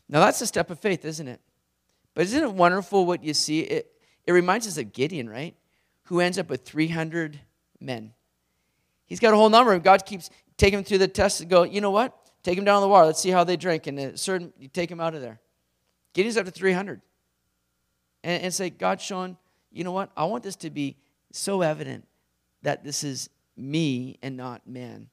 Now, 0.08 0.20
that's 0.20 0.40
a 0.40 0.46
step 0.46 0.70
of 0.70 0.78
faith, 0.78 1.04
isn't 1.04 1.28
it? 1.28 1.40
But 2.14 2.24
isn't 2.24 2.42
it 2.42 2.52
wonderful 2.52 3.06
what 3.06 3.24
you 3.24 3.34
see? 3.34 3.60
It, 3.60 3.92
it 4.26 4.32
reminds 4.32 4.66
us 4.66 4.78
of 4.78 4.92
Gideon, 4.92 5.28
right? 5.28 5.54
Who 6.04 6.20
ends 6.20 6.38
up 6.38 6.50
with 6.50 6.64
300 6.64 7.40
men. 7.80 8.12
He's 9.06 9.20
got 9.20 9.34
a 9.34 9.36
whole 9.36 9.50
number, 9.50 9.72
and 9.72 9.82
God 9.82 10.06
keeps 10.06 10.30
taking 10.56 10.78
him 10.78 10.84
through 10.84 10.98
the 10.98 11.08
test 11.08 11.40
and 11.40 11.50
go, 11.50 11.64
you 11.64 11.80
know 11.80 11.90
what? 11.90 12.16
Take 12.42 12.58
him 12.58 12.64
down 12.64 12.80
the 12.80 12.88
water. 12.88 13.06
Let's 13.06 13.20
see 13.20 13.30
how 13.30 13.44
they 13.44 13.56
drink. 13.56 13.86
And 13.86 13.98
a 13.98 14.16
certain, 14.16 14.52
you 14.58 14.68
take 14.68 14.90
him 14.90 15.00
out 15.00 15.14
of 15.14 15.20
there. 15.20 15.40
Gideon's 16.12 16.36
up 16.36 16.46
to 16.46 16.50
300. 16.50 17.00
And, 18.24 18.44
and 18.44 18.54
say, 18.54 18.70
God, 18.70 19.00
Sean, 19.00 19.36
you 19.70 19.84
know 19.84 19.92
what? 19.92 20.10
I 20.16 20.24
want 20.24 20.42
this 20.42 20.56
to 20.56 20.70
be 20.70 20.96
so 21.32 21.62
evident 21.62 22.06
that 22.62 22.84
this 22.84 23.04
is 23.04 23.30
me 23.56 24.18
and 24.22 24.36
not 24.36 24.66
man 24.66 25.08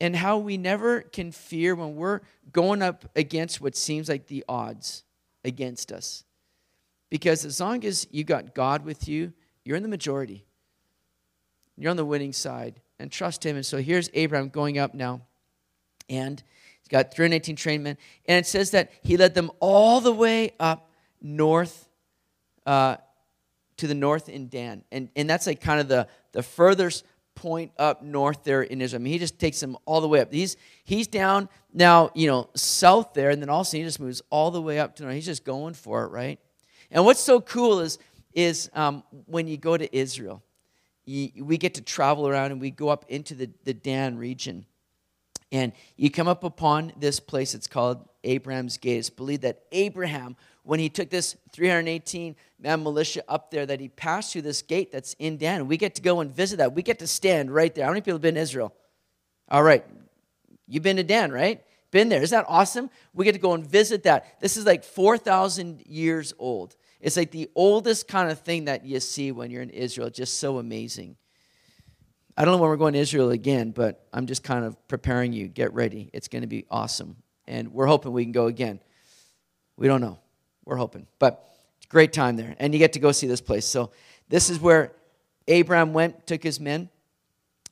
and 0.00 0.14
how 0.14 0.38
we 0.38 0.56
never 0.56 1.00
can 1.00 1.32
fear 1.32 1.74
when 1.74 1.96
we're 1.96 2.20
going 2.52 2.82
up 2.82 3.04
against 3.16 3.60
what 3.60 3.76
seems 3.76 4.08
like 4.08 4.26
the 4.26 4.44
odds 4.48 5.04
against 5.44 5.92
us. 5.92 6.24
Because 7.08 7.44
as 7.44 7.60
long 7.60 7.84
as 7.84 8.06
you 8.10 8.24
got 8.24 8.54
God 8.54 8.84
with 8.84 9.08
you, 9.08 9.32
you're 9.64 9.76
in 9.76 9.82
the 9.82 9.88
majority. 9.88 10.44
You're 11.76 11.90
on 11.90 11.96
the 11.96 12.04
winning 12.04 12.32
side 12.32 12.80
and 12.98 13.10
trust 13.10 13.44
him. 13.44 13.56
And 13.56 13.64
so 13.64 13.78
here's 13.78 14.10
Abraham 14.14 14.48
going 14.48 14.78
up 14.78 14.94
now. 14.94 15.22
And 16.08 16.42
he's 16.80 16.88
got 16.88 17.14
318 17.14 17.56
trained 17.56 17.84
men. 17.84 17.96
And 18.26 18.38
it 18.38 18.46
says 18.46 18.72
that 18.72 18.90
he 19.02 19.16
led 19.16 19.34
them 19.34 19.50
all 19.60 20.00
the 20.00 20.12
way 20.12 20.52
up 20.58 20.90
north 21.20 21.88
uh, 22.64 22.96
to 23.76 23.86
the 23.86 23.94
north 23.94 24.28
in 24.28 24.48
Dan. 24.48 24.84
And, 24.90 25.08
and 25.16 25.28
that's 25.28 25.46
like 25.46 25.60
kind 25.60 25.80
of 25.80 25.88
the, 25.88 26.08
the 26.32 26.42
furthest 26.42 27.04
point 27.36 27.70
up 27.78 28.02
north 28.02 28.42
there 28.42 28.62
in 28.62 28.80
Israel. 28.80 29.00
I 29.00 29.04
mean, 29.04 29.12
he 29.12 29.18
just 29.20 29.38
takes 29.38 29.60
them 29.60 29.76
all 29.84 30.00
the 30.00 30.08
way 30.08 30.20
up. 30.20 30.32
He's, 30.32 30.56
he's 30.82 31.06
down 31.06 31.48
now, 31.72 32.10
you 32.14 32.26
know, 32.26 32.50
south 32.56 33.14
there, 33.14 33.30
and 33.30 33.40
then 33.40 33.48
also 33.48 33.76
he 33.76 33.84
just 33.84 34.00
moves 34.00 34.20
all 34.30 34.50
the 34.50 34.60
way 34.60 34.80
up 34.80 34.96
to 34.96 35.04
north. 35.04 35.14
He's 35.14 35.26
just 35.26 35.44
going 35.44 35.74
for 35.74 36.04
it, 36.04 36.08
right? 36.08 36.40
And 36.90 37.04
what's 37.04 37.20
so 37.20 37.40
cool 37.40 37.78
is, 37.78 37.98
is 38.32 38.68
um, 38.74 39.04
when 39.26 39.46
you 39.46 39.56
go 39.56 39.76
to 39.76 39.96
Israel, 39.96 40.42
you, 41.04 41.44
we 41.44 41.56
get 41.56 41.74
to 41.74 41.82
travel 41.82 42.26
around 42.26 42.50
and 42.50 42.60
we 42.60 42.70
go 42.70 42.88
up 42.88 43.04
into 43.08 43.34
the, 43.34 43.50
the 43.64 43.74
Dan 43.74 44.18
region. 44.18 44.66
And 45.52 45.72
you 45.96 46.10
come 46.10 46.26
up 46.26 46.42
upon 46.42 46.92
this 46.98 47.20
place, 47.20 47.54
it's 47.54 47.68
called 47.68 48.08
Abraham's 48.26 48.76
Gate. 48.76 49.10
Believe 49.16 49.40
that 49.40 49.62
Abraham, 49.72 50.36
when 50.62 50.80
he 50.80 50.88
took 50.88 51.08
this 51.08 51.36
318 51.52 52.36
man 52.60 52.82
militia 52.82 53.22
up 53.28 53.50
there, 53.50 53.64
that 53.64 53.80
he 53.80 53.88
passed 53.88 54.32
through 54.32 54.42
this 54.42 54.60
gate 54.62 54.92
that's 54.92 55.14
in 55.14 55.38
Dan. 55.38 55.68
We 55.68 55.76
get 55.76 55.94
to 55.94 56.02
go 56.02 56.20
and 56.20 56.30
visit 56.30 56.56
that. 56.58 56.74
We 56.74 56.82
get 56.82 56.98
to 56.98 57.06
stand 57.06 57.54
right 57.54 57.74
there. 57.74 57.84
How 57.84 57.90
many 57.90 58.02
people 58.02 58.14
have 58.14 58.22
been 58.22 58.34
to 58.34 58.40
Israel? 58.40 58.74
All 59.48 59.62
right. 59.62 59.84
You've 60.66 60.82
been 60.82 60.96
to 60.96 61.04
Dan, 61.04 61.32
right? 61.32 61.62
Been 61.92 62.08
there. 62.08 62.20
Isn't 62.20 62.36
that 62.36 62.46
awesome? 62.48 62.90
We 63.14 63.24
get 63.24 63.32
to 63.32 63.38
go 63.38 63.54
and 63.54 63.64
visit 63.64 64.02
that. 64.02 64.40
This 64.40 64.56
is 64.56 64.66
like 64.66 64.84
4,000 64.84 65.82
years 65.86 66.34
old. 66.38 66.76
It's 67.00 67.16
like 67.16 67.30
the 67.30 67.48
oldest 67.54 68.08
kind 68.08 68.30
of 68.30 68.40
thing 68.40 68.64
that 68.64 68.84
you 68.84 68.98
see 69.00 69.30
when 69.30 69.50
you're 69.50 69.62
in 69.62 69.70
Israel. 69.70 70.10
Just 70.10 70.40
so 70.40 70.58
amazing. 70.58 71.16
I 72.36 72.44
don't 72.44 72.52
know 72.52 72.58
when 72.58 72.68
we're 72.68 72.76
going 72.76 72.94
to 72.94 72.98
Israel 72.98 73.30
again, 73.30 73.70
but 73.70 74.06
I'm 74.12 74.26
just 74.26 74.42
kind 74.42 74.64
of 74.64 74.76
preparing 74.88 75.32
you. 75.32 75.46
Get 75.48 75.72
ready. 75.72 76.10
It's 76.12 76.28
going 76.28 76.42
to 76.42 76.48
be 76.48 76.66
awesome. 76.70 77.16
And 77.46 77.72
we're 77.72 77.86
hoping 77.86 78.12
we 78.12 78.24
can 78.24 78.32
go 78.32 78.46
again. 78.46 78.80
We 79.76 79.86
don't 79.86 80.00
know. 80.00 80.18
We're 80.64 80.76
hoping. 80.76 81.06
But 81.18 81.48
great 81.88 82.12
time 82.12 82.36
there. 82.36 82.56
And 82.58 82.72
you 82.72 82.78
get 82.78 82.94
to 82.94 82.98
go 82.98 83.12
see 83.12 83.26
this 83.26 83.40
place. 83.40 83.64
So 83.64 83.90
this 84.28 84.50
is 84.50 84.60
where 84.60 84.92
Abraham 85.48 85.92
went, 85.92 86.26
took 86.26 86.42
his 86.42 86.58
men, 86.58 86.88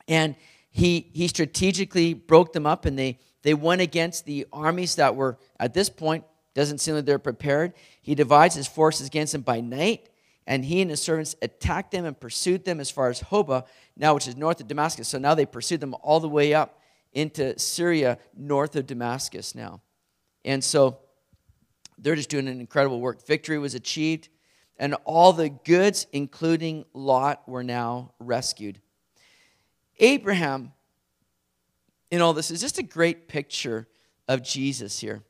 and 0.07 0.37
he, 0.71 1.11
he 1.13 1.29
strategically 1.29 2.15
broke 2.15 2.53
them 2.53 2.67
up, 2.67 2.85
and 2.85 2.99
they, 2.99 3.19
they 3.43 3.55
went 3.55 3.81
against 3.81 4.27
the 4.27 4.47
armies 4.53 4.97
that 4.97 5.17
were, 5.17 5.39
at 5.59 5.75
this 5.75 5.89
point, 5.89 6.25
doesn't 6.55 6.79
seem 6.79 6.95
like 6.95 7.05
they're 7.05 7.19
prepared. 7.19 7.73
He 8.01 8.15
divides 8.15 8.55
his 8.55 8.69
forces 8.69 9.07
against 9.07 9.33
them 9.33 9.43
by 9.43 9.61
night 9.61 10.09
and 10.47 10.65
he 10.65 10.81
and 10.81 10.91
his 10.91 11.01
servants 11.01 11.35
attacked 11.43 11.91
them 11.91 12.05
and 12.05 12.19
pursued 12.19 12.65
them 12.65 12.81
as 12.81 12.91
far 12.91 13.09
as 13.09 13.23
Hobah, 13.23 13.65
now 13.97 14.15
which 14.15 14.29
is 14.29 14.37
north 14.37 14.61
of 14.61 14.69
Damascus. 14.69 15.09
So 15.09 15.19
now 15.19 15.35
they 15.35 15.47
pursued 15.47 15.81
them 15.81 15.95
all 16.03 16.21
the 16.21 16.29
way 16.29 16.53
up 16.53 16.79
into 17.14 17.59
Syria, 17.59 18.18
north 18.37 18.77
of 18.77 18.87
Damascus 18.87 19.55
now. 19.55 19.81
And 20.44 20.62
so 20.62 20.98
they're 21.96 22.16
just 22.16 22.29
doing 22.29 22.48
an 22.48 22.61
incredible 22.61 23.00
work. 23.00 23.27
Victory 23.27 23.59
was 23.59 23.74
achieved, 23.74 24.29
and 24.77 24.94
all 25.05 25.33
the 25.33 25.48
goods, 25.48 26.07
including 26.12 26.85
Lot, 26.92 27.48
were 27.48 27.62
now 27.62 28.12
rescued. 28.18 28.81
Abraham, 29.98 30.72
in 32.11 32.20
all 32.20 32.33
this, 32.33 32.50
is 32.50 32.61
just 32.61 32.79
a 32.79 32.83
great 32.83 33.29
picture 33.29 33.87
of 34.29 34.42
Jesus 34.42 34.98
here. 34.98 35.22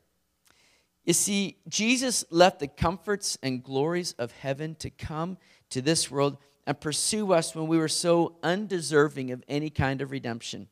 You 1.05 1.13
see, 1.13 1.57
Jesus 1.69 2.25
left 2.31 2.59
the 2.59 2.67
comforts 2.67 3.37
and 3.43 3.63
glories 3.63 4.13
of 4.13 4.31
heaven 4.31 4.73
to 4.75 4.89
come 4.89 5.37
to 5.69 5.81
this 5.81 6.09
world 6.09 6.37
and 6.65 6.79
pursue 6.79 7.31
us 7.31 7.53
when 7.53 7.67
we 7.67 7.77
were 7.77 7.87
so 7.87 8.37
undeserving 8.41 9.31
of 9.31 9.43
any 9.47 9.69
kind 9.69 10.01
of 10.01 10.09
redemption. 10.09 10.67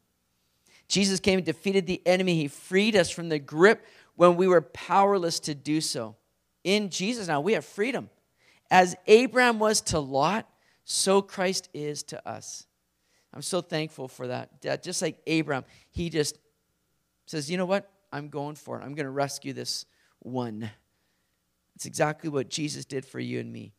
Jesus 0.88 1.20
came 1.20 1.40
and 1.40 1.46
defeated 1.46 1.88
the 1.88 2.02
enemy. 2.06 2.36
He 2.36 2.48
freed 2.48 2.96
us 2.96 3.10
from 3.10 3.30
the 3.30 3.40
grip 3.40 3.86
when 4.16 4.36
we 4.36 4.48
were 4.48 4.62
powerless 4.62 5.40
to 5.42 5.56
do 5.56 5.82
so. 5.82 6.16
In 6.64 6.90
Jesus 6.90 7.28
now, 7.28 7.42
we 7.42 7.54
have 7.54 7.66
freedom. 7.66 8.10
As 8.70 8.96
Abraham 9.08 9.60
was 9.60 9.82
to 9.82 10.00
Lot, 10.00 10.48
so 10.86 11.22
Christ 11.22 11.70
is 11.74 12.04
to 12.04 12.28
us. 12.28 12.66
I'm 13.34 13.42
so 13.42 13.62
thankful 13.62 14.08
for 14.08 14.28
that. 14.28 14.62
that 14.62 14.84
Just 14.84 15.02
like 15.02 15.20
Abraham, 15.26 15.66
he 15.90 16.10
just 16.10 16.38
says, 17.26 17.50
You 17.50 17.58
know 17.58 17.66
what? 17.66 17.90
I'm 18.12 18.30
going 18.30 18.56
for 18.56 18.80
it. 18.80 18.84
I'm 18.84 18.94
going 18.94 19.06
to 19.06 19.12
rescue 19.12 19.54
this 19.54 19.86
one. 20.20 20.70
It's 21.76 21.86
exactly 21.86 22.30
what 22.30 22.50
Jesus 22.50 22.86
did 22.86 23.06
for 23.06 23.20
you 23.20 23.40
and 23.40 23.52
me. 23.52 23.74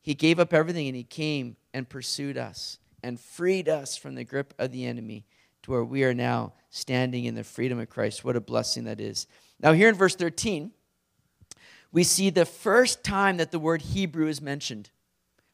He 0.00 0.14
gave 0.14 0.40
up 0.40 0.54
everything 0.54 0.86
and 0.86 0.96
he 0.96 1.04
came 1.04 1.56
and 1.74 1.86
pursued 1.86 2.38
us 2.38 2.78
and 3.02 3.20
freed 3.20 3.68
us 3.68 3.96
from 3.96 4.14
the 4.14 4.24
grip 4.24 4.54
of 4.58 4.72
the 4.72 4.86
enemy 4.86 5.26
to 5.62 5.70
where 5.70 5.84
we 5.84 6.04
are 6.04 6.14
now 6.14 6.52
standing 6.70 7.24
in 7.24 7.34
the 7.34 7.44
freedom 7.44 7.78
of 7.78 7.90
Christ. 7.90 8.24
What 8.24 8.36
a 8.36 8.40
blessing 8.40 8.84
that 8.84 9.00
is. 9.00 9.26
Now, 9.60 9.72
here 9.72 9.88
in 9.88 9.94
verse 9.94 10.14
13, 10.14 10.70
we 11.92 12.04
see 12.04 12.30
the 12.30 12.46
first 12.46 13.02
time 13.02 13.38
that 13.38 13.50
the 13.50 13.58
word 13.58 13.82
Hebrew 13.82 14.28
is 14.28 14.40
mentioned. 14.40 14.90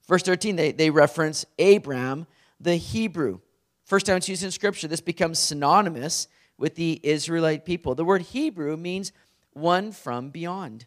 Verse 0.07 0.23
13, 0.23 0.57
they, 0.57 0.73
they 0.73 0.91
reference 0.91 1.45
Abram, 1.59 2.27
the 2.61 2.77
Hebrew. 2.77 3.41
First 3.85 4.07
time 4.07 4.19
it's 4.19 4.29
used 4.29 4.43
in 4.43 4.51
Scripture, 4.51 4.89
this 4.89 5.01
becomes 5.01 5.39
synonymous 5.39 6.29
with 6.59 6.75
the 6.75 7.01
Israelite 7.03 7.65
people. 7.65 7.95
The 7.95 8.05
word 8.05 8.23
Hebrew 8.23 8.77
means 8.77 9.13
one 9.53 9.93
from 9.93 10.31
beyond. 10.31 10.87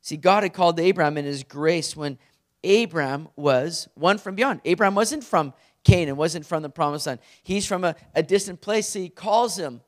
See, 0.00 0.16
God 0.16 0.42
had 0.42 0.52
called 0.52 0.78
Abram 0.80 1.16
in 1.16 1.24
his 1.24 1.44
grace 1.44 1.96
when 1.96 2.18
Abram 2.64 3.28
was 3.36 3.88
one 3.94 4.18
from 4.18 4.34
beyond. 4.34 4.60
Abram 4.66 4.94
wasn't 4.94 5.24
from 5.24 5.52
Canaan, 5.84 6.16
wasn't 6.16 6.46
from 6.46 6.62
the 6.62 6.70
promised 6.70 7.06
land. 7.06 7.20
He's 7.42 7.66
from 7.66 7.84
a, 7.84 7.96
a 8.14 8.22
distant 8.22 8.60
place. 8.60 8.88
So 8.88 8.98
he 8.98 9.08
calls 9.08 9.58
him, 9.58 9.80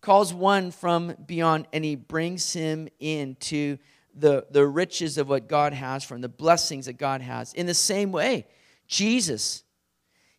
calls 0.00 0.32
one 0.32 0.70
from 0.70 1.14
beyond, 1.26 1.66
and 1.72 1.84
he 1.84 1.96
brings 1.96 2.52
him 2.52 2.88
into 2.98 3.78
the, 4.14 4.46
the 4.50 4.66
riches 4.66 5.18
of 5.18 5.28
what 5.28 5.48
God 5.48 5.72
has 5.72 6.04
for 6.04 6.14
him, 6.14 6.20
the 6.20 6.28
blessings 6.28 6.86
that 6.86 6.94
God 6.94 7.20
has. 7.20 7.52
In 7.54 7.66
the 7.66 7.74
same 7.74 8.10
way, 8.10 8.46
Jesus, 8.86 9.64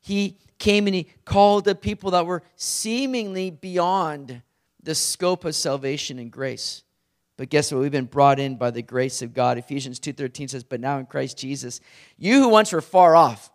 he 0.02 0.38
came 0.58 0.88
and 0.88 0.95
he 0.95 1.08
called 1.23 1.65
the 1.65 1.75
people 1.75 2.12
that 2.12 2.25
were 2.25 2.43
seemingly 2.56 3.52
beyond 3.52 4.41
the 4.84 4.95
scope 4.95 5.45
of 5.45 5.56
salvation 5.56 6.19
and 6.19 6.32
grace. 6.32 6.84
But 7.38 7.49
guess 7.49 7.71
what? 7.71 7.80
We've 7.80 7.91
been 7.91 8.06
brought 8.06 8.39
in 8.39 8.58
by 8.58 8.71
the 8.71 8.82
grace 8.82 9.21
of 9.21 9.34
God. 9.34 9.58
Ephesians 9.58 9.99
2:13 9.99 10.49
says, 10.49 10.63
"But 10.63 10.82
now 10.82 10.97
in 10.97 11.06
Christ 11.06 11.38
Jesus, 11.38 11.80
you 12.17 12.41
who 12.41 12.49
once 12.49 12.73
were 12.73 12.82
far 12.82 13.15
off, 13.15 13.49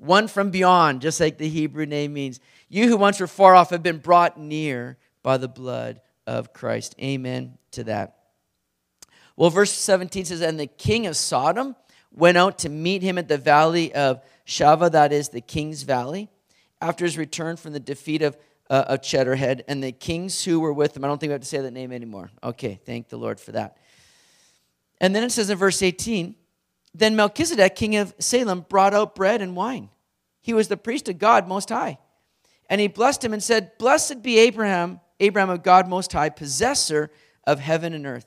one 0.00 0.28
from 0.28 0.50
beyond, 0.50 1.02
just 1.02 1.20
like 1.20 1.38
the 1.38 1.48
Hebrew 1.48 1.86
name 1.86 2.12
means, 2.12 2.40
you 2.68 2.88
who 2.88 2.96
once 2.96 3.20
were 3.20 3.26
far 3.26 3.54
off 3.54 3.70
have 3.70 3.82
been 3.82 3.98
brought 3.98 4.38
near 4.38 4.96
by 5.22 5.36
the 5.36 5.48
blood 5.48 6.00
of 6.26 6.52
Christ." 6.52 6.94
Amen 7.00 7.58
to 7.72 7.84
that. 7.84 8.16
Well, 9.36 9.50
verse 9.50 9.72
17 9.72 10.24
says, 10.24 10.40
"And 10.40 10.58
the 10.58 10.66
king 10.66 11.06
of 11.06 11.16
Sodom 11.16 11.76
went 12.12 12.36
out 12.36 12.58
to 12.60 12.68
meet 12.68 13.02
him 13.02 13.18
at 13.18 13.28
the 13.28 13.38
valley 13.38 13.94
of 13.94 14.22
Shava, 14.46 14.90
that 14.90 15.12
is 15.12 15.28
the 15.28 15.40
king's 15.40 15.82
valley, 15.82 16.28
after 16.80 17.04
his 17.04 17.16
return 17.16 17.56
from 17.56 17.72
the 17.72 17.80
defeat 17.80 18.22
of 18.22 18.36
uh, 18.70 18.84
of 18.86 19.00
Cheddarhead, 19.00 19.62
and 19.66 19.82
the 19.82 19.90
kings 19.90 20.44
who 20.44 20.60
were 20.60 20.72
with 20.72 20.96
him. 20.96 21.04
I 21.04 21.08
don't 21.08 21.18
think 21.18 21.30
we 21.30 21.32
have 21.32 21.40
to 21.40 21.46
say 21.46 21.60
that 21.60 21.72
name 21.72 21.92
anymore. 21.92 22.30
Okay, 22.42 22.80
thank 22.86 23.08
the 23.08 23.16
Lord 23.16 23.40
for 23.40 23.52
that. 23.52 23.76
And 25.00 25.14
then 25.14 25.24
it 25.24 25.32
says 25.32 25.50
in 25.50 25.58
verse 25.58 25.82
18 25.82 26.36
Then 26.94 27.16
Melchizedek, 27.16 27.76
king 27.76 27.96
of 27.96 28.14
Salem, 28.18 28.66
brought 28.68 28.94
out 28.94 29.14
bread 29.14 29.40
and 29.40 29.54
wine. 29.54 29.90
He 30.40 30.54
was 30.54 30.68
the 30.68 30.76
priest 30.76 31.08
of 31.08 31.18
God 31.18 31.46
Most 31.46 31.68
High. 31.68 31.98
And 32.68 32.80
he 32.80 32.88
blessed 32.88 33.24
him 33.24 33.32
and 33.32 33.42
said, 33.42 33.76
Blessed 33.78 34.22
be 34.22 34.38
Abraham, 34.38 35.00
Abraham 35.18 35.50
of 35.50 35.62
God 35.62 35.88
Most 35.88 36.12
High, 36.12 36.30
possessor 36.30 37.10
of 37.44 37.60
heaven 37.60 37.92
and 37.92 38.06
earth. 38.06 38.26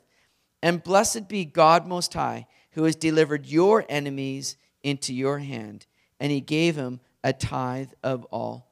And 0.62 0.84
blessed 0.84 1.28
be 1.28 1.45
God 1.45 1.88
Most 1.88 2.13
High, 2.13 2.47
who 2.71 2.84
has 2.84 2.95
delivered 2.95 3.45
your 3.45 3.86
enemies 3.89 4.58
into 4.82 5.13
your 5.13 5.39
hand. 5.39 5.86
And 6.19 6.32
he 6.32 6.41
gave 6.41 6.76
him 6.76 6.99
a 7.23 7.34
tithe 7.34 7.91
of 8.04 8.26
all. 8.26 8.71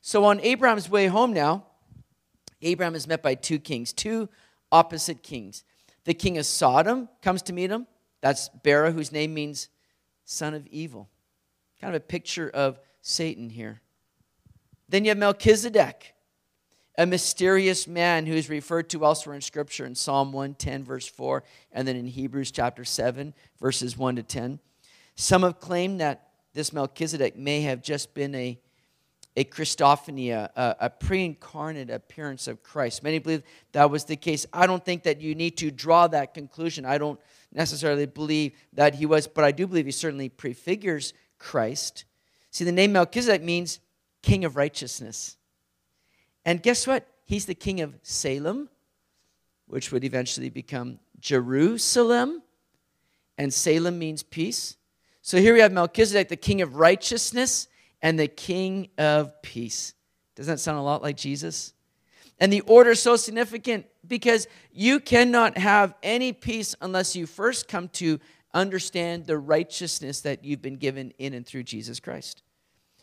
So 0.00 0.24
on 0.24 0.40
Abraham's 0.40 0.88
way 0.88 1.06
home 1.06 1.32
now, 1.32 1.66
Abraham 2.62 2.94
is 2.94 3.06
met 3.06 3.22
by 3.22 3.34
two 3.34 3.58
kings, 3.58 3.92
two 3.92 4.28
opposite 4.72 5.22
kings. 5.22 5.64
The 6.04 6.14
king 6.14 6.38
of 6.38 6.46
Sodom 6.46 7.08
comes 7.22 7.42
to 7.42 7.52
meet 7.52 7.70
him. 7.70 7.86
That's 8.20 8.48
Bera, 8.62 8.92
whose 8.92 9.12
name 9.12 9.34
means 9.34 9.68
son 10.24 10.54
of 10.54 10.66
evil. 10.66 11.08
Kind 11.80 11.94
of 11.94 12.02
a 12.02 12.04
picture 12.04 12.50
of 12.50 12.78
Satan 13.02 13.50
here. 13.50 13.80
Then 14.88 15.04
you 15.04 15.10
have 15.10 15.18
Melchizedek, 15.18 16.14
a 16.98 17.06
mysterious 17.06 17.86
man 17.86 18.26
who 18.26 18.34
is 18.34 18.50
referred 18.50 18.90
to 18.90 19.04
elsewhere 19.04 19.36
in 19.36 19.40
Scripture 19.40 19.86
in 19.86 19.94
Psalm 19.94 20.32
110, 20.32 20.84
verse 20.84 21.06
4, 21.06 21.42
and 21.72 21.86
then 21.86 21.96
in 21.96 22.06
Hebrews 22.06 22.50
chapter 22.50 22.84
7, 22.84 23.32
verses 23.60 23.96
1 23.96 24.16
to 24.16 24.22
10. 24.22 24.58
Some 25.14 25.42
have 25.42 25.60
claimed 25.60 26.00
that 26.00 26.28
this 26.52 26.72
Melchizedek 26.72 27.36
may 27.36 27.62
have 27.62 27.82
just 27.82 28.14
been 28.14 28.34
a 28.34 28.58
a 29.36 29.44
Christophany, 29.44 30.32
a, 30.32 30.76
a 30.80 30.90
pre 30.90 31.24
incarnate 31.24 31.88
appearance 31.88 32.48
of 32.48 32.62
Christ. 32.62 33.02
Many 33.02 33.20
believe 33.20 33.42
that 33.72 33.90
was 33.90 34.04
the 34.04 34.16
case. 34.16 34.44
I 34.52 34.66
don't 34.66 34.84
think 34.84 35.04
that 35.04 35.20
you 35.20 35.34
need 35.34 35.56
to 35.58 35.70
draw 35.70 36.08
that 36.08 36.34
conclusion. 36.34 36.84
I 36.84 36.98
don't 36.98 37.20
necessarily 37.52 38.06
believe 38.06 38.52
that 38.72 38.94
he 38.96 39.06
was, 39.06 39.26
but 39.26 39.44
I 39.44 39.52
do 39.52 39.66
believe 39.66 39.86
he 39.86 39.92
certainly 39.92 40.28
prefigures 40.28 41.12
Christ. 41.38 42.04
See, 42.50 42.64
the 42.64 42.72
name 42.72 42.92
Melchizedek 42.92 43.42
means 43.42 43.80
king 44.22 44.44
of 44.44 44.56
righteousness. 44.56 45.36
And 46.44 46.62
guess 46.62 46.86
what? 46.86 47.06
He's 47.24 47.46
the 47.46 47.54
king 47.54 47.80
of 47.80 47.94
Salem, 48.02 48.68
which 49.66 49.92
would 49.92 50.04
eventually 50.04 50.50
become 50.50 50.98
Jerusalem. 51.18 52.42
And 53.38 53.52
Salem 53.52 53.98
means 53.98 54.22
peace. 54.22 54.76
So 55.22 55.38
here 55.38 55.54
we 55.54 55.60
have 55.60 55.72
Melchizedek, 55.72 56.28
the 56.28 56.36
king 56.36 56.60
of 56.62 56.76
righteousness 56.76 57.68
and 58.02 58.18
the 58.18 58.28
king 58.28 58.88
of 58.98 59.40
peace. 59.42 59.94
Doesn't 60.34 60.54
that 60.54 60.58
sound 60.58 60.78
a 60.78 60.82
lot 60.82 61.02
like 61.02 61.16
Jesus? 61.16 61.72
And 62.40 62.52
the 62.52 62.62
order 62.62 62.90
is 62.90 63.00
so 63.00 63.16
significant 63.16 63.86
because 64.06 64.48
you 64.72 64.98
cannot 64.98 65.58
have 65.58 65.94
any 66.02 66.32
peace 66.32 66.74
unless 66.80 67.14
you 67.14 67.26
first 67.26 67.68
come 67.68 67.88
to 67.90 68.18
understand 68.54 69.26
the 69.26 69.38
righteousness 69.38 70.22
that 70.22 70.44
you've 70.44 70.62
been 70.62 70.76
given 70.76 71.12
in 71.18 71.34
and 71.34 71.46
through 71.46 71.64
Jesus 71.64 72.00
Christ. 72.00 72.42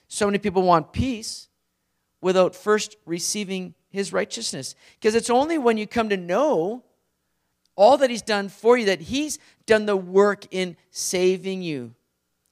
So 0.07 0.25
many 0.25 0.39
people 0.39 0.63
want 0.63 0.91
peace 0.91 1.47
without 2.19 2.55
first 2.55 2.97
receiving 3.05 3.75
his 3.89 4.11
righteousness. 4.11 4.75
Because 4.99 5.15
it's 5.15 5.29
only 5.29 5.57
when 5.57 5.77
you 5.77 5.85
come 5.85 6.09
to 6.09 6.17
know 6.17 6.83
all 7.75 7.97
that 7.97 8.09
he's 8.09 8.23
done 8.23 8.49
for 8.49 8.77
you 8.77 8.85
that 8.85 9.01
he's 9.01 9.37
done 9.67 9.85
the 9.85 9.95
work 9.95 10.45
in 10.51 10.75
saving 10.89 11.61
you. 11.61 11.93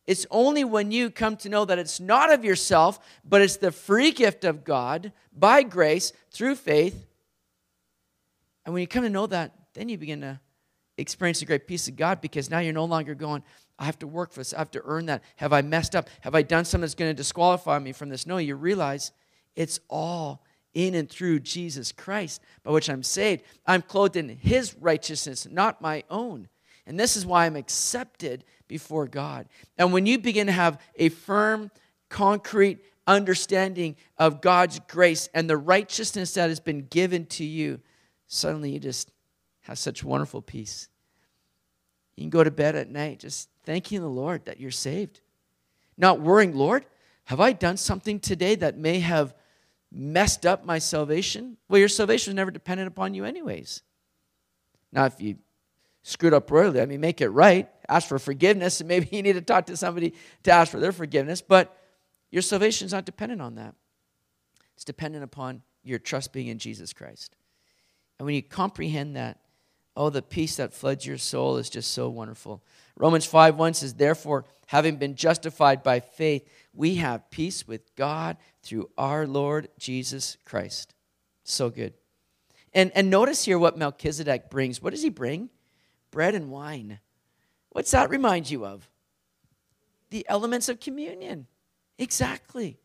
It's 0.07 0.25
only 0.29 0.63
when 0.63 0.91
you 0.91 1.09
come 1.09 1.35
to 1.37 1.49
know 1.49 1.65
that 1.65 1.79
it's 1.79 1.99
not 1.99 2.31
of 2.31 2.45
yourself, 2.45 2.99
but 3.23 3.41
it's 3.41 3.57
the 3.57 3.71
free 3.71 4.11
gift 4.11 4.43
of 4.43 4.63
God 4.63 5.11
by 5.35 5.63
grace 5.63 6.13
through 6.31 6.55
faith. 6.55 7.07
And 8.65 8.73
when 8.73 8.81
you 8.81 8.87
come 8.87 9.03
to 9.03 9.09
know 9.09 9.27
that, 9.27 9.53
then 9.73 9.89
you 9.89 9.97
begin 9.97 10.21
to 10.21 10.39
experience 10.97 11.39
the 11.39 11.45
great 11.45 11.67
peace 11.67 11.87
of 11.87 11.95
God 11.95 12.21
because 12.21 12.49
now 12.49 12.59
you're 12.59 12.73
no 12.73 12.85
longer 12.85 13.15
going, 13.15 13.43
I 13.77 13.85
have 13.85 13.99
to 13.99 14.07
work 14.07 14.31
for 14.31 14.39
this, 14.39 14.53
I 14.53 14.59
have 14.59 14.71
to 14.71 14.81
earn 14.85 15.07
that. 15.07 15.23
Have 15.37 15.53
I 15.53 15.61
messed 15.61 15.95
up? 15.95 16.07
Have 16.21 16.35
I 16.35 16.43
done 16.43 16.65
something 16.65 16.81
that's 16.81 16.95
going 16.95 17.09
to 17.09 17.15
disqualify 17.15 17.79
me 17.79 17.91
from 17.91 18.09
this? 18.09 18.25
No, 18.25 18.37
you 18.37 18.55
realize 18.55 19.11
it's 19.55 19.79
all 19.89 20.43
in 20.73 20.93
and 20.93 21.09
through 21.09 21.39
Jesus 21.39 21.91
Christ 21.91 22.41
by 22.63 22.71
which 22.71 22.89
I'm 22.89 23.03
saved. 23.03 23.43
I'm 23.65 23.81
clothed 23.81 24.15
in 24.15 24.29
His 24.29 24.75
righteousness, 24.75 25.47
not 25.49 25.81
my 25.81 26.03
own. 26.09 26.47
And 26.87 26.99
this 26.99 27.15
is 27.17 27.25
why 27.25 27.45
I'm 27.45 27.55
accepted 27.55 28.43
before 28.67 29.07
God. 29.07 29.47
And 29.77 29.91
when 29.91 30.05
you 30.05 30.19
begin 30.19 30.47
to 30.47 30.53
have 30.53 30.79
a 30.95 31.09
firm, 31.09 31.71
concrete 32.09 32.79
understanding 33.07 33.95
of 34.17 34.41
God's 34.41 34.79
grace 34.87 35.29
and 35.33 35.49
the 35.49 35.57
righteousness 35.57 36.33
that 36.35 36.49
has 36.49 36.59
been 36.59 36.85
given 36.87 37.25
to 37.27 37.43
you, 37.43 37.79
suddenly 38.27 38.71
you 38.71 38.79
just 38.79 39.11
have 39.61 39.79
such 39.79 40.03
wonderful 40.03 40.41
peace. 40.41 40.89
You 42.15 42.23
can 42.23 42.29
go 42.29 42.43
to 42.43 42.51
bed 42.51 42.75
at 42.75 42.89
night 42.89 43.19
just 43.19 43.49
thanking 43.63 44.01
the 44.01 44.07
Lord 44.07 44.45
that 44.45 44.59
you're 44.59 44.71
saved. 44.71 45.21
Not 45.97 46.19
worrying, 46.19 46.55
Lord, 46.55 46.85
have 47.25 47.39
I 47.39 47.53
done 47.53 47.77
something 47.77 48.19
today 48.19 48.55
that 48.55 48.77
may 48.77 48.99
have 48.99 49.33
messed 49.91 50.45
up 50.45 50.65
my 50.65 50.77
salvation? 50.77 51.57
Well, 51.67 51.79
your 51.79 51.89
salvation 51.89 52.31
was 52.31 52.35
never 52.35 52.51
dependent 52.51 52.87
upon 52.87 53.13
you, 53.13 53.25
anyways. 53.25 53.81
Now, 54.91 55.05
if 55.05 55.19
you 55.19 55.37
screwed 56.07 56.35
up 56.35 56.51
royally. 56.51 56.79
I 56.79 56.85
mean, 56.85 57.01
make 57.01 57.19
it 57.19 57.29
right, 57.29 57.67
ask 57.89 58.07
for 58.07 58.19
forgiveness, 58.19 58.79
and 58.79 58.87
maybe 58.87 59.09
you 59.11 59.23
need 59.23 59.33
to 59.33 59.41
talk 59.41 59.65
to 59.65 59.75
somebody 59.75 60.13
to 60.43 60.51
ask 60.51 60.71
for 60.71 60.79
their 60.79 60.91
forgiveness. 60.91 61.41
But 61.41 61.75
your 62.29 62.43
salvation 62.43 62.85
is 62.85 62.93
not 62.93 63.05
dependent 63.05 63.41
on 63.41 63.55
that. 63.55 63.73
It's 64.75 64.85
dependent 64.85 65.23
upon 65.23 65.63
your 65.83 65.99
trust 65.99 66.31
being 66.31 66.47
in 66.47 66.59
Jesus 66.59 66.93
Christ. 66.93 67.35
And 68.19 68.25
when 68.25 68.35
you 68.35 68.43
comprehend 68.43 69.15
that, 69.15 69.39
oh, 69.97 70.09
the 70.09 70.21
peace 70.21 70.57
that 70.57 70.73
floods 70.73 71.05
your 71.05 71.17
soul 71.17 71.57
is 71.57 71.69
just 71.69 71.91
so 71.91 72.07
wonderful. 72.07 72.63
Romans 72.97 73.25
5 73.25 73.57
1 73.57 73.73
says, 73.73 73.95
Therefore, 73.95 74.45
having 74.67 74.97
been 74.97 75.15
justified 75.15 75.81
by 75.81 75.99
faith, 75.99 76.47
we 76.73 76.95
have 76.95 77.31
peace 77.31 77.67
with 77.67 77.95
God 77.95 78.37
through 78.61 78.89
our 78.97 79.25
Lord 79.25 79.69
Jesus 79.79 80.37
Christ. 80.45 80.93
So 81.43 81.69
good. 81.69 81.93
And, 82.73 82.91
and 82.93 83.09
notice 83.09 83.45
here 83.45 83.57
what 83.57 83.77
Melchizedek 83.77 84.49
brings. 84.51 84.81
What 84.81 84.91
does 84.91 85.01
he 85.01 85.09
bring? 85.09 85.49
Bread 86.15 86.33
and 86.33 86.49
wine. 86.49 86.97
What's 87.71 87.91
that 87.91 88.09
remind 88.09 88.49
you 88.49 88.65
of? 88.65 88.89
The 90.11 90.25
elements 90.29 90.69
of 90.69 90.79
communion. 90.79 91.45
Exactly. 91.97 92.79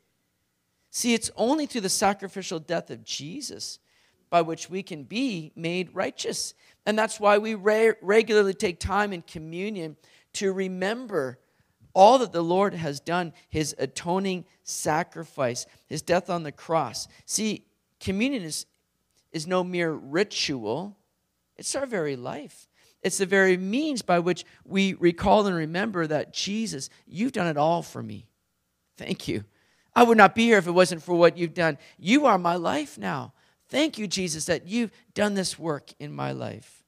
See, 0.91 1.15
it's 1.15 1.31
only 1.37 1.67
through 1.67 1.83
the 1.83 1.89
sacrificial 1.89 2.59
death 2.59 2.91
of 2.91 3.05
Jesus 3.05 3.79
by 4.31 4.43
which 4.43 4.69
we 4.69 4.83
can 4.83 5.05
be 5.05 5.53
made 5.55 5.95
righteous. 5.95 6.55
And 6.85 6.99
that's 6.99 7.21
why 7.21 7.39
we 7.39 7.55
re- 7.55 7.93
regularly 8.03 8.53
take 8.53 8.81
time 8.81 9.13
in 9.13 9.23
communion 9.23 9.97
to 10.33 10.53
remember 10.53 11.39
all 11.95 12.19
that 12.19 12.33
the 12.33 12.43
Lord 12.43 12.75
has 12.75 12.99
done, 12.99 13.33
his 13.49 13.77
atoning 13.79 14.45
sacrifice, 14.65 15.67
his 15.87 16.03
death 16.03 16.31
on 16.31 16.43
the 16.43 16.51
cross. 16.51 17.07
See, 17.27 17.65
communion 18.01 18.43
is, 18.43 18.67
is 19.31 19.47
no 19.47 19.63
mere 19.63 19.93
ritual, 19.93 20.97
it's 21.57 21.77
our 21.77 21.87
very 21.87 22.17
life. 22.17 22.67
It's 23.03 23.19
the 23.19 23.27
very 23.27 23.57
means 23.57 24.03
by 24.03 24.19
which 24.19 24.45
we 24.65 24.95
recall 24.95 25.47
and 25.47 25.57
remember 25.57 26.07
that 26.07 26.35
Jesus, 26.35 26.91
you've 27.07 27.33
done 27.33 27.47
it 27.47 27.57
all 27.57 27.83
for 27.83 28.03
me. 28.03 28.27
Thank 28.97 29.27
you. 29.27 29.45
I 29.95 30.03
would 30.03 30.19
not 30.19 30.35
be 30.35 30.45
here 30.45 30.59
if 30.59 30.67
it 30.67 30.73
wasn't 30.73 31.03
for 31.03 31.15
what 31.15 31.39
you've 31.39 31.55
done. 31.55 31.79
You 31.99 32.27
are 32.27 32.39
my 32.39 32.57
life 32.57 32.99
now. 32.99 33.33
Thank 33.69 33.99
you, 33.99 34.07
Jesus, 34.07 34.45
that 34.47 34.67
you've 34.67 34.91
done 35.15 35.35
this 35.35 35.59
work 35.59 35.93
in 35.99 36.13
my 36.13 36.33
life. 36.33 36.85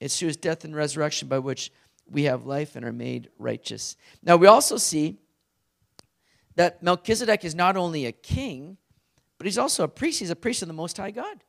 It's 0.00 0.18
through 0.18 0.28
his 0.28 0.36
death 0.36 0.64
and 0.64 0.74
resurrection 0.74 1.28
by 1.28 1.38
which 1.38 1.70
we 2.10 2.24
have 2.24 2.44
life 2.44 2.76
and 2.76 2.84
are 2.84 2.92
made 2.92 3.30
righteous. 3.38 3.96
Now, 4.22 4.36
we 4.36 4.46
also 4.46 4.76
see 4.76 5.18
that 6.56 6.82
Melchizedek 6.82 7.44
is 7.44 7.54
not 7.54 7.76
only 7.76 8.06
a 8.06 8.12
king, 8.12 8.76
but 9.38 9.46
he's 9.46 9.58
also 9.58 9.84
a 9.84 9.88
priest. 9.88 10.20
He's 10.20 10.30
a 10.30 10.36
priest 10.36 10.62
of 10.62 10.68
the 10.68 10.74
Most 10.74 10.96
High 10.96 11.10
God, 11.10 11.42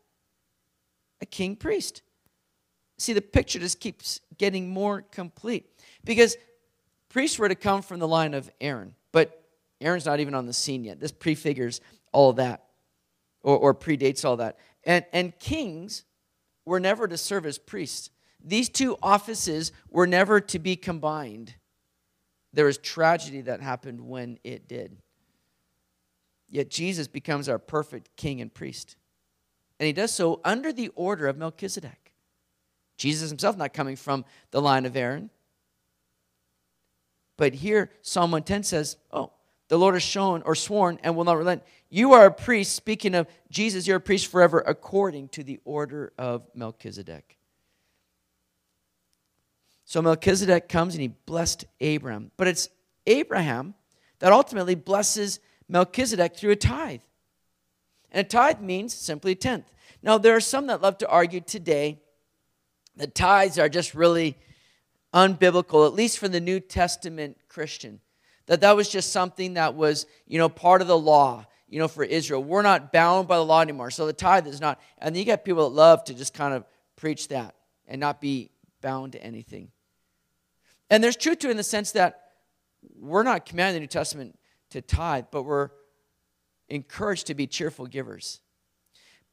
a 1.22 1.26
king 1.26 1.56
priest 1.56 2.02
see, 2.98 3.14
the 3.14 3.22
picture 3.22 3.60
just 3.60 3.80
keeps 3.80 4.22
getting 4.38 4.70
more 4.70 5.02
complete 5.02 5.66
because 6.04 6.38
priests 7.10 7.40
were 7.40 7.50
to 7.50 7.56
come 7.56 7.82
from 7.82 8.00
the 8.00 8.08
line 8.08 8.34
of 8.34 8.50
Aaron, 8.62 8.96
but 9.12 9.44
Aaron's 9.82 10.06
not 10.06 10.20
even 10.20 10.34
on 10.34 10.46
the 10.46 10.54
scene 10.54 10.84
yet. 10.84 11.00
This 11.00 11.12
prefigures 11.12 11.82
all 12.12 12.34
that 12.34 12.64
or, 13.44 13.58
or 13.58 13.74
predates 13.74 14.26
all 14.26 14.38
that. 14.38 14.58
And, 14.84 15.06
and 15.14 15.38
kings 15.40 16.04
were 16.66 16.80
never 16.80 17.08
to 17.08 17.18
serve 17.18 17.46
as 17.46 17.58
priests. 17.58 18.10
These 18.44 18.70
two 18.70 18.98
offices 19.02 19.72
were 19.90 20.08
never 20.08 20.40
to 20.40 20.60
be 20.60 20.76
combined. 20.76 21.56
There 22.54 22.66
was 22.66 22.78
tragedy 22.78 23.42
that 23.42 23.62
happened 23.62 24.02
when 24.02 24.40
it 24.44 24.68
did. 24.68 24.98
Yet 26.50 26.70
Jesus 26.70 27.08
becomes 27.08 27.50
our 27.50 27.60
perfect 27.60 28.16
king 28.16 28.40
and 28.40 28.54
priest. 28.54 28.96
And 29.80 29.88
he 29.88 29.94
does 29.94 30.12
so 30.12 30.42
under 30.44 30.72
the 30.72 30.90
order 30.96 31.28
of 31.28 31.38
Melchizedek. 31.38 32.05
Jesus 32.98 33.30
himself 33.30 33.58
not 33.58 33.74
coming 33.74 33.96
from 33.96 34.26
the 34.52 34.62
line 34.62 34.86
of 34.86 34.96
Aaron. 34.96 35.30
But 37.38 37.54
here, 37.54 37.92
Psalm 38.02 38.32
110 38.32 38.64
says, 38.64 38.98
Oh, 39.12 39.32
the 39.68 39.78
Lord 39.78 39.96
has 39.96 40.04
shown 40.04 40.42
or 40.44 40.56
sworn 40.56 41.00
and 41.04 41.16
will 41.16 41.24
not 41.24 41.38
relent. 41.38 41.64
You 41.90 42.14
are 42.14 42.26
a 42.26 42.32
priest, 42.32 42.76
speaking 42.76 43.16
of 43.16 43.28
Jesus, 43.50 43.88
you're 43.88 43.98
a 43.98 44.02
priest 44.02 44.28
forever 44.28 44.64
according 44.66 45.30
to 45.30 45.44
the 45.44 45.60
order 45.66 46.14
of 46.18 46.48
Melchizedek. 46.54 47.38
So 49.86 50.02
Melchizedek 50.02 50.70
comes 50.70 50.96
and 50.96 51.02
he 51.02 51.08
blessed 51.08 51.66
Abraham. 51.80 52.32
But 52.38 52.48
it's 52.48 52.70
Abraham 53.06 53.76
that 54.20 54.32
ultimately 54.32 54.76
blesses 54.76 55.40
Melchizedek 55.68 56.36
through 56.36 56.52
a 56.52 56.56
tithe. 56.56 57.02
And 58.12 58.26
a 58.26 58.30
tithe 58.30 58.62
means 58.62 58.94
simply 58.94 59.34
a 59.34 59.36
tenth. 59.36 59.72
Now, 60.02 60.18
there 60.18 60.36
are 60.36 60.42
some 60.42 60.68
that 60.68 60.82
love 60.82 60.98
to 61.00 61.10
argue 61.10 61.42
today 61.42 62.00
the 62.96 63.08
tithes 63.08 63.60
are 63.60 63.70
just 63.70 63.94
really 63.94 64.38
unbiblical, 65.14 65.86
at 65.86 65.94
least 65.94 66.20
for 66.20 66.28
the 66.28 66.40
New 66.40 66.60
Testament 66.60 67.38
Christian. 67.48 68.00
That 68.48 68.62
that 68.62 68.76
was 68.76 68.90
just 68.90 69.12
something 69.12 69.56
that 69.56 69.76
was, 69.76 70.06
you 70.28 70.38
know, 70.38 70.50
part 70.50 70.82
of 70.82 70.88
the 70.88 70.98
law, 70.98 71.46
you 71.68 71.80
know, 71.80 71.88
for 71.88 72.04
Israel. 72.04 72.44
We're 72.44 72.62
not 72.62 72.94
bound 72.94 73.28
by 73.28 73.38
the 73.38 73.46
law 73.46 73.62
anymore. 73.62 73.90
So 73.92 74.06
the 74.06 74.14
tithe 74.14 74.48
is 74.48 74.62
not. 74.62 74.80
And 74.98 75.18
you 75.18 75.24
get 75.24 75.44
people 75.46 75.68
that 75.70 75.76
love 75.76 76.04
to 76.06 76.14
just 76.14 76.34
kind 76.34 76.54
of 76.54 76.66
preach 76.96 77.30
that 77.30 77.56
and 77.88 78.00
not 78.00 78.22
be 78.22 78.52
bound 78.82 79.14
to 79.14 79.24
anything. 79.24 79.72
And 80.90 81.04
there's 81.04 81.16
truth 81.16 81.40
to 81.40 81.48
it 81.48 81.52
in 81.52 81.58
the 81.58 81.64
sense 81.64 81.92
that 81.94 82.22
we're 83.00 83.24
not 83.24 83.46
commanded 83.46 83.70
in 83.70 83.76
the 83.76 83.80
New 83.82 83.88
Testament 83.88 84.38
to 84.70 84.82
tithe, 84.82 85.26
but 85.32 85.44
we're 85.44 85.70
encouraged 86.70 87.28
to 87.28 87.34
be 87.34 87.48
cheerful 87.48 87.88
givers. 87.88 88.42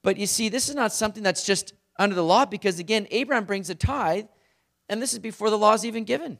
But 0.03 0.17
you 0.17 0.27
see, 0.27 0.49
this 0.49 0.69
is 0.69 0.75
not 0.75 0.93
something 0.93 1.23
that's 1.23 1.45
just 1.45 1.75
under 1.99 2.15
the 2.15 2.25
law 2.25 2.45
because, 2.45 2.79
again, 2.79 3.07
Abraham 3.11 3.45
brings 3.45 3.71
a 3.71 3.75
tithe, 3.75 4.27
and 4.89 5.01
this 5.01 5.13
is 5.13 5.19
before 5.19 5.51
the 5.51 5.59
law 5.59 5.75
is 5.75 5.85
even 5.85 6.05
given. 6.05 6.39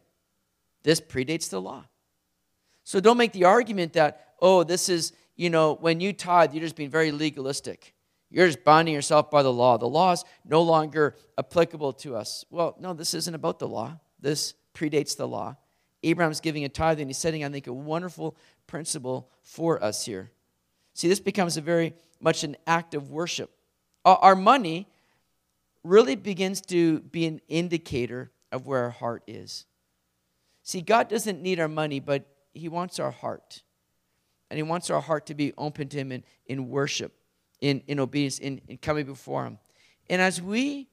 This 0.83 1.01
predates 1.01 1.49
the 1.49 1.61
law. 1.61 1.85
So 2.85 3.01
don't 3.01 3.17
make 3.17 3.33
the 3.33 3.45
argument 3.45 3.93
that, 3.93 4.35
oh, 4.41 4.65
this 4.65 4.89
is, 4.89 5.13
you 5.37 5.51
know, 5.51 5.75
when 5.75 6.01
you 6.01 6.13
tithe, 6.13 6.53
you're 6.53 6.63
just 6.63 6.77
being 6.77 6.91
very 6.91 7.13
legalistic. 7.13 7.95
You're 8.31 8.47
just 8.47 8.65
binding 8.65 8.95
yourself 8.95 9.31
by 9.31 9.43
the 9.43 9.53
law. 9.53 9.77
The 9.77 9.87
law 9.87 10.13
is 10.13 10.25
no 10.45 10.63
longer 10.63 11.17
applicable 11.39 11.93
to 11.95 12.17
us. 12.17 12.45
Well, 12.51 12.77
no, 12.81 12.95
this 12.95 13.15
isn't 13.15 13.35
about 13.35 13.59
the 13.59 13.69
law. 13.69 14.01
This 14.19 14.55
predates 14.75 15.17
the 15.17 15.29
law. 15.29 15.57
Abraham's 16.03 16.41
giving 16.41 16.65
a 16.65 16.69
tithe, 16.69 16.99
and 16.99 17.09
he's 17.09 17.19
setting, 17.19 17.45
I 17.45 17.49
think, 17.51 17.67
a 17.67 17.73
wonderful 17.73 18.37
principle 18.67 19.31
for 19.43 19.83
us 19.85 20.05
here. 20.05 20.33
See, 20.95 21.09
this 21.09 21.21
becomes 21.21 21.57
a 21.57 21.61
very 21.61 21.95
much 22.21 22.43
an 22.43 22.57
act 22.67 22.95
of 22.95 23.11
worship. 23.11 23.51
Our 24.05 24.35
money 24.35 24.89
really 25.85 26.15
begins 26.15 26.61
to 26.61 27.01
be 27.01 27.27
an 27.27 27.41
indicator 27.49 28.31
of 28.51 28.67
where 28.67 28.85
our 28.85 28.91
heart 28.91 29.23
is. 29.27 29.67
See, 30.63 30.81
God 30.81 31.09
doesn't 31.09 31.43
need 31.43 31.59
our 31.59 31.69
money, 31.69 32.01
but 32.01 32.27
He 32.55 32.69
wants 32.69 32.99
our 32.99 33.11
heart. 33.11 33.63
And 34.51 34.57
He 34.59 34.63
wants 34.63 34.91
our 34.91 35.01
heart 35.01 35.27
to 35.27 35.35
be 35.35 35.53
open 35.59 35.89
to 35.89 35.97
Him 35.97 36.13
in, 36.13 36.25
in 36.47 36.69
worship, 36.69 37.13
in, 37.61 37.83
in 37.87 37.99
obedience, 37.99 38.39
in, 38.39 38.61
in 38.69 38.79
coming 38.79 39.07
before 39.07 39.45
Him. 39.45 39.59
And 40.09 40.23
as 40.23 40.41
we 40.41 40.89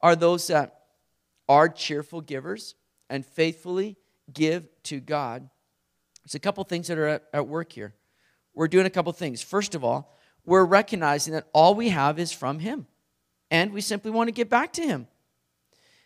are 0.00 0.16
those 0.16 0.48
that 0.48 0.80
are 1.48 1.68
cheerful 1.68 2.20
givers 2.20 2.74
and 3.08 3.24
faithfully 3.24 3.96
give 4.32 4.68
to 4.84 5.00
God, 5.00 5.48
there's 6.24 6.34
a 6.34 6.40
couple 6.40 6.62
things 6.64 6.88
that 6.88 6.98
are 6.98 7.06
at, 7.06 7.24
at 7.32 7.46
work 7.46 7.72
here. 7.72 7.94
We're 8.54 8.68
doing 8.68 8.86
a 8.86 8.90
couple 8.90 9.12
things. 9.12 9.42
First 9.42 9.74
of 9.74 9.84
all, 9.84 10.16
we're 10.44 10.64
recognizing 10.64 11.34
that 11.34 11.48
all 11.52 11.74
we 11.74 11.90
have 11.90 12.18
is 12.18 12.32
from 12.32 12.58
Him, 12.58 12.86
and 13.52 13.70
we 13.70 13.82
simply 13.82 14.10
want 14.10 14.28
to 14.28 14.32
give 14.32 14.48
back 14.48 14.72
to 14.72 14.82
Him. 14.82 15.06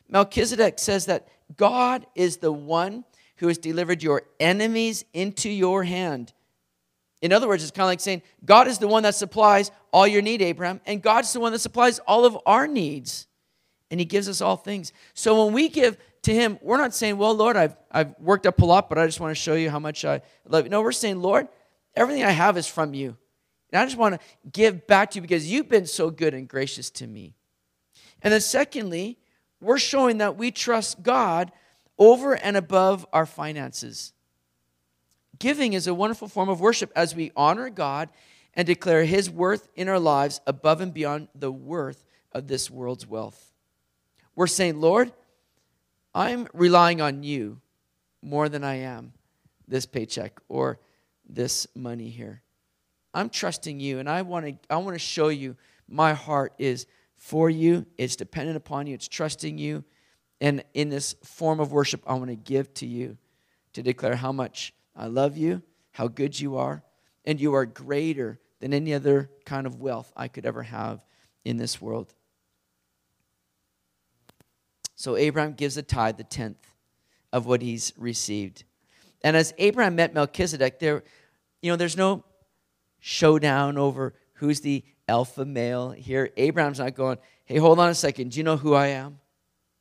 Melchizedek 0.09 0.81
says 0.81 1.07
that 1.07 1.29
God 1.57 2.05
is 2.17 2.39
the 2.39 2.53
one 2.53 3.05
who 3.37 3.47
has 3.47 3.57
delivered 3.57 4.03
your 4.03 4.23
enemies 4.41 5.05
into 5.15 5.49
your 5.49 5.85
hand. 5.85 6.33
In 7.23 7.33
other 7.33 7.47
words, 7.47 7.63
it's 7.63 7.71
kind 7.71 7.85
of 7.85 7.89
like 7.91 8.01
saying, 8.01 8.23
God 8.45 8.67
is 8.67 8.79
the 8.79 8.89
one 8.89 9.05
that 9.05 9.15
supplies 9.15 9.71
all 9.93 10.09
your 10.09 10.23
need, 10.23 10.43
Abraham, 10.43 10.81
and 10.87 11.01
God's 11.01 11.33
the 11.33 11.41
one 11.41 11.53
that 11.53 11.61
supplies 11.61 12.01
all 12.01 12.25
of 12.25 12.37
our 12.47 12.67
needs. 12.67 13.29
And 13.93 14.01
He 14.01 14.07
gives 14.07 14.29
us 14.29 14.41
all 14.41 14.57
things. 14.57 14.93
So 15.15 15.45
when 15.45 15.55
we 15.55 15.69
give 15.69 15.97
to 16.23 16.35
Him, 16.35 16.59
we're 16.63 16.79
not 16.79 16.95
saying, 16.95 17.17
Well, 17.17 17.35
Lord, 17.35 17.57
I've, 17.57 17.77
I've 17.93 18.19
worked 18.19 18.47
up 18.47 18.61
a 18.61 18.65
lot, 18.65 18.89
but 18.89 18.99
I 18.99 19.07
just 19.07 19.21
want 19.21 19.31
to 19.31 19.41
show 19.41 19.55
you 19.55 19.71
how 19.71 19.79
much 19.79 20.05
I 20.05 20.21
love 20.49 20.65
you. 20.65 20.71
No, 20.71 20.83
we're 20.83 20.91
saying, 20.91 21.23
Lord, 21.23 21.47
everything 21.95 22.25
I 22.25 22.33
have 22.33 22.59
is 22.59 22.67
from 22.67 22.93
you. 22.93 23.17
And 23.73 23.81
I 23.81 23.85
just 23.85 23.97
want 23.97 24.21
to 24.21 24.51
give 24.51 24.87
back 24.87 25.11
to 25.11 25.17
you 25.17 25.23
because 25.23 25.51
you've 25.51 25.69
been 25.69 25.87
so 25.87 26.11
good 26.11 26.35
and 26.35 26.49
gracious 26.49 26.91
to 26.91 27.07
me. 27.07 27.35
And 28.23 28.33
then, 28.33 28.41
secondly, 28.41 29.19
we're 29.61 29.79
showing 29.79 30.19
that 30.19 30.37
we 30.37 30.51
trust 30.51 31.03
God 31.03 31.53
over 31.99 32.35
and 32.35 32.57
above 32.57 33.07
our 33.13 33.27
finances. 33.27 34.13
Giving 35.39 35.73
is 35.73 35.87
a 35.87 35.95
wonderful 35.95 36.29
form 36.29 36.49
of 36.49 36.61
worship 36.61 36.91
as 36.97 37.15
we 37.15 37.33
honor 37.37 37.69
God 37.71 38.09
and 38.55 38.67
declare 38.67 39.05
His 39.05 39.31
worth 39.31 39.69
in 39.75 39.89
our 39.89 40.01
lives 40.01 40.41
above 40.47 40.81
and 40.81 40.95
beyond 40.95 41.29
the 41.35 41.53
worth 41.53 42.05
of 42.33 42.49
this 42.49 42.71
world's 42.71 43.07
wealth. 43.07 43.53
We're 44.35 44.47
saying, 44.47 44.81
Lord, 44.81 45.13
I'm 46.15 46.49
relying 46.53 47.01
on 47.01 47.23
you 47.23 47.61
more 48.23 48.49
than 48.49 48.65
I 48.65 48.77
am 48.77 49.13
this 49.69 49.87
paycheck 49.87 50.41
or 50.49 50.79
this 51.29 51.67
money 51.75 52.09
here. 52.09 52.43
I'm 53.17 53.31
trusting 53.31 53.81
you, 53.81 53.99
and 53.99 54.11
I 54.11 54.21
want 54.21 54.45
to 54.45 54.55
I 54.69 54.77
want 54.77 54.95
to 54.95 54.99
show 54.99 55.29
you 55.29 55.57
my 55.89 56.13
heart 56.13 56.53
is 56.59 56.87
for 57.17 57.49
you. 57.49 57.87
It's 57.97 58.15
dependent 58.15 58.59
upon 58.59 58.87
you. 58.87 58.95
It's 58.95 59.09
trusting 59.09 59.57
you. 59.57 59.85
And 60.39 60.63
in 60.75 60.91
this 60.91 61.15
form 61.25 61.59
of 61.59 61.73
worship, 61.73 62.03
I 62.07 62.13
want 62.13 62.29
to 62.29 62.37
give 62.37 62.75
to 62.75 62.87
you 62.87 63.17
to 63.73 63.83
declare 63.83 64.17
how 64.17 64.33
much 64.33 64.75
I 64.95 65.07
love 65.07 65.39
you, 65.39 65.63
how 65.93 66.09
good 66.09 66.39
you 66.39 66.59
are, 66.59 66.83
and 67.25 67.41
you 67.41 67.55
are 67.55 67.65
greater 67.65 68.39
than 68.61 68.75
any 68.75 68.93
other 68.93 69.31
kind 69.47 69.67
of 69.67 69.81
wealth 69.81 70.13
I 70.15 70.29
could 70.29 70.45
ever 70.45 70.65
have 70.65 71.03
in 71.43 71.57
this 71.57 71.81
world. 71.81 72.13
So 74.95 75.17
Abraham 75.17 75.55
gives 75.55 75.79
a 75.79 75.83
tithe, 75.83 76.19
the 76.19 76.25
tenth 76.25 76.75
of 77.33 77.47
what 77.47 77.63
he's 77.63 77.95
received. 77.97 78.65
And 79.23 79.39
as 79.39 79.55
Abraham 79.57 79.97
met 79.97 80.13
Melchizedek, 80.13 80.81
there, 80.81 81.03
you 81.63 81.71
know, 81.71 81.77
there's 81.77 81.97
no 81.97 82.25
showdown 83.01 83.79
over 83.79 84.15
who's 84.35 84.61
the 84.61 84.85
alpha 85.09 85.45
male 85.45 85.91
here. 85.91 86.31
Abraham's 86.37 86.79
not 86.79 86.95
going, 86.95 87.19
hey, 87.45 87.59
hold 87.59 87.79
on 87.79 87.89
a 87.89 87.95
second. 87.95 88.33
Do 88.33 88.39
you 88.39 88.45
know 88.45 88.57
who 88.57 88.75
I 88.75 88.89
am? 88.89 89.19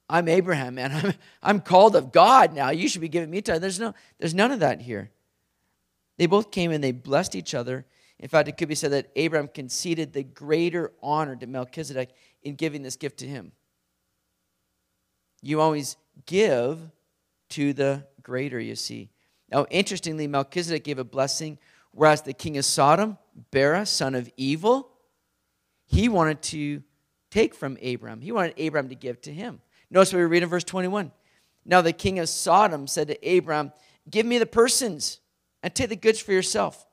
I'm 0.07 0.27
Abraham, 0.27 0.75
man. 0.75 0.91
I'm, 0.91 1.13
I'm 1.41 1.61
called 1.61 1.95
of 1.95 2.11
God 2.11 2.53
now. 2.53 2.69
You 2.69 2.87
should 2.87 3.01
be 3.01 3.09
giving 3.09 3.29
me 3.29 3.41
time. 3.41 3.59
There's, 3.59 3.79
no, 3.79 3.93
there's 4.19 4.35
none 4.35 4.51
of 4.51 4.59
that 4.59 4.81
here. 4.81 5.09
They 6.17 6.27
both 6.27 6.51
came 6.51 6.71
and 6.71 6.83
they 6.83 6.91
blessed 6.91 7.35
each 7.35 7.53
other. 7.53 7.85
In 8.19 8.29
fact, 8.29 8.47
it 8.47 8.57
could 8.57 8.69
be 8.69 8.75
said 8.75 8.91
that 8.91 9.11
Abraham 9.15 9.47
conceded 9.47 10.13
the 10.13 10.23
greater 10.23 10.93
honor 11.01 11.35
to 11.35 11.47
Melchizedek 11.47 12.11
in 12.43 12.55
giving 12.55 12.81
this 12.81 12.95
gift 12.95 13.17
to 13.19 13.27
him. 13.27 13.51
You 15.41 15.59
always 15.59 15.97
give 16.25 16.79
to 17.49 17.73
the 17.73 18.05
greater, 18.21 18.59
you 18.59 18.75
see. 18.75 19.09
Now, 19.51 19.65
interestingly, 19.69 20.27
Melchizedek 20.27 20.83
gave 20.83 20.97
a 20.97 21.03
blessing, 21.03 21.57
whereas 21.95 22.21
the 22.21 22.33
king 22.33 22.57
of 22.57 22.65
Sodom, 22.65 23.17
Bera, 23.51 23.85
son 23.85 24.15
of 24.15 24.29
evil, 24.37 24.91
he 25.85 26.09
wanted 26.09 26.41
to 26.41 26.83
take 27.31 27.55
from 27.55 27.77
Abram. 27.83 28.21
He 28.21 28.31
wanted 28.31 28.59
Abram 28.59 28.89
to 28.89 28.95
give 28.95 29.21
to 29.21 29.33
him. 29.33 29.61
Notice 29.89 30.13
what 30.13 30.19
we 30.19 30.25
read 30.25 30.43
in 30.43 30.49
verse 30.49 30.63
21. 30.63 31.11
Now 31.65 31.81
the 31.81 31.93
king 31.93 32.19
of 32.19 32.29
Sodom 32.29 32.85
said 32.85 33.07
to 33.07 33.37
Abram, 33.37 33.71
Give 34.09 34.25
me 34.25 34.37
the 34.37 34.45
persons 34.45 35.19
and 35.63 35.73
take 35.73 35.89
the 35.89 35.95
goods 35.95 36.19
for 36.19 36.33
yourself. 36.33 36.85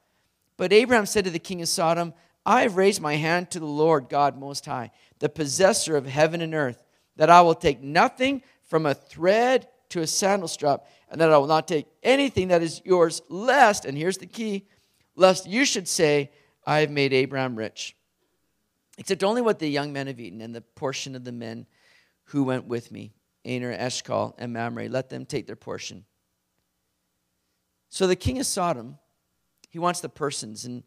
But 0.57 0.73
Abram 0.73 1.07
said 1.07 1.25
to 1.25 1.31
the 1.31 1.39
king 1.39 1.61
of 1.61 1.69
Sodom, 1.69 2.15
I 2.47 2.63
have 2.63 2.77
raised 2.77 3.01
my 3.01 3.17
hand 3.17 3.51
to 3.51 3.61
the 3.61 3.67
Lord 3.67 4.09
God 4.09 4.39
Most 4.39 4.67
High, 4.67 4.93
the 5.19 5.29
possessor 5.29 5.97
of 5.97 6.07
heaven 6.07 6.41
and 6.41 6.55
earth, 6.55 6.83
that 7.17 7.31
I 7.31 7.41
will 7.43 7.55
take 7.55 7.83
nothing 7.83 8.43
from 8.63 8.87
a 8.87 8.95
thread 8.95 9.69
to 9.91 10.01
a 10.01 10.07
sandal 10.07 10.49
strap, 10.49 10.87
and 11.11 11.21
that 11.21 11.31
I 11.31 11.37
will 11.39 11.47
not 11.47 11.69
take 11.69 11.87
anything 12.03 12.49
that 12.49 12.63
is 12.63 12.81
yours, 12.85 13.21
lest, 13.29 13.85
and 13.85 13.97
here's 13.97 14.19
the 14.19 14.27
key, 14.27 14.67
lest 15.17 15.47
you 15.47 15.65
should 15.65 15.89
say, 15.89 16.31
I 16.67 16.81
have 16.81 16.91
made 16.91 17.13
Abraham 17.13 17.57
rich 17.57 17.97
except 18.99 19.25
only 19.25 19.43
what 19.43 19.59
the 19.59 19.69
young 19.69 19.93
men 19.93 20.07
have 20.07 20.21
eaten, 20.21 20.41
and 20.41 20.55
the 20.55 20.61
portion 20.61 21.17
of 21.17 21.25
the 21.25 21.33
men 21.33 21.67
who 22.27 22.45
went 22.45 22.67
with 22.67 22.93
me, 22.93 23.13
Aner, 23.45 23.73
Eshcol, 23.73 24.35
and 24.39 24.53
Mamre. 24.53 24.89
Let 24.89 25.09
them 25.09 25.25
take 25.25 25.47
their 25.47 25.57
portion. 25.57 26.05
So 27.89 28.07
the 28.07 28.17
king 28.17 28.39
of 28.39 28.47
Sodom, 28.47 28.99
he 29.71 29.79
wants 29.79 30.01
the 30.01 30.09
persons, 30.09 30.65
and, 30.65 30.83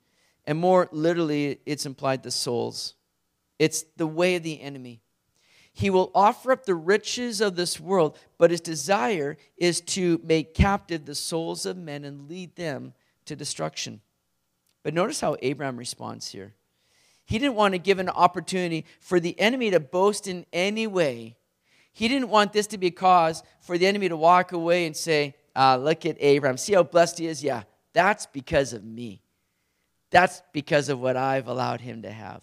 and 0.46 0.58
more 0.58 0.88
literally, 0.92 1.60
it's 1.66 1.86
implied 1.86 2.24
the 2.24 2.32
souls. 2.32 2.94
It's 3.60 3.84
the 3.98 4.08
way 4.08 4.36
of 4.36 4.44
the 4.44 4.62
enemy. 4.62 5.02
He 5.74 5.90
will 5.90 6.12
offer 6.16 6.52
up 6.52 6.66
the 6.66 6.76
riches 6.76 7.42
of 7.42 7.56
this 7.56 7.80
world, 7.80 8.18
but 8.38 8.52
his 8.52 8.62
desire 8.62 9.36
is 9.58 9.82
to 9.82 10.22
make 10.24 10.54
captive 10.54 11.06
the 11.06 11.16
souls 11.16 11.66
of 11.66 11.76
men 11.76 12.06
and 12.06 12.30
lead 12.30 12.56
them 12.56 12.94
to 13.26 13.36
destruction. 13.36 14.00
But 14.86 14.94
notice 14.94 15.20
how 15.20 15.36
Abraham 15.42 15.78
responds 15.78 16.28
here. 16.28 16.54
He 17.26 17.40
didn't 17.40 17.56
want 17.56 17.74
to 17.74 17.80
give 17.80 17.98
an 17.98 18.08
opportunity 18.08 18.86
for 19.00 19.20
the 19.20 19.38
enemy 19.40 19.72
to 19.72 19.80
boast 19.80 20.28
in 20.28 20.46
any 20.54 20.86
way. 20.86 21.38
He 21.92 22.08
didn't 22.08 22.30
want 22.30 22.54
this 22.54 22.68
to 22.68 22.78
be 22.78 22.88
a 22.88 22.92
cause 22.92 23.42
for 23.62 23.80
the 23.80 23.88
enemy 23.88 24.10
to 24.10 24.16
walk 24.16 24.52
away 24.52 24.86
and 24.86 24.96
say, 24.96 25.34
uh, 25.56 25.78
Look 25.78 26.06
at 26.06 26.18
Abraham. 26.20 26.58
See 26.58 26.74
how 26.74 26.84
blessed 26.84 27.18
he 27.18 27.26
is? 27.26 27.44
Yeah, 27.44 27.64
that's 27.94 28.28
because 28.28 28.74
of 28.74 28.84
me. 28.84 29.24
That's 30.12 30.44
because 30.54 30.90
of 30.90 31.00
what 31.00 31.18
I've 31.18 31.48
allowed 31.48 31.82
him 31.82 32.04
to 32.04 32.12
have. 32.12 32.42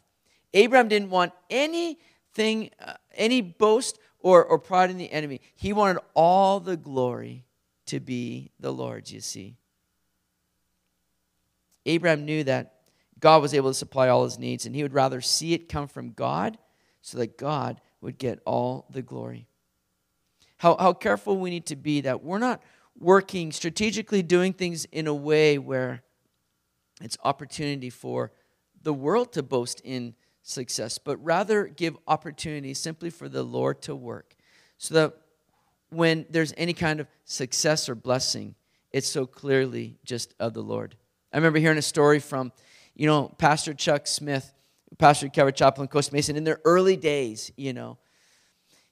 Abraham 0.53 0.89
didn't 0.89 1.11
want 1.11 1.33
anything, 1.49 2.71
uh, 2.85 2.95
any 3.15 3.41
boast 3.41 4.01
or, 4.19 4.45
or 4.45 4.59
pride 4.59 4.91
in 4.91 4.99
the 4.99 5.13
enemy. 5.13 5.43
He 5.55 5.73
wanted 5.73 6.01
all 6.13 6.59
the 6.59 6.77
glory 6.77 7.45
to 7.87 8.01
be 8.01 8.51
the 8.59 8.73
Lord's, 8.73 9.13
you 9.13 9.21
see. 9.21 9.59
Abraham 11.87 12.25
knew 12.25 12.45
that 12.45 12.75
God 13.19 13.41
was 13.41 13.55
able 13.55 13.71
to 13.71 13.75
supply 13.75 14.09
all 14.09 14.25
his 14.25 14.39
needs, 14.39 14.67
and 14.67 14.75
he 14.75 14.83
would 14.83 14.93
rather 14.93 15.21
see 15.21 15.55
it 15.55 15.69
come 15.69 15.87
from 15.87 16.13
God 16.13 16.59
so 17.01 17.19
that 17.19 17.39
God 17.39 17.81
would 18.01 18.19
get 18.19 18.41
all 18.45 18.87
the 18.91 19.03
glory. 19.03 19.47
How, 20.59 20.77
how 20.77 20.93
careful 20.93 21.39
we 21.39 21.51
need 21.51 21.67
to 21.67 21.77
be 21.77 22.03
that 22.03 22.23
we're 22.23 22.39
not 22.39 22.63
working 22.99 23.53
strategically, 23.53 24.23
doing 24.23 24.53
things 24.53 24.85
in 24.87 25.07
a 25.07 25.15
way 25.15 25.59
where 25.59 26.03
it's 27.01 27.17
opportunity 27.25 27.91
for 27.91 28.33
the 28.83 28.93
world 28.93 29.33
to 29.33 29.43
boast 29.43 29.81
in 29.85 30.15
success, 30.43 30.99
but 30.99 31.17
rather 31.25 31.67
give 31.67 31.97
opportunity 32.07 32.75
simply 32.75 33.11
for 33.11 33.29
the 33.29 33.43
Lord 33.43 33.83
to 33.83 33.95
work. 33.95 34.37
So 34.79 34.95
that 34.95 35.15
when 35.91 36.27
there's 36.31 36.55
any 36.57 36.73
kind 36.73 37.01
of 37.01 37.07
success 37.25 37.89
or 37.89 37.95
blessing, 37.95 38.55
it's 38.91 39.09
so 39.09 39.27
clearly 39.27 39.99
just 40.05 40.35
of 40.41 40.55
the 40.55 40.63
Lord. 40.63 40.97
I 41.33 41.39
remember 41.39 41.59
hearing 41.59 41.79
a 41.79 41.83
story 41.83 42.19
from 42.19 42.53
you 42.95 43.07
know, 43.07 43.35
Pastor 43.39 43.75
Chuck 43.75 44.07
Smith, 44.07 44.53
Pastor 44.99 45.29
Calvary 45.29 45.53
Chapel 45.53 45.83
in 45.83 45.89
Costa 45.89 46.13
Mesa, 46.13 46.35
in 46.35 46.45
their 46.45 46.61
early 46.65 46.97
days, 46.97 47.51
you 47.57 47.73
know, 47.73 47.99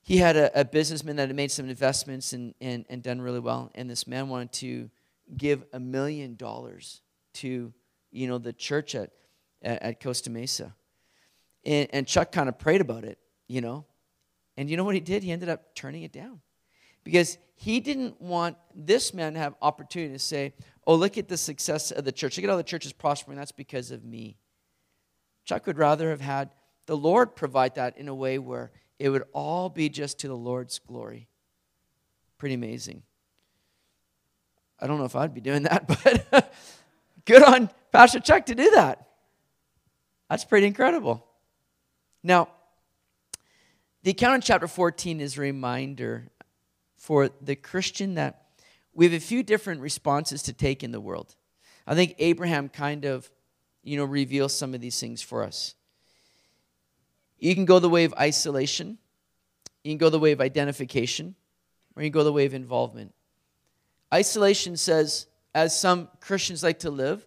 he 0.03 0.16
had 0.16 0.36
a, 0.36 0.61
a 0.61 0.64
businessman 0.64 1.16
that 1.16 1.28
had 1.28 1.36
made 1.36 1.51
some 1.51 1.68
investments 1.68 2.32
and, 2.32 2.55
and, 2.61 2.86
and 2.88 3.03
done 3.03 3.20
really 3.20 3.41
well. 3.41 3.70
And 3.74 3.88
this 3.88 4.07
man 4.07 4.28
wanted 4.28 4.53
to 4.53 4.91
give 5.36 5.64
a 5.72 5.78
million 5.78 6.36
dollars 6.36 7.03
to, 7.34 7.72
you 8.11 8.26
know, 8.26 8.38
the 8.38 8.53
church 8.53 8.95
at, 8.95 9.11
at, 9.62 9.82
at 9.82 10.03
Costa 10.03 10.30
Mesa. 10.30 10.74
And, 11.64 11.88
and 11.93 12.07
Chuck 12.07 12.32
kind 12.32 12.49
of 12.49 12.59
prayed 12.59 12.80
about 12.80 13.05
it, 13.05 13.18
you 13.47 13.61
know. 13.61 13.84
And 14.57 14.70
you 14.70 14.76
know 14.76 14.84
what 14.84 14.95
he 14.95 15.01
did? 15.01 15.22
He 15.22 15.30
ended 15.30 15.49
up 15.49 15.74
turning 15.74 16.03
it 16.03 16.12
down 16.12 16.41
Because 17.05 17.38
he 17.55 17.80
didn't 17.80 18.20
want 18.20 18.57
this 18.74 19.12
man 19.12 19.34
to 19.34 19.38
have 19.38 19.55
opportunity 19.61 20.14
to 20.14 20.18
say, 20.18 20.55
oh, 20.87 20.95
look 20.95 21.18
at 21.18 21.28
the 21.28 21.37
success 21.37 21.91
of 21.91 22.05
the 22.05 22.12
church. 22.12 22.37
Look 22.37 22.45
at 22.45 22.51
how 22.51 22.57
the 22.57 22.62
church 22.62 22.87
is 22.87 22.93
prospering. 22.93 23.39
That's 23.39 23.53
because 23.53 23.91
of 23.91 24.05
me. 24.05 24.37
Chuck 25.45 25.66
would 25.66 25.78
rather 25.78 26.11
have 26.11 26.20
had 26.20 26.51
the 26.87 26.97
Lord 26.97 27.37
provide 27.37 27.76
that 27.76 27.97
in 27.99 28.09
a 28.09 28.14
way 28.14 28.39
where 28.39 28.72
it 28.99 29.09
would 29.09 29.24
all 29.33 29.68
be 29.68 29.89
just 29.89 30.18
to 30.20 30.28
the 30.28 30.37
Lord's 30.37 30.78
glory. 30.78 31.28
Pretty 32.39 32.55
amazing. 32.55 33.03
I 34.81 34.87
don't 34.87 34.99
know 34.99 35.05
if 35.05 35.16
I'd 35.16 35.35
be 35.35 35.41
doing 35.41 35.64
that, 35.64 35.87
but 36.31 36.55
good 37.24 37.43
on 37.43 37.70
Pastor 37.93 38.20
Chuck 38.20 38.47
to 38.47 38.55
do 38.55 38.70
that. 38.70 39.07
That's 40.28 40.45
pretty 40.45 40.66
incredible. 40.66 41.26
Now, 42.22 42.49
the 44.03 44.12
account 44.12 44.37
in 44.37 44.41
chapter 44.41 44.68
14 44.68 45.20
is 45.20 45.37
a 45.37 45.41
reminder 45.41 46.28
for 46.97 47.31
the 47.41 47.57
Christian 47.57 48.14
that 48.14 48.47
we 48.95 49.05
have 49.07 49.14
a 49.14 49.20
few 49.20 49.43
different 49.43 49.80
responses 49.80 50.43
to 50.45 50.53
take 50.53 50.82
in 50.82 50.93
the 50.93 51.01
world. 51.01 51.36
I 51.86 51.95
think 51.95 52.14
Abraham 52.18 52.68
kind 52.68 53.05
of, 53.05 53.30
you 53.82 53.97
know, 53.97 54.05
reveals 54.05 54.55
some 54.55 54.74
of 54.74 54.80
these 54.80 54.99
things 55.01 55.22
for 55.22 55.43
us. 55.43 55.74
You 57.38 57.55
can 57.55 57.64
go 57.64 57.78
the 57.78 57.88
way 57.88 58.05
of 58.05 58.12
isolation, 58.14 58.99
you 59.82 59.93
can 59.93 59.99
go 59.99 60.11
the 60.11 60.18
way 60.18 60.32
of 60.32 60.41
identification, 60.41 61.34
or 61.97 62.03
you 62.03 62.11
can 62.11 62.18
go 62.18 62.24
the 62.24 62.32
way 62.32 62.45
of 62.47 62.53
involvement. 62.53 63.14
Isolation 64.12 64.76
says, 64.76 65.26
as 65.55 65.78
some 65.78 66.09
Christians 66.20 66.62
like 66.62 66.80
to 66.80 66.91
live, 66.91 67.26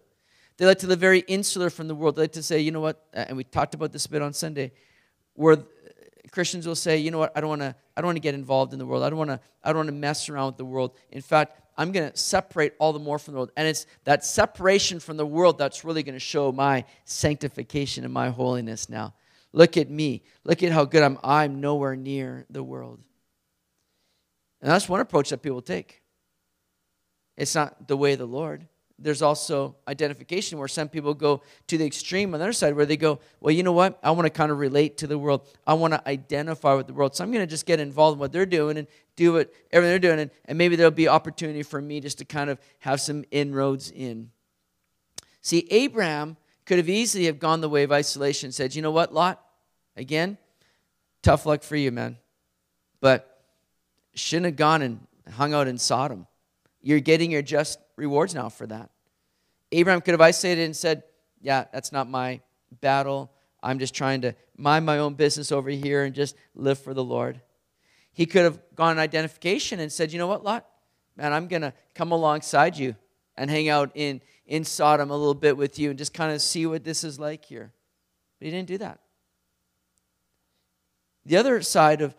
they 0.56 0.66
like 0.66 0.78
to 0.78 0.86
live 0.86 1.00
very 1.00 1.20
insular 1.20 1.68
from 1.68 1.88
the 1.88 1.94
world. 1.94 2.14
They 2.14 2.22
like 2.22 2.32
to 2.32 2.42
say, 2.42 2.60
you 2.60 2.70
know 2.70 2.80
what, 2.80 3.04
and 3.12 3.36
we 3.36 3.42
talked 3.42 3.74
about 3.74 3.92
this 3.92 4.06
a 4.06 4.10
bit 4.10 4.22
on 4.22 4.32
Sunday, 4.32 4.70
where 5.34 5.58
Christians 6.34 6.66
will 6.66 6.74
say, 6.74 6.98
you 6.98 7.12
know 7.12 7.18
what, 7.18 7.32
I 7.36 7.40
don't 7.40 7.48
want 7.48 7.62
to 7.62 7.76
I 7.96 8.00
don't 8.00 8.08
want 8.08 8.16
to 8.16 8.20
get 8.20 8.34
involved 8.34 8.72
in 8.72 8.80
the 8.80 8.84
world. 8.84 9.04
I 9.04 9.08
don't 9.08 9.18
want 9.18 9.30
to 9.30 9.40
I 9.62 9.68
don't 9.68 9.76
want 9.76 9.88
to 9.88 9.94
mess 9.94 10.28
around 10.28 10.46
with 10.46 10.56
the 10.56 10.64
world. 10.64 10.96
In 11.12 11.22
fact, 11.22 11.60
I'm 11.78 11.92
going 11.92 12.10
to 12.10 12.16
separate 12.16 12.72
all 12.80 12.92
the 12.92 12.98
more 12.98 13.20
from 13.20 13.34
the 13.34 13.38
world. 13.38 13.52
And 13.56 13.68
it's 13.68 13.86
that 14.02 14.24
separation 14.24 14.98
from 14.98 15.16
the 15.16 15.24
world 15.24 15.58
that's 15.58 15.84
really 15.84 16.02
going 16.02 16.14
to 16.16 16.20
show 16.20 16.50
my 16.50 16.84
sanctification 17.04 18.04
and 18.04 18.12
my 18.12 18.30
holiness 18.30 18.88
now. 18.88 19.14
Look 19.52 19.76
at 19.76 19.88
me. 19.88 20.24
Look 20.42 20.64
at 20.64 20.72
how 20.72 20.84
good 20.84 21.04
I'm. 21.04 21.18
I'm 21.22 21.60
nowhere 21.60 21.94
near 21.94 22.46
the 22.50 22.64
world. 22.64 23.00
And 24.60 24.70
that's 24.70 24.88
one 24.88 25.00
approach 25.00 25.30
that 25.30 25.38
people 25.38 25.62
take. 25.62 26.02
It's 27.36 27.54
not 27.54 27.86
the 27.86 27.96
way 27.96 28.14
of 28.14 28.18
the 28.18 28.26
Lord 28.26 28.66
there's 28.98 29.22
also 29.22 29.74
identification 29.88 30.58
where 30.58 30.68
some 30.68 30.88
people 30.88 31.14
go 31.14 31.42
to 31.66 31.76
the 31.76 31.84
extreme 31.84 32.32
on 32.32 32.38
the 32.38 32.44
other 32.44 32.52
side 32.52 32.76
where 32.76 32.86
they 32.86 32.96
go, 32.96 33.18
well, 33.40 33.52
you 33.52 33.62
know 33.62 33.72
what? 33.72 33.98
I 34.02 34.12
want 34.12 34.26
to 34.26 34.30
kind 34.30 34.52
of 34.52 34.58
relate 34.58 34.98
to 34.98 35.06
the 35.06 35.18
world. 35.18 35.48
I 35.66 35.74
want 35.74 35.94
to 35.94 36.08
identify 36.08 36.74
with 36.74 36.86
the 36.86 36.94
world. 36.94 37.16
So 37.16 37.24
I'm 37.24 37.32
going 37.32 37.42
to 37.42 37.50
just 37.50 37.66
get 37.66 37.80
involved 37.80 38.16
in 38.16 38.20
what 38.20 38.32
they're 38.32 38.46
doing 38.46 38.78
and 38.78 38.86
do 39.16 39.32
what 39.32 39.52
everything 39.72 39.90
they're 39.90 39.98
doing. 39.98 40.20
And, 40.20 40.30
and 40.44 40.56
maybe 40.56 40.76
there'll 40.76 40.92
be 40.92 41.08
opportunity 41.08 41.64
for 41.64 41.80
me 41.80 42.00
just 42.00 42.18
to 42.18 42.24
kind 42.24 42.50
of 42.50 42.60
have 42.80 43.00
some 43.00 43.24
inroads 43.32 43.90
in. 43.90 44.30
See, 45.42 45.66
Abraham 45.70 46.36
could 46.64 46.78
have 46.78 46.88
easily 46.88 47.26
have 47.26 47.40
gone 47.40 47.60
the 47.60 47.68
way 47.68 47.82
of 47.82 47.90
isolation 47.90 48.48
and 48.48 48.54
said, 48.54 48.74
you 48.76 48.82
know 48.82 48.92
what, 48.92 49.12
Lot? 49.12 49.44
Again, 49.96 50.38
tough 51.22 51.46
luck 51.46 51.62
for 51.62 51.76
you, 51.76 51.90
man. 51.90 52.16
But 53.00 53.42
shouldn't 54.14 54.46
have 54.46 54.56
gone 54.56 54.82
and 54.82 55.06
hung 55.32 55.52
out 55.52 55.66
in 55.66 55.78
Sodom. 55.78 56.26
You're 56.80 57.00
getting 57.00 57.30
your 57.30 57.42
just 57.42 57.78
rewards 57.96 58.34
now 58.34 58.48
for 58.48 58.66
that. 58.66 58.90
Abraham 59.72 60.00
could 60.00 60.12
have 60.12 60.20
isolated 60.20 60.64
and 60.64 60.76
said, 60.76 61.02
Yeah, 61.40 61.64
that's 61.72 61.92
not 61.92 62.08
my 62.08 62.40
battle. 62.80 63.32
I'm 63.62 63.78
just 63.78 63.94
trying 63.94 64.20
to 64.22 64.34
mind 64.56 64.84
my 64.84 64.98
own 64.98 65.14
business 65.14 65.50
over 65.50 65.70
here 65.70 66.04
and 66.04 66.14
just 66.14 66.36
live 66.54 66.78
for 66.78 66.94
the 66.94 67.04
Lord. 67.04 67.40
He 68.12 68.26
could 68.26 68.44
have 68.44 68.60
gone 68.74 68.92
in 68.92 68.98
identification 68.98 69.80
and 69.80 69.90
said, 69.90 70.12
You 70.12 70.18
know 70.18 70.26
what, 70.26 70.44
Lot? 70.44 70.66
Man, 71.16 71.32
I'm 71.32 71.48
going 71.48 71.62
to 71.62 71.72
come 71.94 72.12
alongside 72.12 72.76
you 72.76 72.96
and 73.36 73.48
hang 73.50 73.68
out 73.68 73.90
in, 73.94 74.20
in 74.46 74.64
Sodom 74.64 75.10
a 75.10 75.16
little 75.16 75.34
bit 75.34 75.56
with 75.56 75.78
you 75.78 75.90
and 75.90 75.98
just 75.98 76.12
kind 76.12 76.32
of 76.32 76.42
see 76.42 76.66
what 76.66 76.84
this 76.84 77.04
is 77.04 77.18
like 77.18 77.44
here. 77.44 77.72
But 78.38 78.46
he 78.46 78.50
didn't 78.50 78.68
do 78.68 78.78
that. 78.78 79.00
The 81.24 81.36
other 81.36 81.62
side 81.62 82.02
of 82.02 82.14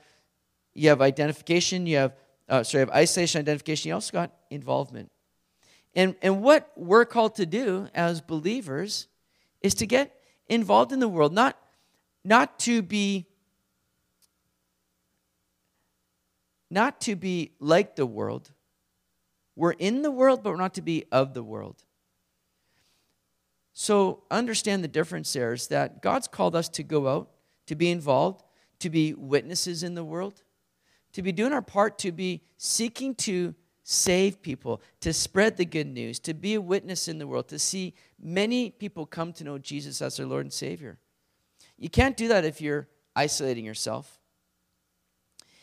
you 0.74 0.90
have 0.90 1.02
identification, 1.02 1.86
you 1.86 1.98
have 1.98 2.14
uh, 2.48 2.64
sorry, 2.64 2.82
have 2.82 2.92
isolation 2.92 3.40
identification, 3.40 3.90
you 3.90 3.96
also 3.96 4.12
got 4.12 4.32
involvement. 4.50 5.12
And, 5.96 6.16
and 6.22 6.41
what 6.41 6.72
we're 6.76 7.06
called 7.06 7.36
to 7.36 7.46
do 7.46 7.88
as 7.93 8.22
believers 8.22 9.08
is 9.62 9.74
to 9.76 9.86
get 9.86 10.16
involved 10.48 10.91
in 10.91 11.00
the 11.00 11.08
world, 11.08 11.34
not, 11.34 11.58
not 12.24 12.60
to 12.60 12.82
be 12.82 13.28
not 16.72 17.00
to 17.00 17.16
be 17.16 17.52
like 17.60 17.96
the 17.96 18.08
world. 18.08 18.52
We're 19.56 19.72
in 19.74 20.02
the 20.02 20.12
world, 20.12 20.43
but 20.43 20.50
we're 20.50 20.58
not 20.58 20.74
to 20.74 20.82
be 20.82 21.06
of 21.12 21.34
the 21.34 21.43
world. 21.43 21.84
So 23.72 24.24
understand 24.30 24.84
the 24.84 24.89
difference 24.89 25.32
there 25.32 25.54
is 25.54 25.68
that 25.68 26.02
God's 26.02 26.28
called 26.28 26.56
us 26.56 26.68
to 26.70 26.84
go 26.84 27.08
out, 27.08 27.30
to 27.68 27.76
be 27.76 27.91
involved, 27.91 28.43
to 28.80 28.89
be 28.89 29.14
witnesses 29.14 29.84
in 29.84 29.93
the 29.93 30.04
world 30.04 30.41
to 31.16 31.22
be 31.22 31.32
doing 31.32 31.54
our 31.54 31.62
part 31.62 31.98
to 31.98 32.12
be 32.12 32.41
seeking 32.58 33.16
to 33.16 33.56
save 33.88 34.42
people, 34.42 34.82
to 35.00 35.14
spread 35.14 35.58
the 35.58 35.66
good 35.66 35.86
news, 35.86 36.18
to 36.18 36.34
be 36.34 36.56
a 36.56 36.62
witness 36.62 37.08
in 37.08 37.20
the 37.20 37.28
world, 37.28 37.48
to 37.48 37.60
see 37.60 37.94
many 38.20 38.72
people 38.72 39.06
come 39.06 39.32
to 39.32 39.44
know 39.44 39.60
Jesus 39.60 40.02
as 40.02 40.18
their 40.18 40.26
Lord 40.26 40.44
and 40.44 40.52
Savior. 40.52 40.98
You 41.78 41.88
can't 41.88 42.18
do 42.18 42.28
that 42.30 42.46
if 42.46 42.60
you're 42.60 42.88
isolating 43.16 43.64
yourself. 43.64 44.20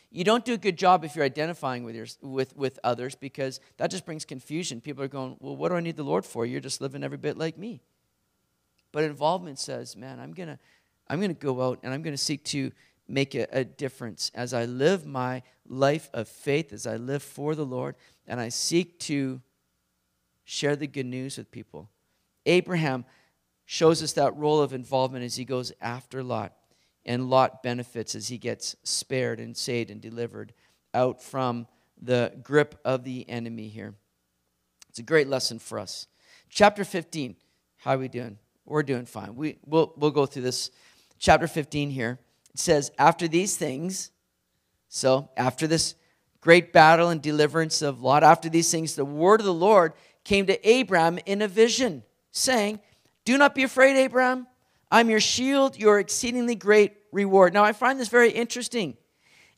You 0.09 0.23
don't 0.23 0.45
do 0.45 0.53
a 0.53 0.57
good 0.57 0.77
job 0.77 1.03
if 1.03 1.17
you're 1.17 1.25
identifying 1.25 1.83
with, 1.83 1.95
your, 1.95 2.05
with, 2.21 2.55
with 2.55 2.79
others 2.81 3.13
because 3.13 3.59
that 3.75 3.91
just 3.91 4.05
brings 4.05 4.23
confusion. 4.23 4.79
People 4.79 5.03
are 5.03 5.09
going, 5.09 5.35
Well, 5.41 5.57
what 5.57 5.69
do 5.69 5.75
I 5.75 5.81
need 5.81 5.97
the 5.97 6.03
Lord 6.03 6.23
for? 6.23 6.45
You're 6.45 6.61
just 6.61 6.79
living 6.79 7.03
every 7.03 7.17
bit 7.17 7.37
like 7.37 7.57
me. 7.57 7.81
But 8.93 9.03
involvement 9.03 9.59
says, 9.59 9.97
Man, 9.97 10.21
I'm 10.21 10.31
going 10.31 10.47
to 10.47 10.59
I'm 11.09 11.19
going 11.19 11.35
to 11.35 11.39
go 11.39 11.61
out 11.61 11.79
and 11.83 11.93
I'm 11.93 12.03
going 12.03 12.13
to 12.13 12.23
seek 12.23 12.45
to 12.45 12.71
make 13.07 13.35
a, 13.35 13.47
a 13.51 13.63
difference 13.63 14.31
as 14.33 14.53
I 14.53 14.65
live 14.65 15.05
my 15.05 15.43
life 15.67 16.09
of 16.13 16.27
faith, 16.27 16.73
as 16.73 16.87
I 16.87 16.97
live 16.97 17.23
for 17.23 17.55
the 17.55 17.65
Lord, 17.65 17.95
and 18.27 18.39
I 18.39 18.49
seek 18.49 18.99
to 19.01 19.41
share 20.43 20.75
the 20.75 20.87
good 20.87 21.05
news 21.05 21.37
with 21.37 21.51
people. 21.51 21.89
Abraham 22.45 23.05
shows 23.65 24.03
us 24.03 24.13
that 24.13 24.35
role 24.35 24.61
of 24.61 24.73
involvement 24.73 25.23
as 25.23 25.35
he 25.35 25.45
goes 25.45 25.71
after 25.81 26.23
Lot. 26.23 26.53
And 27.05 27.29
Lot 27.29 27.63
benefits 27.63 28.15
as 28.15 28.29
he 28.29 28.37
gets 28.37 28.75
spared 28.83 29.39
and 29.39 29.55
saved 29.55 29.91
and 29.91 30.01
delivered 30.01 30.53
out 30.93 31.21
from 31.21 31.67
the 32.01 32.33
grip 32.43 32.79
of 32.85 33.03
the 33.03 33.27
enemy 33.29 33.67
here. 33.67 33.93
It's 34.89 34.99
a 34.99 35.03
great 35.03 35.27
lesson 35.27 35.59
for 35.59 35.79
us. 35.79 36.07
Chapter 36.49 36.83
15. 36.83 37.35
How 37.77 37.95
are 37.95 37.97
we 37.97 38.07
doing? 38.07 38.37
We're 38.65 38.83
doing 38.83 39.05
fine. 39.05 39.35
We, 39.35 39.57
we'll, 39.65 39.93
we'll 39.97 40.11
go 40.11 40.25
through 40.25 40.43
this. 40.43 40.71
Chapter 41.19 41.47
15 41.47 41.89
here. 41.89 42.19
It 42.53 42.59
says, 42.59 42.91
After 42.97 43.27
these 43.27 43.55
things, 43.57 44.11
so 44.89 45.29
after 45.35 45.67
this 45.67 45.95
great 46.41 46.73
battle 46.73 47.09
and 47.09 47.21
deliverance 47.21 47.81
of 47.81 48.01
Lot, 48.01 48.23
after 48.23 48.49
these 48.49 48.69
things, 48.69 48.95
the 48.95 49.05
word 49.05 49.39
of 49.39 49.45
the 49.45 49.53
Lord 49.53 49.93
came 50.23 50.45
to 50.47 50.79
Abram 50.81 51.19
in 51.25 51.41
a 51.41 51.47
vision, 51.47 52.03
saying, 52.31 52.79
Do 53.25 53.37
not 53.37 53.55
be 53.55 53.63
afraid, 53.63 54.03
Abram. 54.05 54.47
I'm 54.91 55.09
your 55.09 55.19
shield, 55.19 55.77
your 55.77 55.99
exceedingly 55.99 56.55
great 56.55 56.93
reward. 57.11 57.53
Now, 57.53 57.63
I 57.63 57.73
find 57.73 57.99
this 57.99 58.09
very 58.09 58.31
interesting. 58.31 58.95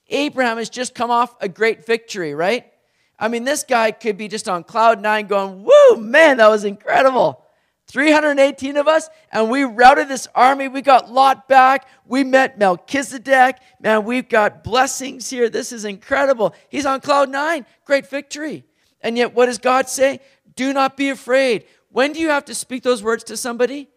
Abraham 0.08 0.58
has 0.58 0.70
just 0.70 0.96
come 0.96 1.12
off 1.12 1.36
a 1.42 1.50
great 1.50 1.86
victory, 1.86 2.34
right? 2.34 2.72
I 3.18 3.28
mean, 3.28 3.44
this 3.44 3.64
guy 3.64 3.92
could 3.92 4.18
be 4.18 4.28
just 4.28 4.48
on 4.48 4.64
cloud 4.64 5.02
nine 5.02 5.28
going, 5.28 5.64
Woo, 5.64 5.98
man, 5.98 6.38
that 6.38 6.48
was 6.48 6.64
incredible. 6.64 7.45
318 7.88 8.78
of 8.78 8.88
us, 8.88 9.10
and 9.32 9.50
we 9.50 9.64
routed 9.64 10.08
this 10.08 10.28
army. 10.34 10.68
We 10.68 10.82
got 10.82 11.12
Lot 11.12 11.48
back. 11.48 11.88
We 12.06 12.24
met 12.24 12.58
Melchizedek. 12.58 13.58
Man, 13.80 14.06
we've 14.06 14.28
got 14.28 14.64
blessings 14.64 15.30
here. 15.30 15.50
This 15.50 15.72
is 15.72 15.86
incredible. 15.86 16.56
He's 16.70 16.86
on 16.86 17.02
cloud 17.02 17.30
nine. 17.30 17.66
Great 17.86 18.10
victory. 18.10 18.66
And 19.02 19.18
yet, 19.18 19.36
what 19.36 19.46
does 19.46 19.60
God 19.60 19.88
say? 19.88 20.20
Do 20.56 20.74
not 20.74 20.98
be 20.98 21.10
afraid. 21.10 21.66
When 21.90 22.12
do 22.12 22.20
you 22.20 22.30
have 22.30 22.46
to 22.46 22.56
speak 22.56 22.84
those 22.84 23.04
words 23.04 23.24
to 23.26 23.38
somebody? 23.38 23.88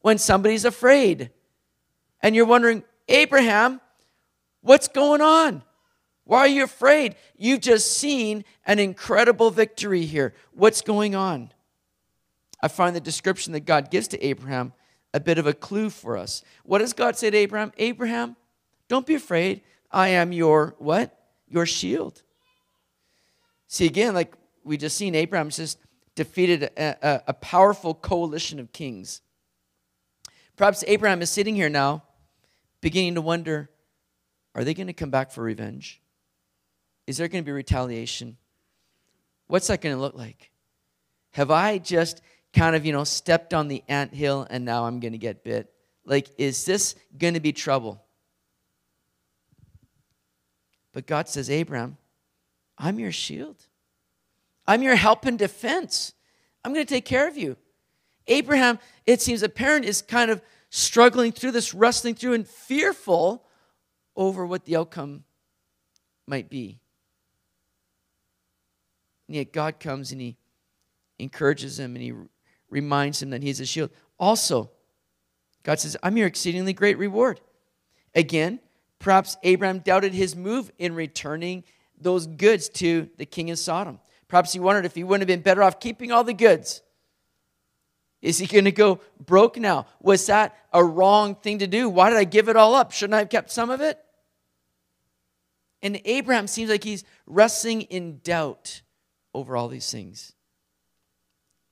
When 0.00 0.18
somebody's 0.18 0.64
afraid. 0.64 1.30
And 2.20 2.36
you're 2.36 2.46
wondering, 2.46 2.84
Abraham, 3.08 3.80
what's 4.60 4.88
going 4.88 5.20
on? 5.20 5.62
Why 6.24 6.40
are 6.40 6.48
you 6.48 6.64
afraid? 6.64 7.16
You've 7.36 7.60
just 7.60 7.96
seen 7.96 8.44
an 8.64 8.78
incredible 8.78 9.50
victory 9.50 10.04
here. 10.04 10.34
What's 10.52 10.82
going 10.82 11.14
on? 11.14 11.52
I 12.62 12.68
find 12.68 12.94
the 12.94 13.00
description 13.00 13.52
that 13.54 13.60
God 13.60 13.90
gives 13.90 14.08
to 14.08 14.24
Abraham 14.24 14.72
a 15.14 15.20
bit 15.20 15.38
of 15.38 15.46
a 15.46 15.52
clue 15.52 15.90
for 15.90 16.16
us. 16.16 16.42
What 16.64 16.78
does 16.78 16.92
God 16.92 17.16
say 17.16 17.30
to 17.30 17.36
Abraham? 17.36 17.72
Abraham, 17.78 18.36
don't 18.88 19.06
be 19.06 19.14
afraid. 19.14 19.62
I 19.90 20.08
am 20.08 20.32
your 20.32 20.74
what? 20.78 21.18
Your 21.48 21.66
shield. 21.66 22.22
See, 23.66 23.86
again, 23.86 24.14
like 24.14 24.34
we 24.64 24.76
just 24.76 24.96
seen, 24.96 25.14
Abraham 25.14 25.50
just 25.50 25.78
defeated 26.14 26.62
a, 26.62 26.96
a, 27.02 27.22
a 27.28 27.32
powerful 27.34 27.94
coalition 27.94 28.58
of 28.60 28.72
kings. 28.72 29.20
Perhaps 30.56 30.84
Abraham 30.86 31.22
is 31.22 31.30
sitting 31.30 31.54
here 31.54 31.70
now, 31.70 32.04
beginning 32.80 33.14
to 33.16 33.20
wonder 33.20 33.68
are 34.54 34.64
they 34.64 34.74
going 34.74 34.86
to 34.86 34.92
come 34.92 35.10
back 35.10 35.30
for 35.30 35.42
revenge? 35.42 36.02
is 37.06 37.16
there 37.16 37.28
going 37.28 37.42
to 37.42 37.46
be 37.46 37.52
retaliation? 37.52 38.36
What's 39.46 39.66
that 39.66 39.80
going 39.80 39.94
to 39.94 40.00
look 40.00 40.14
like? 40.14 40.50
Have 41.32 41.50
I 41.50 41.78
just 41.78 42.22
kind 42.52 42.76
of, 42.76 42.84
you 42.84 42.92
know, 42.92 43.04
stepped 43.04 43.54
on 43.54 43.68
the 43.68 43.82
ant 43.88 44.14
hill 44.14 44.46
and 44.50 44.64
now 44.64 44.84
I'm 44.84 45.00
going 45.00 45.12
to 45.12 45.18
get 45.18 45.44
bit? 45.44 45.72
Like, 46.04 46.28
is 46.38 46.64
this 46.64 46.94
going 47.16 47.34
to 47.34 47.40
be 47.40 47.52
trouble? 47.52 48.02
But 50.92 51.06
God 51.06 51.28
says, 51.28 51.48
Abraham, 51.48 51.96
I'm 52.76 52.98
your 52.98 53.12
shield. 53.12 53.56
I'm 54.66 54.82
your 54.82 54.96
help 54.96 55.24
and 55.24 55.38
defense. 55.38 56.12
I'm 56.64 56.72
going 56.72 56.84
to 56.84 56.94
take 56.94 57.04
care 57.04 57.26
of 57.26 57.36
you. 57.36 57.56
Abraham, 58.26 58.78
it 59.06 59.20
seems 59.20 59.42
a 59.42 59.48
parent 59.48 59.84
is 59.84 60.02
kind 60.02 60.30
of 60.30 60.42
struggling 60.70 61.32
through 61.32 61.50
this, 61.52 61.74
wrestling 61.74 62.14
through, 62.14 62.34
and 62.34 62.46
fearful 62.46 63.44
over 64.14 64.46
what 64.46 64.64
the 64.64 64.76
outcome 64.76 65.24
might 66.26 66.48
be. 66.48 66.80
And 69.28 69.36
yet 69.36 69.52
God 69.52 69.80
comes 69.80 70.12
and 70.12 70.20
he 70.20 70.36
encourages 71.18 71.78
him 71.78 71.96
and 71.96 72.02
he 72.02 72.12
reminds 72.72 73.22
him 73.22 73.30
that 73.30 73.42
he's 73.42 73.60
a 73.60 73.66
shield. 73.66 73.90
Also, 74.18 74.70
God 75.62 75.78
says, 75.78 75.96
I'm 76.02 76.16
your 76.16 76.26
exceedingly 76.26 76.72
great 76.72 76.98
reward. 76.98 77.40
Again, 78.14 78.58
perhaps 78.98 79.36
Abraham 79.42 79.78
doubted 79.78 80.14
his 80.14 80.34
move 80.34 80.72
in 80.78 80.94
returning 80.94 81.64
those 82.00 82.26
goods 82.26 82.68
to 82.70 83.08
the 83.18 83.26
king 83.26 83.50
of 83.50 83.58
Sodom. 83.58 84.00
Perhaps 84.26 84.52
he 84.52 84.60
wondered 84.60 84.86
if 84.86 84.94
he 84.94 85.04
wouldn't 85.04 85.20
have 85.20 85.28
been 85.28 85.42
better 85.42 85.62
off 85.62 85.78
keeping 85.78 86.10
all 86.10 86.24
the 86.24 86.32
goods. 86.32 86.82
Is 88.22 88.38
he 88.38 88.46
going 88.46 88.64
to 88.64 88.72
go 88.72 89.00
broke 89.24 89.58
now? 89.58 89.86
Was 90.00 90.26
that 90.26 90.56
a 90.72 90.82
wrong 90.82 91.34
thing 91.34 91.58
to 91.58 91.66
do? 91.66 91.88
Why 91.88 92.08
did 92.08 92.18
I 92.18 92.24
give 92.24 92.48
it 92.48 92.56
all 92.56 92.74
up? 92.74 92.92
Shouldn't 92.92 93.14
I 93.14 93.18
have 93.18 93.28
kept 93.28 93.50
some 93.50 93.70
of 93.70 93.80
it? 93.80 93.98
And 95.82 96.00
Abraham 96.04 96.46
seems 96.46 96.70
like 96.70 96.84
he's 96.84 97.04
wrestling 97.26 97.82
in 97.82 98.20
doubt 98.22 98.82
over 99.34 99.56
all 99.56 99.68
these 99.68 99.90
things. 99.90 100.32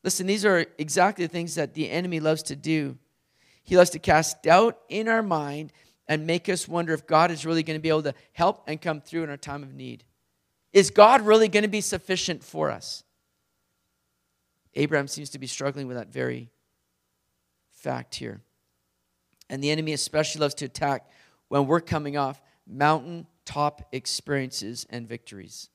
Listen, 0.02 0.26
these 0.26 0.44
are 0.44 0.66
exactly 0.78 1.26
the 1.26 1.32
things 1.32 1.54
that 1.56 1.74
the 1.74 1.90
enemy 1.90 2.20
loves 2.20 2.42
to 2.44 2.56
do. 2.56 2.96
He 3.62 3.76
loves 3.76 3.90
to 3.90 3.98
cast 3.98 4.42
doubt 4.42 4.78
in 4.88 5.08
our 5.08 5.22
mind 5.22 5.72
and 6.08 6.26
make 6.26 6.48
us 6.48 6.66
wonder 6.66 6.92
if 6.92 7.06
God 7.06 7.30
is 7.30 7.46
really 7.46 7.62
going 7.62 7.78
to 7.78 7.82
be 7.82 7.88
able 7.88 8.02
to 8.04 8.14
help 8.32 8.64
and 8.66 8.80
come 8.80 9.00
through 9.00 9.24
in 9.24 9.30
our 9.30 9.36
time 9.36 9.62
of 9.62 9.74
need. 9.74 10.04
Is 10.72 10.90
God 10.90 11.20
really 11.22 11.48
going 11.48 11.62
to 11.62 11.68
be 11.68 11.80
sufficient 11.80 12.42
for 12.42 12.70
us? 12.70 13.04
Abraham 14.74 15.08
seems 15.08 15.30
to 15.30 15.38
be 15.38 15.46
struggling 15.46 15.86
with 15.86 15.96
that 15.96 16.12
very 16.12 16.50
fact 17.72 18.14
here. 18.14 18.40
And 19.48 19.62
the 19.62 19.70
enemy 19.70 19.92
especially 19.92 20.40
loves 20.40 20.54
to 20.54 20.64
attack 20.66 21.10
when 21.48 21.66
we're 21.66 21.80
coming 21.80 22.16
off 22.16 22.40
mountain 22.66 23.26
top 23.44 23.88
experiences 23.92 24.86
and 24.90 25.08
victories. 25.08 25.70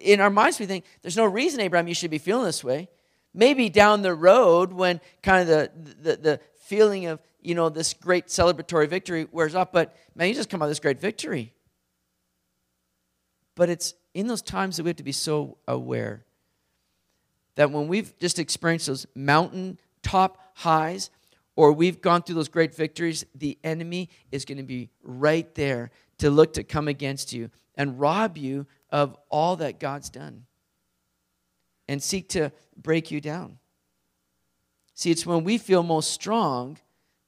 In 0.00 0.20
our 0.20 0.30
minds, 0.30 0.58
we 0.58 0.66
think 0.66 0.84
there's 1.02 1.16
no 1.16 1.24
reason, 1.24 1.60
Abraham, 1.60 1.88
you 1.88 1.94
should 1.94 2.10
be 2.10 2.18
feeling 2.18 2.44
this 2.44 2.64
way. 2.64 2.88
Maybe 3.34 3.68
down 3.68 4.02
the 4.02 4.14
road, 4.14 4.72
when 4.72 5.00
kind 5.22 5.42
of 5.42 5.48
the, 5.48 5.70
the, 6.02 6.16
the 6.16 6.40
feeling 6.62 7.06
of, 7.06 7.20
you 7.40 7.54
know, 7.54 7.68
this 7.68 7.94
great 7.94 8.26
celebratory 8.26 8.88
victory 8.88 9.26
wears 9.30 9.54
off, 9.54 9.72
but 9.72 9.96
man, 10.14 10.28
you 10.28 10.34
just 10.34 10.50
come 10.50 10.62
out 10.62 10.66
of 10.66 10.70
this 10.70 10.80
great 10.80 11.00
victory. 11.00 11.52
But 13.54 13.68
it's 13.68 13.94
in 14.14 14.26
those 14.26 14.42
times 14.42 14.76
that 14.76 14.84
we 14.84 14.90
have 14.90 14.96
to 14.96 15.02
be 15.02 15.12
so 15.12 15.58
aware 15.66 16.24
that 17.56 17.70
when 17.70 17.88
we've 17.88 18.18
just 18.18 18.38
experienced 18.38 18.86
those 18.86 19.06
mountain 19.14 19.78
top 20.02 20.38
highs, 20.54 21.10
or 21.56 21.72
we've 21.72 22.00
gone 22.00 22.22
through 22.22 22.34
those 22.34 22.48
great 22.48 22.74
victories, 22.74 23.26
the 23.34 23.58
enemy 23.62 24.08
is 24.30 24.44
going 24.44 24.58
to 24.58 24.64
be 24.64 24.88
right 25.02 25.54
there 25.54 25.90
to 26.18 26.30
look 26.30 26.54
to 26.54 26.64
come 26.64 26.88
against 26.88 27.32
you 27.32 27.50
and 27.74 28.00
rob 28.00 28.38
you 28.38 28.66
of 28.92 29.16
all 29.30 29.56
that 29.56 29.80
God's 29.80 30.10
done 30.10 30.44
and 31.88 32.02
seek 32.02 32.28
to 32.30 32.52
break 32.76 33.10
you 33.10 33.20
down. 33.20 33.58
See, 34.94 35.10
it's 35.10 35.26
when 35.26 35.42
we 35.42 35.58
feel 35.58 35.82
most 35.82 36.12
strong 36.12 36.78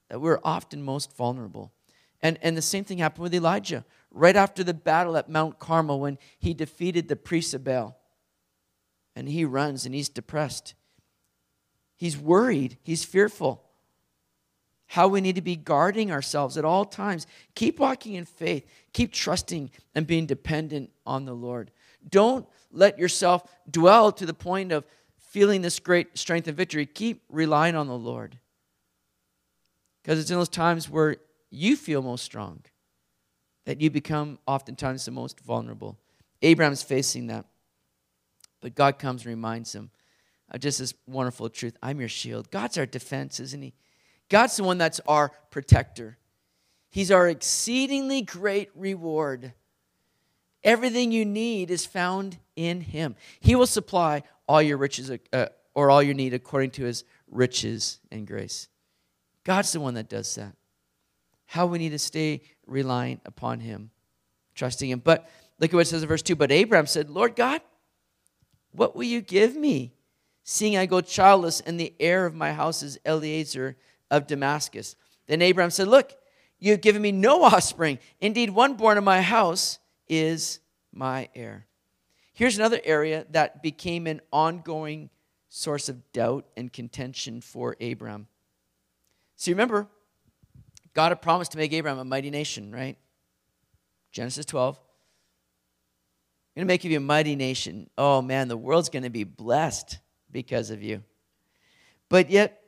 that 0.09 0.21
we're 0.21 0.41
often 0.45 0.83
most 0.83 1.17
vulnerable. 1.17 1.73
And, 2.21 2.39
and 2.43 2.57
the 2.57 2.63
same 2.63 2.85
thing 2.85 2.99
happened 2.99 3.23
with 3.23 3.35
Elijah 3.35 3.85
right 4.11 4.37
after 4.37 4.63
the 4.63 4.75
battle 4.75 5.17
at 5.17 5.29
Mount 5.29 5.59
Carmel 5.59 5.99
when 5.99 6.19
he 6.39 6.55
defeated 6.55 7.09
the 7.09 7.17
priests 7.17 7.55
of 7.55 7.65
Baal. 7.65 7.99
And 9.17 9.29
he 9.29 9.45
runs 9.45 9.87
and 9.87 9.95
he's 9.95 10.09
depressed. 10.09 10.75
He's 11.97 12.19
worried, 12.19 12.77
he's 12.83 13.05
fearful 13.05 13.65
how 14.89 15.09
we 15.09 15.21
need 15.21 15.35
to 15.35 15.43
be 15.43 15.57
guarding 15.57 16.13
ourselves 16.13 16.57
at 16.57 16.65
all 16.65 16.85
times. 16.85 17.27
Keep 17.55 17.81
walking 17.81 18.15
in 18.15 18.25
faith, 18.25 18.65
keep 18.95 19.13
trusting 19.13 19.71
and 19.95 20.07
being 20.07 20.25
dependent 20.25 20.91
on 21.05 21.27
the 21.27 21.35
Lord. 21.35 21.71
Don't 22.09 22.47
let 22.73 22.99
yourself 22.99 23.43
dwell 23.71 24.11
to 24.13 24.25
the 24.25 24.33
point 24.33 24.73
of 24.73 24.87
feeling 25.19 25.61
this 25.61 25.79
great 25.79 26.17
strength 26.17 26.49
and 26.49 26.57
victory. 26.57 26.87
Keep 26.87 27.23
relying 27.29 27.75
on 27.75 27.89
the 27.89 27.99
Lord. 27.99 28.39
Because 30.03 30.19
it's 30.19 30.31
in 30.31 30.39
those 30.39 30.49
times 30.49 30.89
where 30.89 31.17
you 31.51 31.77
feel 31.77 32.01
most 32.01 32.25
strong 32.25 32.63
that 33.67 33.81
you 33.81 33.91
become 33.91 34.39
oftentimes 34.47 35.05
the 35.05 35.11
most 35.11 35.41
vulnerable. 35.41 35.99
Abraham's 36.43 36.83
facing 36.83 37.27
that. 37.29 37.47
But 38.61 38.75
God 38.75 38.99
comes 38.99 39.23
and 39.23 39.31
reminds 39.31 39.75
him 39.75 39.91
of 40.51 40.61
just 40.61 40.79
this 40.79 40.95
wonderful 41.07 41.49
truth 41.49 41.77
I'm 41.83 42.01
your 42.01 42.09
shield. 42.09 42.51
God's 42.51 42.79
our 42.79 42.87
defense, 42.87 43.41
isn't 43.41 43.63
He? 43.63 43.75
God's 44.29 44.57
the 44.57 44.65
one 44.65 44.79
that's 44.79 45.01
our 45.07 45.31
protector. 45.51 46.19
He's 46.95 47.11
our 47.11 47.29
exceedingly 47.29 48.23
great 48.23 48.71
reward. 48.77 49.53
Everything 50.63 51.11
you 51.11 51.25
need 51.25 51.73
is 51.73 51.85
found 51.85 52.39
in 52.55 52.83
Him. 52.83 53.17
He 53.41 53.57
will 53.57 53.67
supply 53.67 54.23
all 54.47 54.63
your 54.63 54.77
riches 54.77 55.11
uh, 55.33 55.47
or 55.75 55.91
all 55.91 56.05
your 56.05 56.15
need 56.15 56.35
according 56.35 56.71
to 56.71 56.85
His 56.85 57.03
riches 57.29 57.99
and 58.13 58.29
grace. 58.29 58.69
God's 59.43 59.73
the 59.73 59.81
one 59.81 59.95
that 59.95 60.09
does 60.09 60.33
that. 60.37 60.55
How 61.47 61.67
we 61.67 61.79
need 61.79 61.91
to 61.91 61.99
stay 61.99 62.43
reliant 62.65 63.23
upon 63.25 63.59
Him, 63.59 63.91
trusting 64.55 64.89
Him. 64.89 65.01
But 65.01 65.29
look 65.59 65.71
at 65.71 65.75
what 65.75 65.81
it 65.81 65.91
says 65.91 66.05
in 66.05 66.09
verse 66.09 66.23
2 66.23 66.37
But 66.37 66.53
Abraham 66.53 66.87
said, 66.87 67.11
Lord 67.11 67.35
God, 67.35 67.61
what 68.71 68.95
will 68.95 69.03
you 69.03 69.21
give 69.21 69.57
me, 69.57 69.95
seeing 70.45 70.77
I 70.77 70.87
go 70.87 71.01
childless, 71.01 71.61
and 71.61 71.81
the 71.81 71.93
heir 71.99 72.25
of 72.25 72.37
my 72.37 72.53
house 72.53 72.85
is 72.85 73.01
Eliezer 73.05 73.77
of 74.13 74.29
Damascus. 74.29 74.95
Then 75.27 75.43
Abraham 75.43 75.73
said, 75.73 75.89
Look, 75.89 76.15
you 76.65 76.71
have 76.71 76.81
given 76.81 77.03
me 77.03 77.13
no 77.13 77.45
offspring. 77.45 77.99
Indeed, 78.23 78.49
one 78.49 78.73
born 78.73 78.97
in 78.97 79.05
my 79.05 79.21
house 79.21 79.79
is 80.09 80.61
my 80.93 81.29
heir. 81.35 81.67
Here's 82.33 82.57
another 82.57 82.81
area 82.85 83.27
that 83.33 83.63
became 83.63 84.07
an 84.07 84.23
ongoing 84.33 85.11
source 85.51 85.91
of 85.91 86.11
doubt 86.13 86.47
and 86.57 86.73
contention 86.73 87.43
for 87.43 87.77
Abraham. 87.81 88.29
So 89.37 89.53
remember, 89.53 89.89
God 90.95 91.11
had 91.11 91.21
promised 91.21 91.53
to 91.53 91.59
make 91.59 91.71
Abraham 91.75 91.99
a 91.99 92.05
mighty 92.05 92.31
nation, 92.31 92.73
right? 92.73 92.97
Genesis 94.11 94.47
12. 94.47 94.79
I'm 94.79 96.61
going 96.61 96.67
to 96.67 96.73
make 96.73 96.83
you 96.83 96.97
a 96.97 97.01
mighty 97.01 97.37
nation. 97.37 97.91
Oh 97.99 98.23
man, 98.23 98.49
the 98.49 98.57
world's 98.57 98.89
going 98.89 99.03
to 99.03 99.11
be 99.11 99.25
blessed 99.25 99.99
because 100.33 100.71
of 100.71 100.83
you. 100.83 101.03
But 102.09 102.31
yet, 102.31 102.63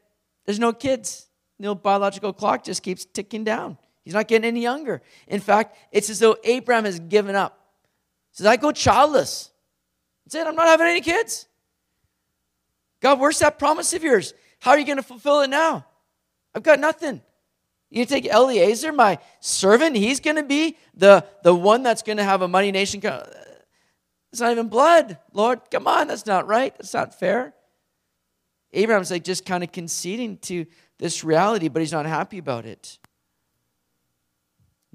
there's 0.45 0.59
no 0.59 0.75
kids. 0.75 1.29
The 1.59 1.75
biological 1.75 2.35
clock 2.35 2.63
just 2.63 2.83
keeps 2.83 3.07
ticking 3.07 3.43
down. 3.43 3.79
He's 4.07 4.15
not 4.15 4.29
getting 4.29 4.47
any 4.47 4.61
younger. 4.61 5.03
In 5.27 5.41
fact, 5.41 5.77
it's 5.91 6.09
as 6.11 6.21
though 6.21 6.37
Abraham 6.45 6.85
has 6.85 7.01
given 7.01 7.35
up. 7.35 7.59
He 8.31 8.37
says, 8.37 8.47
I 8.47 8.55
go 8.55 8.71
childless. 8.71 9.51
That's 10.25 10.37
it. 10.37 10.47
I'm 10.47 10.55
not 10.55 10.69
having 10.69 10.87
any 10.87 11.01
kids. 11.01 11.49
God, 13.01 13.19
where's 13.19 13.41
that 13.41 13.59
promise 13.59 13.93
of 13.95 14.05
yours? 14.05 14.33
How 14.61 14.71
are 14.71 14.79
you 14.79 14.87
going 14.87 14.99
to 14.99 15.03
fulfill 15.03 15.41
it 15.41 15.51
now? 15.51 15.87
I've 16.55 16.63
got 16.63 16.79
nothing. 16.79 17.21
You 17.91 18.07
take 18.07 18.27
Eliezer, 18.27 18.93
my 18.93 19.19
servant, 19.41 19.97
he's 19.97 20.21
going 20.21 20.37
to 20.37 20.45
be 20.45 20.77
the, 20.95 21.27
the 21.43 21.53
one 21.53 21.83
that's 21.83 22.03
going 22.03 22.19
to 22.19 22.25
have 22.25 22.43
a 22.43 22.49
money 22.49 22.71
nation. 22.71 23.01
It's 23.05 24.41
not 24.41 24.53
even 24.53 24.69
blood. 24.69 25.19
Lord, 25.33 25.63
come 25.69 25.89
on, 25.89 26.07
that's 26.07 26.27
not 26.27 26.47
right. 26.47 26.73
That's 26.79 26.95
not 26.95 27.19
fair. 27.19 27.55
Abraham's 28.73 29.11
like 29.11 29.25
just 29.25 29.45
kind 29.45 29.65
of 29.65 29.73
conceding 29.73 30.39
to 30.43 30.65
this 30.99 31.25
reality, 31.25 31.67
but 31.67 31.81
he's 31.81 31.91
not 31.91 32.07
happy 32.07 32.39
about 32.39 32.67
it. 32.67 32.99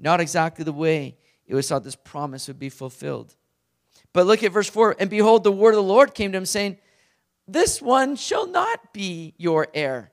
Not 0.02 0.20
exactly 0.20 0.64
the 0.64 0.72
way 0.72 1.16
it 1.46 1.54
was 1.54 1.68
thought 1.68 1.84
this 1.84 1.96
promise 1.96 2.48
would 2.48 2.58
be 2.58 2.68
fulfilled. 2.68 3.34
But 4.12 4.26
look 4.26 4.42
at 4.42 4.52
verse 4.52 4.68
4 4.68 4.96
And 4.98 5.08
behold, 5.08 5.44
the 5.44 5.52
word 5.52 5.70
of 5.70 5.76
the 5.76 5.82
Lord 5.82 6.12
came 6.12 6.32
to 6.32 6.38
him, 6.38 6.44
saying, 6.44 6.76
This 7.46 7.80
one 7.80 8.16
shall 8.16 8.46
not 8.46 8.92
be 8.92 9.32
your 9.38 9.68
heir, 9.72 10.12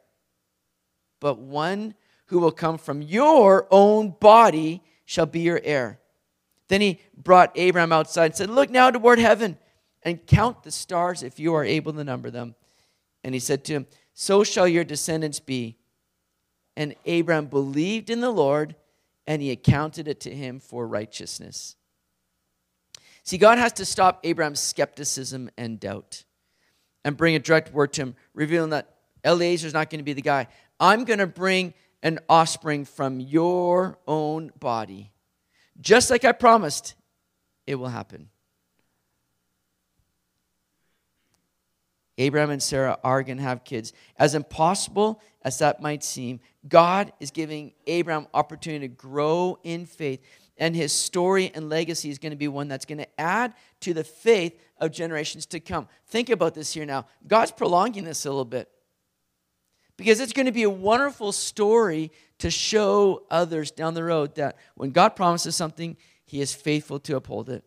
but 1.19 1.39
one 1.39 1.95
who 2.27 2.39
will 2.39 2.51
come 2.51 2.77
from 2.77 3.01
your 3.01 3.67
own 3.71 4.15
body 4.19 4.83
shall 5.05 5.25
be 5.25 5.39
your 5.39 5.59
heir. 5.63 5.99
Then 6.67 6.81
he 6.81 6.99
brought 7.17 7.51
Abraham 7.55 7.91
outside 7.91 8.25
and 8.25 8.35
said, 8.35 8.49
Look 8.51 8.69
now 8.69 8.91
toward 8.91 9.17
heaven 9.17 9.57
and 10.03 10.25
count 10.27 10.61
the 10.61 10.71
stars 10.71 11.23
if 11.23 11.39
you 11.39 11.55
are 11.55 11.65
able 11.65 11.93
to 11.93 12.03
number 12.03 12.29
them. 12.29 12.53
And 13.23 13.33
he 13.33 13.39
said 13.39 13.65
to 13.65 13.73
him, 13.73 13.87
So 14.13 14.43
shall 14.43 14.67
your 14.67 14.83
descendants 14.83 15.39
be. 15.39 15.77
And 16.77 16.95
Abraham 17.05 17.47
believed 17.47 18.11
in 18.11 18.21
the 18.21 18.29
Lord, 18.29 18.75
and 19.29 19.43
he 19.43 19.51
accounted 19.51 20.07
it 20.07 20.19
to 20.21 20.33
him 20.33 20.59
for 20.59 20.87
righteousness. 20.87 21.75
See, 23.23 23.37
God 23.37 23.59
has 23.59 23.71
to 23.73 23.85
stop 23.85 24.19
Abraham's 24.23 24.59
skepticism 24.59 25.51
and 25.55 25.79
doubt 25.79 26.23
and 27.05 27.15
bring 27.15 27.35
a 27.35 27.39
direct 27.39 27.71
word 27.71 27.93
to 27.93 28.01
him, 28.01 28.15
revealing 28.33 28.71
that 28.71 28.95
Eliezer 29.23 29.67
is 29.67 29.73
not 29.73 29.91
going 29.91 29.99
to 29.99 30.03
be 30.03 30.13
the 30.13 30.23
guy. 30.23 30.47
I'm 30.79 31.03
going 31.03 31.19
to 31.19 31.27
bring 31.27 31.75
an 32.01 32.17
offspring 32.27 32.85
from 32.85 33.19
your 33.19 33.99
own 34.07 34.51
body. 34.59 35.11
Just 35.79 36.09
like 36.09 36.25
I 36.25 36.31
promised, 36.31 36.95
it 37.67 37.75
will 37.75 37.89
happen. 37.89 38.29
Abraham 42.17 42.49
and 42.49 42.63
Sarah 42.63 42.97
are 43.03 43.21
going 43.21 43.37
to 43.37 43.43
have 43.43 43.63
kids. 43.63 43.93
As 44.17 44.33
impossible 44.33 45.21
as 45.43 45.59
that 45.59 45.83
might 45.83 46.03
seem, 46.03 46.39
God 46.67 47.13
is 47.19 47.31
giving 47.31 47.73
Abraham 47.87 48.27
opportunity 48.33 48.87
to 48.87 48.93
grow 48.93 49.57
in 49.63 49.85
faith, 49.85 50.21
and 50.57 50.75
his 50.75 50.91
story 50.91 51.51
and 51.53 51.69
legacy 51.69 52.09
is 52.09 52.19
going 52.19 52.31
to 52.31 52.37
be 52.37 52.49
one 52.49 52.67
that's 52.67 52.85
going 52.85 52.97
to 52.97 53.19
add 53.19 53.53
to 53.81 53.93
the 53.93 54.03
faith 54.03 54.59
of 54.77 54.91
generations 54.91 55.45
to 55.47 55.59
come. 55.59 55.87
Think 56.07 56.29
about 56.29 56.53
this 56.53 56.73
here 56.73 56.85
now. 56.85 57.05
God's 57.27 57.51
prolonging 57.51 58.03
this 58.03 58.25
a 58.25 58.29
little 58.29 58.43
bit 58.43 58.69
because 59.95 60.19
it's 60.19 60.33
going 60.33 60.45
to 60.45 60.51
be 60.51 60.63
a 60.63 60.69
wonderful 60.69 61.31
story 61.31 62.11
to 62.39 62.49
show 62.49 63.23
others 63.29 63.71
down 63.71 63.93
the 63.93 64.03
road 64.03 64.35
that 64.35 64.57
when 64.75 64.91
God 64.91 65.09
promises 65.09 65.55
something, 65.55 65.97
he 66.25 66.41
is 66.41 66.53
faithful 66.53 66.99
to 67.01 67.15
uphold 67.15 67.49
it. 67.49 67.63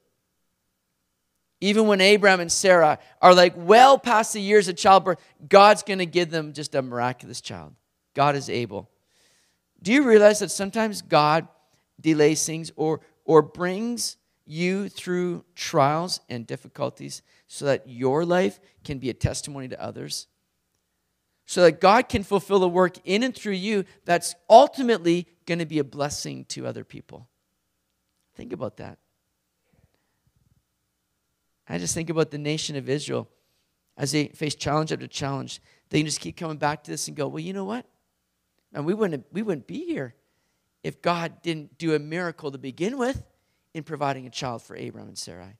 Even 1.61 1.86
when 1.86 2.01
Abraham 2.01 2.40
and 2.40 2.51
Sarah 2.51 2.99
are 3.20 3.34
like 3.34 3.55
well 3.57 3.99
past 3.99 4.32
the 4.32 4.40
years 4.40 4.66
of 4.68 4.76
childbirth, 4.76 5.20
God's 5.49 5.82
going 5.82 5.99
to 5.99 6.07
give 6.07 6.30
them 6.30 6.53
just 6.53 6.74
a 6.74 6.82
miraculous 6.82 7.40
child. 7.40 7.74
God 8.15 8.37
is 8.37 8.49
able. 8.49 8.91
Do 9.83 9.93
you 9.93 10.05
realize 10.05 10.39
that 10.39 10.51
sometimes 10.51 11.03
God 11.03 11.49
delays 12.01 12.45
things 12.45 12.71
or, 12.77 13.01
or 13.25 13.43
brings 13.43 14.17
you 14.47 14.89
through 14.89 15.45
trials 15.55 16.21
and 16.29 16.47
difficulties 16.47 17.23
so 17.47 17.65
that 17.65 17.89
your 17.89 18.25
life 18.25 18.61
can 18.85 18.99
be 18.99 19.11
a 19.11 19.15
testimony 19.15 19.69
to 19.69 19.83
others? 19.83 20.29
So 21.47 21.63
that 21.63 21.81
God 21.81 22.09
can 22.09 22.23
fulfill 22.23 22.61
the 22.61 22.69
work 22.69 22.97
in 23.05 23.23
and 23.23 23.35
through 23.35 23.55
you 23.55 23.85
that's 24.05 24.35
ultimately 24.49 25.27
going 25.47 25.59
to 25.59 25.67
be 25.67 25.81
a 25.81 25.85
blessing 25.85 26.45
to 26.47 26.67
other 26.67 26.85
people. 26.85 27.29
Think 28.35 28.53
about 28.53 28.77
that. 28.79 28.99
I 31.69 31.79
just 31.79 31.95
think 31.95 32.11
about 32.11 32.31
the 32.31 32.39
nation 32.39 32.77
of 32.77 32.89
Israel 32.89 33.29
as 33.97 34.13
they 34.13 34.29
face 34.29 34.55
challenge 34.55 34.93
after 34.93 35.07
challenge. 35.07 35.61
They 35.91 35.99
can 35.99 36.07
just 36.07 36.21
keep 36.21 36.37
coming 36.37 36.57
back 36.57 36.85
to 36.85 36.91
this 36.91 37.09
and 37.09 37.17
go, 37.17 37.29
well, 37.29 37.41
you 37.41 37.53
know 37.53 37.65
what? 37.65 37.87
And 38.73 38.87
we 38.87 38.95
wouldn't, 38.95 39.27
we 39.33 39.43
wouldn't 39.43 39.66
be 39.66 39.85
here 39.85 40.14
if 40.83 41.03
God 41.03 41.43
didn't 41.43 41.79
do 41.79 41.95
a 41.95 41.99
miracle 41.99 42.51
to 42.51 42.59
begin 42.59 42.99
with 42.99 43.23
in 43.75 43.83
providing 43.83 44.27
a 44.27 44.31
child 44.31 44.62
for 44.62 44.77
Abraham 44.77 45.09
and 45.09 45.18
Sarai. 45.18 45.57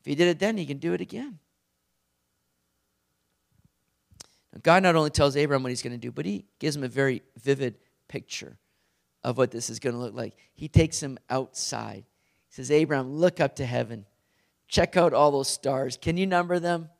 If 0.00 0.06
he 0.06 0.14
did 0.14 0.28
it 0.28 0.38
then, 0.38 0.56
he 0.56 0.66
can 0.66 0.78
do 0.78 0.92
it 0.92 1.00
again. 1.00 1.38
Now, 4.52 4.60
God 4.62 4.82
not 4.82 4.96
only 4.96 5.10
tells 5.10 5.36
Abraham 5.36 5.62
what 5.62 5.70
he's 5.70 5.82
going 5.82 5.92
to 5.92 5.98
do, 5.98 6.10
but 6.10 6.26
he 6.26 6.44
gives 6.58 6.76
him 6.76 6.84
a 6.84 6.88
very 6.88 7.22
vivid 7.42 7.78
picture 8.08 8.58
of 9.22 9.38
what 9.38 9.50
this 9.50 9.70
is 9.70 9.78
going 9.78 9.94
to 9.94 10.00
look 10.00 10.14
like. 10.14 10.34
He 10.54 10.68
takes 10.68 11.00
him 11.00 11.18
outside. 11.28 12.04
He 12.48 12.54
says, 12.54 12.70
Abraham, 12.70 13.16
look 13.16 13.38
up 13.38 13.56
to 13.56 13.66
heaven 13.66 14.06
Check 14.70 14.96
out 14.96 15.12
all 15.12 15.32
those 15.32 15.48
stars. 15.48 15.98
Can 16.00 16.16
you 16.16 16.28
number 16.28 16.60
them? 16.60 16.90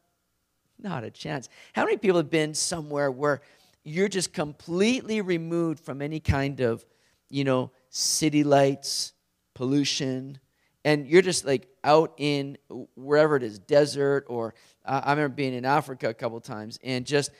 Not 0.76 1.04
a 1.04 1.10
chance. 1.10 1.48
How 1.72 1.84
many 1.84 1.96
people 1.98 2.16
have 2.16 2.28
been 2.28 2.52
somewhere 2.52 3.12
where 3.12 3.42
you're 3.84 4.08
just 4.08 4.32
completely 4.32 5.20
removed 5.20 5.80
from 5.80 6.02
any 6.02 6.20
kind 6.20 6.60
of, 6.60 6.84
you 7.28 7.44
know, 7.44 7.70
city 7.88 8.44
lights, 8.44 9.12
pollution, 9.54 10.38
and 10.84 11.06
you're 11.06 11.22
just 11.22 11.44
like 11.44 11.68
out 11.84 12.14
in 12.18 12.56
wherever 12.94 13.36
it 13.36 13.42
is, 13.42 13.58
desert, 13.58 14.24
or 14.28 14.54
uh, 14.84 15.00
I 15.04 15.10
remember 15.10 15.34
being 15.34 15.54
in 15.54 15.64
Africa 15.64 16.08
a 16.08 16.14
couple 16.14 16.40
times 16.40 16.78
and 16.82 17.04
just 17.04 17.30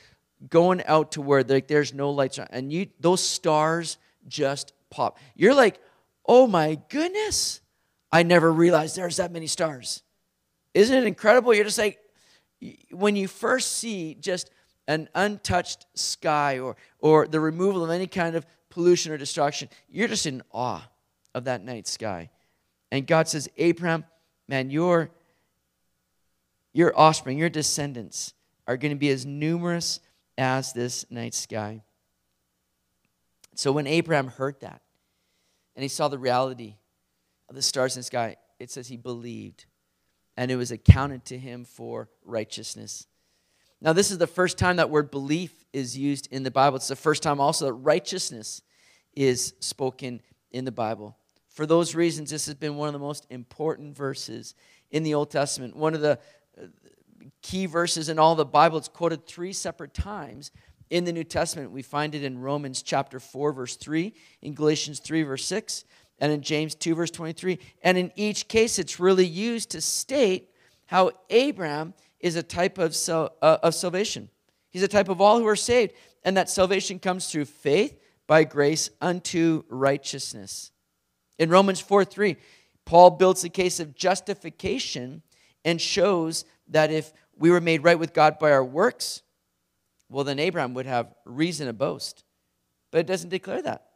going 0.49 0.83
out 0.87 1.13
to 1.13 1.21
where 1.21 1.43
like 1.43 1.67
there's 1.69 1.93
no 1.93 2.11
lights 2.11 2.39
on, 2.39 2.47
and 2.51 2.73
you 2.73 2.89
those 3.01 3.23
stars 3.23 3.99
just 4.29 4.73
pop. 4.91 5.19
You're 5.35 5.55
like, 5.55 5.81
oh 6.27 6.47
my 6.47 6.79
goodness, 6.89 7.61
I 8.13 8.23
never 8.23 8.53
realized 8.53 8.97
there's 8.97 9.17
that 9.17 9.33
many 9.33 9.47
stars. 9.47 10.03
Isn't 10.75 10.97
it 10.97 11.07
incredible? 11.07 11.55
You're 11.55 11.65
just 11.65 11.79
like, 11.79 11.99
when 12.91 13.17
you 13.17 13.27
first 13.27 13.73
see 13.73 14.15
just 14.15 14.51
an 14.91 15.09
untouched 15.15 15.87
sky 15.95 16.59
or, 16.59 16.75
or 16.99 17.29
the 17.29 17.39
removal 17.39 17.85
of 17.85 17.91
any 17.91 18.09
kind 18.09 18.35
of 18.35 18.45
pollution 18.71 19.13
or 19.13 19.17
destruction, 19.17 19.69
you're 19.89 20.09
just 20.09 20.27
in 20.27 20.43
awe 20.51 20.83
of 21.33 21.45
that 21.45 21.65
night 21.65 21.87
sky. 21.87 22.29
And 22.91 23.07
God 23.07 23.29
says, 23.29 23.49
Abraham, 23.57 24.05
man, 24.49 24.69
your, 24.69 25.11
your 26.73 26.93
offspring, 26.99 27.39
your 27.39 27.49
descendants 27.49 28.35
are 28.67 28.77
going 28.77 28.91
to 28.91 28.99
be 28.99 29.11
as 29.11 29.25
numerous 29.25 30.01
as 30.37 30.73
this 30.73 31.09
night 31.09 31.35
sky. 31.35 31.85
So 33.55 33.71
when 33.71 33.87
Abraham 33.87 34.27
heard 34.27 34.59
that 34.61 34.83
and 35.77 35.85
he 35.85 35.89
saw 35.89 36.09
the 36.09 36.19
reality 36.19 36.75
of 37.49 37.55
the 37.55 37.63
stars 37.63 37.95
in 37.95 38.01
the 38.01 38.05
sky, 38.05 38.37
it 38.59 38.73
says 38.73 38.89
he 38.89 38.97
believed 38.97 39.67
and 40.37 40.51
it 40.51 40.57
was 40.57 40.73
accounted 40.73 41.25
to 41.27 41.39
him 41.39 41.65
for 41.65 42.09
righteousness. 42.25 43.07
Now, 43.81 43.93
this 43.93 44.11
is 44.11 44.19
the 44.19 44.27
first 44.27 44.59
time 44.59 44.77
that 44.77 44.91
word 44.91 45.11
belief 45.11 45.65
is 45.73 45.97
used 45.97 46.29
in 46.31 46.43
the 46.43 46.51
Bible. 46.51 46.77
It's 46.77 46.89
the 46.89 46.97
first 46.97 47.23
time 47.23 47.41
also 47.41 47.67
that 47.67 47.73
righteousness 47.75 48.63
is 49.15 49.55
spoken 49.61 50.21
in 50.53 50.65
the 50.65 50.73
Bible. 50.73 51.17
For 51.49 51.67
those 51.67 51.95
reasons, 51.95 52.31
this 52.31 52.47
has 52.47 52.55
been 52.55 52.77
one 52.77 52.89
of 52.89 52.93
the 52.93 52.99
most 52.99 53.27
important 53.31 53.97
verses 53.97 54.55
in 54.91 55.03
the 55.03 55.15
Old 55.15 55.31
Testament. 55.31 55.77
One 55.77 55.95
of 55.95 56.01
the 56.01 56.19
uh, 56.61 56.67
key 57.43 57.67
verses 57.67 58.09
in 58.09 58.19
all 58.19 58.35
the 58.35 58.45
Bible. 58.45 58.79
It's 58.79 58.89
quoted 58.89 59.27
three 59.27 59.53
separate 59.53 59.95
times 59.95 60.51
in 60.91 61.05
the 61.05 61.13
New 61.13 61.25
Testament. 61.25 61.71
We 61.71 61.83
find 61.83 62.15
it 62.15 62.23
in 62.23 62.39
Romans 62.39 62.83
chapter 62.83 63.19
4, 63.19 63.53
verse 63.53 63.77
3, 63.77 64.13
in 64.43 64.55
Galatians 64.55 64.99
3, 65.01 65.23
verse 65.23 65.45
6, 65.47 65.85
and 66.19 66.33
in 66.33 66.43
James 66.43 66.75
2, 66.75 66.95
verse 66.95 67.11
23. 67.11 67.59
And 67.83 67.97
in 67.97 68.13
each 68.15 68.49
case, 68.49 68.79
it's 68.79 69.01
really 69.01 69.27
used 69.27 69.71
to 69.71 69.81
state 69.81 70.51
how 70.87 71.13
Abraham 71.31 71.95
is 72.21 72.37
a 72.37 72.43
type 72.43 72.79
of, 72.79 72.97
uh, 73.09 73.29
of 73.63 73.75
salvation. 73.75 74.29
He's 74.71 74.83
a 74.83 74.89
type 74.89 75.09
of 75.09 75.21
all 75.21 75.39
who 75.39 75.47
are 75.47 75.57
saved, 75.57 75.93
and 76.25 76.37
that 76.37 76.51
salvation 76.51 76.99
comes 76.99 77.31
through 77.31 77.47
faith 77.47 77.99
by 78.27 78.45
grace 78.45 78.91
unto 79.01 79.65
righteousness. 79.69 80.71
In 81.39 81.51
Romans 81.51 81.81
4 81.81 82.05
3, 82.05 82.37
Paul 82.85 83.11
builds 83.11 83.43
the 83.43 83.49
case 83.49 83.81
of 83.81 83.95
justification 83.95 85.23
and 85.65 85.81
shows 85.81 86.45
that 86.69 86.91
if 86.91 87.13
we 87.37 87.51
were 87.51 87.61
made 87.61 87.83
right 87.83 87.99
with 87.99 88.13
God 88.13 88.39
by 88.39 88.53
our 88.53 88.65
works, 88.65 89.23
well, 90.09 90.25
then 90.25 90.39
Abraham 90.39 90.75
would 90.75 90.87
have 90.87 91.15
reason 91.25 91.67
to 91.67 91.73
boast. 91.73 92.25
But 92.91 92.99
it 92.99 93.07
doesn't 93.07 93.31
declare 93.31 93.63
that. 93.63 93.87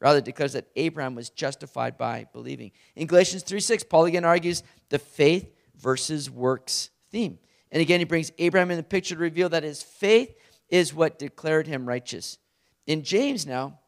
Rather, 0.00 0.18
it 0.18 0.24
declares 0.24 0.54
that 0.54 0.68
Abraham 0.76 1.14
was 1.14 1.28
justified 1.28 1.98
by 1.98 2.26
believing. 2.32 2.72
In 2.96 3.06
Galatians 3.06 3.42
3 3.42 3.60
6, 3.60 3.84
Paul 3.84 4.06
again 4.06 4.24
argues 4.24 4.62
the 4.88 4.98
faith 4.98 5.54
versus 5.76 6.30
works 6.30 6.90
theme. 7.10 7.38
And 7.72 7.80
again, 7.80 8.00
he 8.00 8.04
brings 8.04 8.32
Abraham 8.38 8.70
in 8.70 8.76
the 8.76 8.82
picture 8.82 9.14
to 9.14 9.20
reveal 9.20 9.48
that 9.50 9.62
his 9.62 9.82
faith 9.82 10.34
is 10.68 10.94
what 10.94 11.18
declared 11.18 11.66
him 11.66 11.86
righteous. 11.86 12.38
In 12.86 13.02
James, 13.02 13.46
now, 13.46 13.78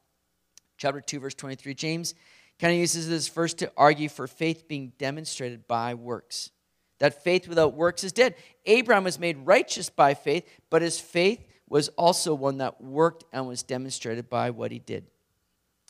chapter 0.76 1.00
2, 1.00 1.20
verse 1.20 1.34
23, 1.34 1.74
James 1.74 2.14
kind 2.58 2.72
of 2.72 2.78
uses 2.78 3.08
this 3.08 3.28
verse 3.28 3.54
to 3.54 3.72
argue 3.76 4.08
for 4.08 4.26
faith 4.26 4.68
being 4.68 4.92
demonstrated 4.98 5.66
by 5.66 5.94
works. 5.94 6.50
That 7.00 7.24
faith 7.24 7.48
without 7.48 7.74
works 7.74 8.04
is 8.04 8.12
dead. 8.12 8.36
Abraham 8.64 9.02
was 9.02 9.18
made 9.18 9.38
righteous 9.38 9.90
by 9.90 10.14
faith, 10.14 10.48
but 10.70 10.82
his 10.82 11.00
faith 11.00 11.44
was 11.68 11.88
also 11.90 12.34
one 12.34 12.58
that 12.58 12.80
worked 12.80 13.24
and 13.32 13.48
was 13.48 13.64
demonstrated 13.64 14.30
by 14.30 14.50
what 14.50 14.70
he 14.70 14.78
did. 14.78 15.06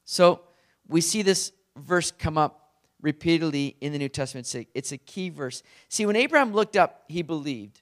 So 0.06 0.40
we 0.88 1.02
see 1.02 1.20
this 1.20 1.52
verse 1.76 2.10
come 2.10 2.38
up 2.38 2.70
repeatedly 3.02 3.76
in 3.80 3.92
the 3.92 3.98
New 3.98 4.08
Testament. 4.08 4.54
It's 4.74 4.92
a, 4.92 4.96
key 4.96 5.28
verse. 5.28 5.62
See, 5.88 6.06
when 6.06 6.16
Abraham 6.16 6.52
looked 6.52 6.76
up, 6.76 7.02
he 7.08 7.20
believed. 7.20 7.81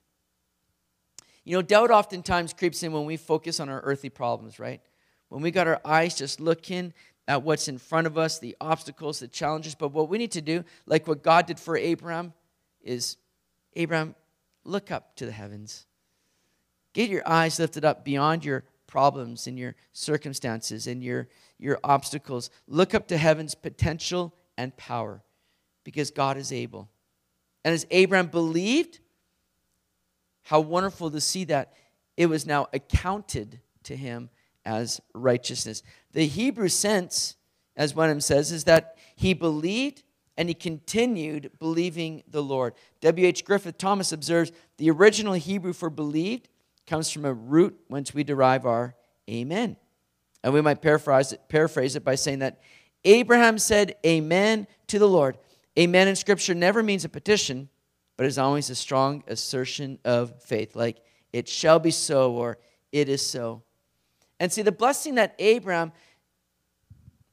You 1.45 1.57
know, 1.57 1.62
doubt 1.62 1.91
oftentimes 1.91 2.53
creeps 2.53 2.82
in 2.82 2.93
when 2.93 3.07
we 3.07 3.16
focus 3.16 3.61
on 3.61 3.68
our 3.68 3.80
earthly 3.80 4.11
problems, 4.11 4.59
right? 4.59 4.80
When 5.28 5.43
we 5.43 5.51
got 5.51 5.66
our 5.66 5.80
eyes 5.84 6.14
just 6.14 6.41
looking 6.41 6.93
at 7.26 7.43
what's 7.43 7.68
in 7.68 7.78
front 7.78 8.07
of 8.07 8.18
us, 8.18 8.38
the 8.38 8.57
obstacles, 8.61 9.20
the 9.20 9.28
challenges. 9.28 9.74
But 9.74 9.93
what 9.93 10.09
we 10.09 10.18
need 10.18 10.32
to 10.32 10.41
do, 10.41 10.64
like 10.86 11.07
what 11.07 11.22
God 11.22 11.47
did 11.47 11.61
for 11.61 11.76
Abraham, 11.76 12.32
is 12.82 13.16
Abraham, 13.74 14.14
look 14.64 14.91
up 14.91 15.14
to 15.16 15.26
the 15.26 15.32
heavens. 15.32 15.86
Get 16.93 17.09
your 17.09 17.22
eyes 17.26 17.59
lifted 17.59 17.84
up 17.84 18.05
beyond 18.05 18.45
your 18.45 18.64
problems 18.86 19.47
and 19.47 19.57
your 19.57 19.76
circumstances 19.93 20.88
and 20.88 21.05
your, 21.05 21.28
your 21.59 21.78
obstacles. 21.84 22.51
Look 22.66 22.95
up 22.95 23.07
to 23.09 23.16
heaven's 23.16 23.55
potential 23.55 24.34
and 24.59 24.76
power 24.76 25.22
because 25.84 26.11
God 26.11 26.36
is 26.36 26.53
able. 26.53 26.88
And 27.64 27.72
as 27.72 27.86
Abraham 27.91 28.26
believed, 28.26 28.99
how 30.51 30.59
wonderful 30.59 31.13
to 31.13 31.21
see 31.21 31.45
that 31.45 31.73
it 32.17 32.27
was 32.27 32.45
now 32.45 32.67
accounted 32.73 33.61
to 33.85 33.95
him 33.95 34.29
as 34.65 35.01
righteousness. 35.15 35.85
The 36.11 36.27
Hebrew 36.27 36.67
sense, 36.67 37.37
as 37.77 37.95
Wenham 37.95 38.21
says, 38.21 38.51
is 38.51 38.65
that 38.65 38.97
he 39.15 39.33
believed 39.33 40.03
and 40.37 40.49
he 40.49 40.55
continued 40.57 41.53
believing 41.61 42.25
the 42.27 42.43
Lord. 42.43 42.75
W.H. 43.01 43.45
Griffith 43.45 43.79
Thomas 43.79 44.11
observes 44.11 44.51
the 44.77 44.91
original 44.91 45.35
Hebrew 45.35 45.73
for 45.73 45.89
believed 45.89 46.49
comes 46.85 47.13
from 47.13 47.27
a 47.27 47.33
root 47.33 47.79
whence 47.87 48.13
we 48.13 48.25
derive 48.25 48.67
our 48.67 48.97
amen. 49.31 49.77
And 50.43 50.53
we 50.53 50.61
might 50.61 50.83
paraphrase 50.83 51.33
it, 51.33 51.43
paraphrase 51.49 51.95
it 51.95 52.05
by 52.05 52.17
saying 52.17 52.41
that 52.41 52.59
Abraham 53.05 53.57
said 53.57 53.95
amen 54.05 54.67
to 54.89 54.99
the 54.99 55.09
Lord. 55.09 55.39
Amen 55.79 56.09
in 56.09 56.17
Scripture 56.17 56.55
never 56.57 56.83
means 56.83 57.05
a 57.05 57.09
petition, 57.09 57.69
but 58.21 58.27
is 58.27 58.37
always 58.37 58.68
a 58.68 58.75
strong 58.75 59.25
assertion 59.29 59.99
of 60.05 60.43
faith, 60.43 60.77
like 60.77 60.99
it 61.33 61.49
shall 61.49 61.79
be 61.79 61.91
so 61.91 62.33
or 62.33 62.59
it 62.93 63.09
is 63.09 63.25
so. 63.27 63.62
And 64.39 64.53
see, 64.53 64.61
the 64.61 64.71
blessing 64.71 65.14
that 65.14 65.35
Abraham, 65.39 65.91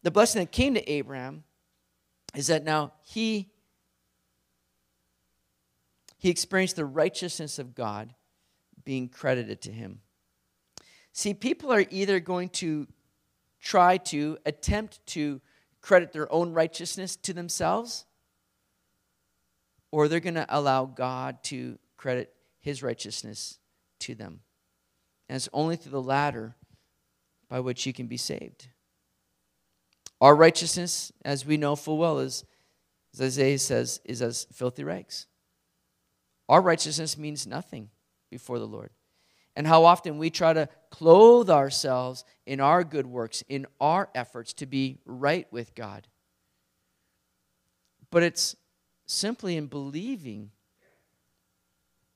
the 0.03 0.11
blessing 0.11 0.39
that 0.39 0.53
came 0.53 0.75
to 0.75 0.89
Abraham 0.89 1.43
is 2.37 2.47
that 2.47 2.63
now 2.63 2.93
he 3.03 3.51
he 6.17 6.29
experienced 6.29 6.77
the 6.77 6.85
righteousness 6.85 7.59
of 7.59 7.75
God 7.75 8.13
being 8.85 9.09
credited 9.09 9.61
to 9.63 9.73
him. 9.73 9.99
See, 11.11 11.33
people 11.33 11.69
are 11.69 11.83
either 11.89 12.21
going 12.21 12.47
to 12.63 12.87
try 13.59 13.97
to 13.97 14.37
attempt 14.45 15.05
to 15.07 15.41
credit 15.81 16.13
their 16.13 16.31
own 16.31 16.53
righteousness 16.53 17.17
to 17.17 17.33
themselves, 17.33 18.05
or 19.97 20.07
they're 20.07 20.19
going 20.19 20.35
to 20.35 20.45
allow 20.47 20.85
God 20.85 21.41
to 21.41 21.79
credit 21.97 22.31
his 22.59 22.83
righteousness 22.83 23.57
to 23.97 24.13
them. 24.13 24.41
And 25.27 25.35
it's 25.35 25.49
only 25.51 25.75
through 25.75 25.93
the 25.93 26.01
latter 26.03 26.55
by 27.49 27.61
which 27.61 27.87
you 27.87 27.93
can 27.93 28.05
be 28.05 28.15
saved. 28.15 28.67
Our 30.21 30.35
righteousness, 30.35 31.11
as 31.25 31.47
we 31.47 31.57
know 31.57 31.75
full 31.75 31.97
well, 31.97 32.19
is, 32.19 32.45
as 33.11 33.21
Isaiah 33.21 33.57
says, 33.57 33.99
is 34.05 34.21
as 34.21 34.45
filthy 34.53 34.83
rags. 34.83 35.25
Our 36.47 36.61
righteousness 36.61 37.17
means 37.17 37.47
nothing 37.47 37.89
before 38.29 38.59
the 38.59 38.67
Lord. 38.67 38.91
And 39.55 39.65
how 39.65 39.83
often 39.83 40.19
we 40.19 40.29
try 40.29 40.53
to 40.53 40.69
clothe 40.91 41.49
ourselves 41.49 42.23
in 42.45 42.59
our 42.59 42.83
good 42.83 43.07
works, 43.07 43.43
in 43.49 43.65
our 43.81 44.09
efforts 44.13 44.53
to 44.53 44.67
be 44.67 44.99
right 45.07 45.51
with 45.51 45.73
God. 45.73 46.07
But 48.11 48.21
it's 48.21 48.55
simply 49.07 49.57
in 49.57 49.65
believing 49.65 50.51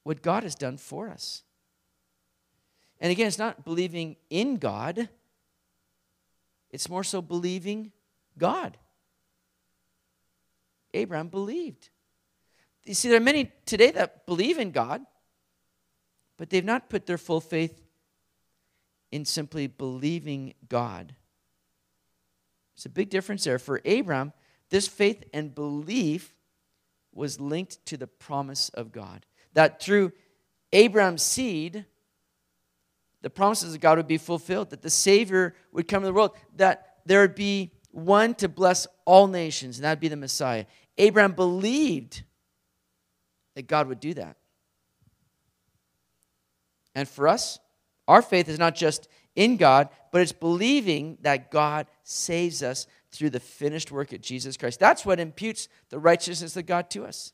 what 0.03 0.21
God 0.21 0.43
has 0.43 0.53
done 0.53 0.77
for 0.77 1.09
us. 1.09 1.43
And 2.99 3.11
again, 3.11 3.27
it's 3.27 3.39
not 3.39 3.65
believing 3.65 4.17
in 4.29 4.57
God, 4.57 5.09
it's 6.69 6.87
more 6.87 7.03
so 7.03 7.21
believing 7.21 7.91
God. 8.37 8.77
Abraham 10.93 11.29
believed. 11.29 11.89
You 12.85 12.93
see, 12.93 13.07
there 13.09 13.17
are 13.17 13.21
many 13.21 13.51
today 13.65 13.91
that 13.91 14.25
believe 14.25 14.59
in 14.59 14.71
God, 14.71 15.01
but 16.37 16.49
they've 16.49 16.63
not 16.65 16.89
put 16.89 17.05
their 17.05 17.17
full 17.17 17.41
faith 17.41 17.81
in 19.11 19.25
simply 19.25 19.67
believing 19.67 20.53
God. 20.67 21.15
It's 22.75 22.85
a 22.85 22.89
big 22.89 23.09
difference 23.09 23.43
there. 23.43 23.59
For 23.59 23.81
Abraham, 23.85 24.33
this 24.69 24.87
faith 24.87 25.23
and 25.33 25.53
belief 25.53 26.33
was 27.14 27.39
linked 27.39 27.86
to 27.88 27.97
the 27.97 28.07
promise 28.07 28.70
of 28.70 28.91
God. 28.91 29.26
That 29.53 29.82
through 29.82 30.14
Abraham's 30.72 31.24
seed, 31.24 31.86
the 33.22 33.30
promises 33.30 33.74
of 33.74 33.82
God 33.82 33.97
would 33.97 34.07
be 34.07 34.18
fulfilled, 34.18 34.70
that 34.72 34.82
the 34.82 34.89
Savior 34.89 35.55
would 35.72 35.88
come 35.88 36.01
to 36.01 36.07
the 36.07 36.14
world, 36.14 36.32
that 36.55 36.97
there 37.05 37.22
would 37.22 37.36
be 37.36 37.72
one 37.91 38.34
to 38.36 38.47
bless 38.47 38.88
all 39.05 39.28
nations, 39.28 39.78
and 39.78 39.86
that 39.86 39.91
would 39.91 39.99
be 39.99 40.07
the 40.07 40.16
Messiah. 40.16 40.66
Abraham 40.97 41.34
believed 41.34 42.24
that 43.55 43.68
God 43.68 43.88
would 43.88 43.99
do 43.99 44.14
that. 44.14 44.38
And 46.95 47.07
for 47.07 47.28
us, 47.28 47.59
our 48.07 48.22
faith 48.22 48.49
is 48.49 48.59
not 48.59 48.76
just 48.76 49.07
in 49.36 49.57
God, 49.57 49.89
but 50.12 50.22
it's 50.22 50.32
believing 50.32 51.18
that 51.22 51.51
God 51.51 51.88
saves 52.03 52.64
us 52.64 52.88
through 53.12 53.30
the 53.30 53.39
finished 53.39 53.91
work 53.91 54.14
of 54.14 54.22
Jesus 54.22 54.57
Christ. 54.57 54.80
That's 54.80 55.05
what 55.05 55.20
imputes 55.20 55.68
the 55.89 55.99
righteousness 55.99 56.55
of 56.55 56.66
God 56.66 56.89
to 56.91 57.05
us. 57.05 57.34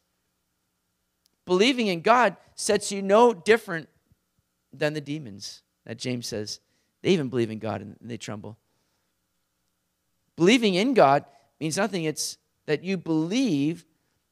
Believing 1.46 1.88
in 1.88 2.02
God 2.02 2.36
sets 2.56 2.92
you 2.92 3.02
no 3.02 3.34
different 3.34 3.88
than 4.74 4.94
the 4.94 5.02
demons 5.02 5.62
that 5.86 5.98
James 5.98 6.28
says. 6.28 6.60
They 7.02 7.12
even 7.12 7.30
believe 7.30 7.52
in 7.52 7.60
God 7.60 7.82
and 7.82 7.96
they 8.02 8.18
tremble. 8.18 8.58
Believing 10.36 10.76
in 10.76 10.94
God 10.94 11.26
means 11.60 11.78
nothing. 11.78 12.04
It's 12.04 12.38
that 12.66 12.84
you 12.84 12.98
believe 12.98 13.86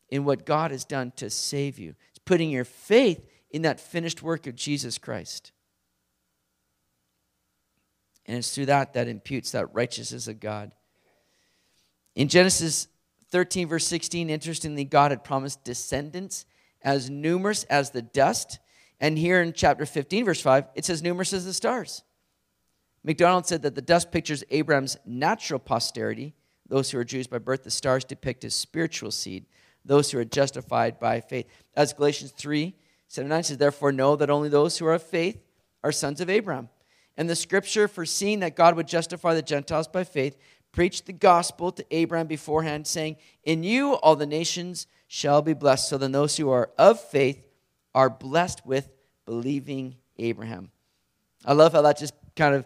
in 0.09 0.25
what 0.25 0.45
God 0.45 0.71
has 0.71 0.83
done 0.83 1.11
to 1.15 1.29
save 1.29 1.79
you. 1.79 1.95
It's 2.09 2.19
putting 2.19 2.49
your 2.49 2.65
faith 2.65 3.25
in 3.49 3.61
that 3.63 3.79
finished 3.79 4.21
work 4.21 4.45
of 4.45 4.55
Jesus 4.55 4.97
Christ. 4.97 5.51
And 8.25 8.37
it's 8.37 8.53
through 8.53 8.65
that 8.67 8.93
that 8.93 9.07
imputes 9.07 9.51
that 9.51 9.73
righteousness 9.73 10.27
of 10.27 10.39
God. 10.39 10.73
In 12.15 12.27
Genesis 12.27 12.87
13, 13.31 13.67
verse 13.67 13.85
16, 13.87 14.29
interestingly, 14.29 14.85
God 14.85 15.11
had 15.11 15.23
promised 15.23 15.63
descendants 15.63 16.45
as 16.81 17.09
numerous 17.09 17.63
as 17.65 17.91
the 17.91 18.01
dust 18.01 18.59
and 18.99 19.17
here 19.17 19.41
in 19.41 19.53
chapter 19.53 19.85
15, 19.85 20.25
verse 20.25 20.41
5, 20.41 20.65
it 20.75 20.85
says, 20.85 21.03
numerous 21.03 21.33
as 21.33 21.45
the 21.45 21.53
stars. 21.53 22.03
MacDonald 23.03 23.45
said 23.45 23.61
that 23.63 23.75
the 23.75 23.81
dust 23.81 24.11
pictures 24.11 24.43
Abraham's 24.49 24.97
natural 25.05 25.59
posterity, 25.59 26.33
those 26.67 26.89
who 26.89 26.97
are 26.97 27.03
Jews 27.03 27.27
by 27.27 27.37
birth. 27.37 27.63
The 27.63 27.71
stars 27.71 28.03
depict 28.03 28.43
his 28.43 28.55
spiritual 28.55 29.11
seed, 29.11 29.45
those 29.83 30.09
who 30.09 30.17
are 30.17 30.25
justified 30.25 30.99
by 30.99 31.21
faith. 31.21 31.45
As 31.75 31.93
Galatians 31.93 32.31
3 32.31 32.73
7 33.07 33.29
9 33.29 33.43
says, 33.43 33.57
Therefore, 33.57 33.91
know 33.91 34.15
that 34.15 34.31
only 34.31 34.49
those 34.49 34.77
who 34.77 34.87
are 34.87 34.95
of 34.95 35.03
faith 35.03 35.39
are 35.83 35.91
sons 35.91 36.19
of 36.19 36.29
Abraham. 36.29 36.69
And 37.17 37.29
the 37.29 37.35
scripture, 37.35 37.87
foreseeing 37.87 38.39
that 38.39 38.55
God 38.55 38.75
would 38.75 38.87
justify 38.87 39.35
the 39.35 39.43
Gentiles 39.43 39.87
by 39.87 40.03
faith, 40.03 40.37
preached 40.75 41.05
the 41.05 41.13
gospel 41.13 41.71
to 41.71 41.85
Abraham 41.89 42.27
beforehand, 42.27 42.85
saying, 42.85 43.15
In 43.45 43.63
you 43.63 43.93
all 43.93 44.17
the 44.17 44.25
nations 44.25 44.87
shall 45.07 45.41
be 45.41 45.53
blessed. 45.53 45.87
So 45.87 45.97
then 45.97 46.11
those 46.11 46.35
who 46.35 46.49
are 46.49 46.69
of 46.77 46.99
faith 46.99 47.41
are 47.95 48.09
blessed 48.09 48.65
with 48.65 48.89
believing 49.25 49.95
Abraham. 50.19 50.69
I 51.45 51.53
love 51.53 51.71
how 51.71 51.81
that 51.83 51.97
just 51.97 52.13
kind 52.35 52.53
of, 52.53 52.65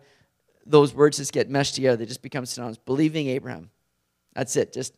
those 0.66 0.93
words 0.93 1.18
just 1.18 1.32
get 1.32 1.49
meshed 1.49 1.76
together. 1.76 1.97
They 1.97 2.07
just 2.07 2.24
become 2.24 2.47
synonymous. 2.47 2.80
Believing 2.80 3.28
Abraham. 3.28 3.70
That's 4.34 4.55
it. 4.55 4.74
Just, 4.74 4.93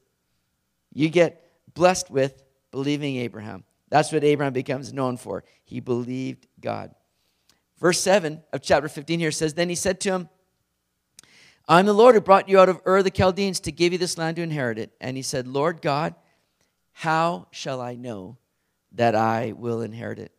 you 0.94 1.10
get 1.10 1.46
blessed 1.74 2.10
with 2.10 2.42
believing 2.72 3.18
Abraham. 3.18 3.66
That's 3.90 4.14
what 4.14 4.24
Abraham 4.24 4.54
becomes 4.54 4.94
known 4.94 5.18
for. 5.18 5.44
He 5.66 5.82
believed 5.82 6.48
God. 6.62 6.96
Verse 7.78 8.00
7 8.00 8.42
of 8.54 8.62
chapter 8.62 8.88
15 8.88 9.20
here 9.20 9.32
says, 9.32 9.54
Then 9.54 9.68
he 9.68 9.76
said 9.76 10.00
to 10.02 10.12
him, 10.12 10.30
I'm 11.68 11.86
the 11.86 11.94
Lord 11.94 12.16
who 12.16 12.22
brought 12.22 12.50
you 12.50 12.60
out 12.60 12.70
of 12.70 12.82
Ur 12.86 13.04
the 13.04 13.12
Chaldeans 13.12 13.60
to 13.62 13.72
give 13.72 13.94
you 13.94 14.00
this 14.00 14.18
land 14.18 14.36
to 14.38 14.42
inherit 14.42 14.78
it. 14.78 14.92
And 15.00 15.16
he 15.16 15.24
said, 15.24 15.48
Lord 15.48 15.82
God, 15.82 16.16
how 16.92 17.48
shall 17.52 17.80
I 17.80 17.96
know 17.96 18.38
that 18.94 19.16
I 19.16 19.54
will 19.56 19.82
inherit 19.82 20.20
it. 20.20 20.32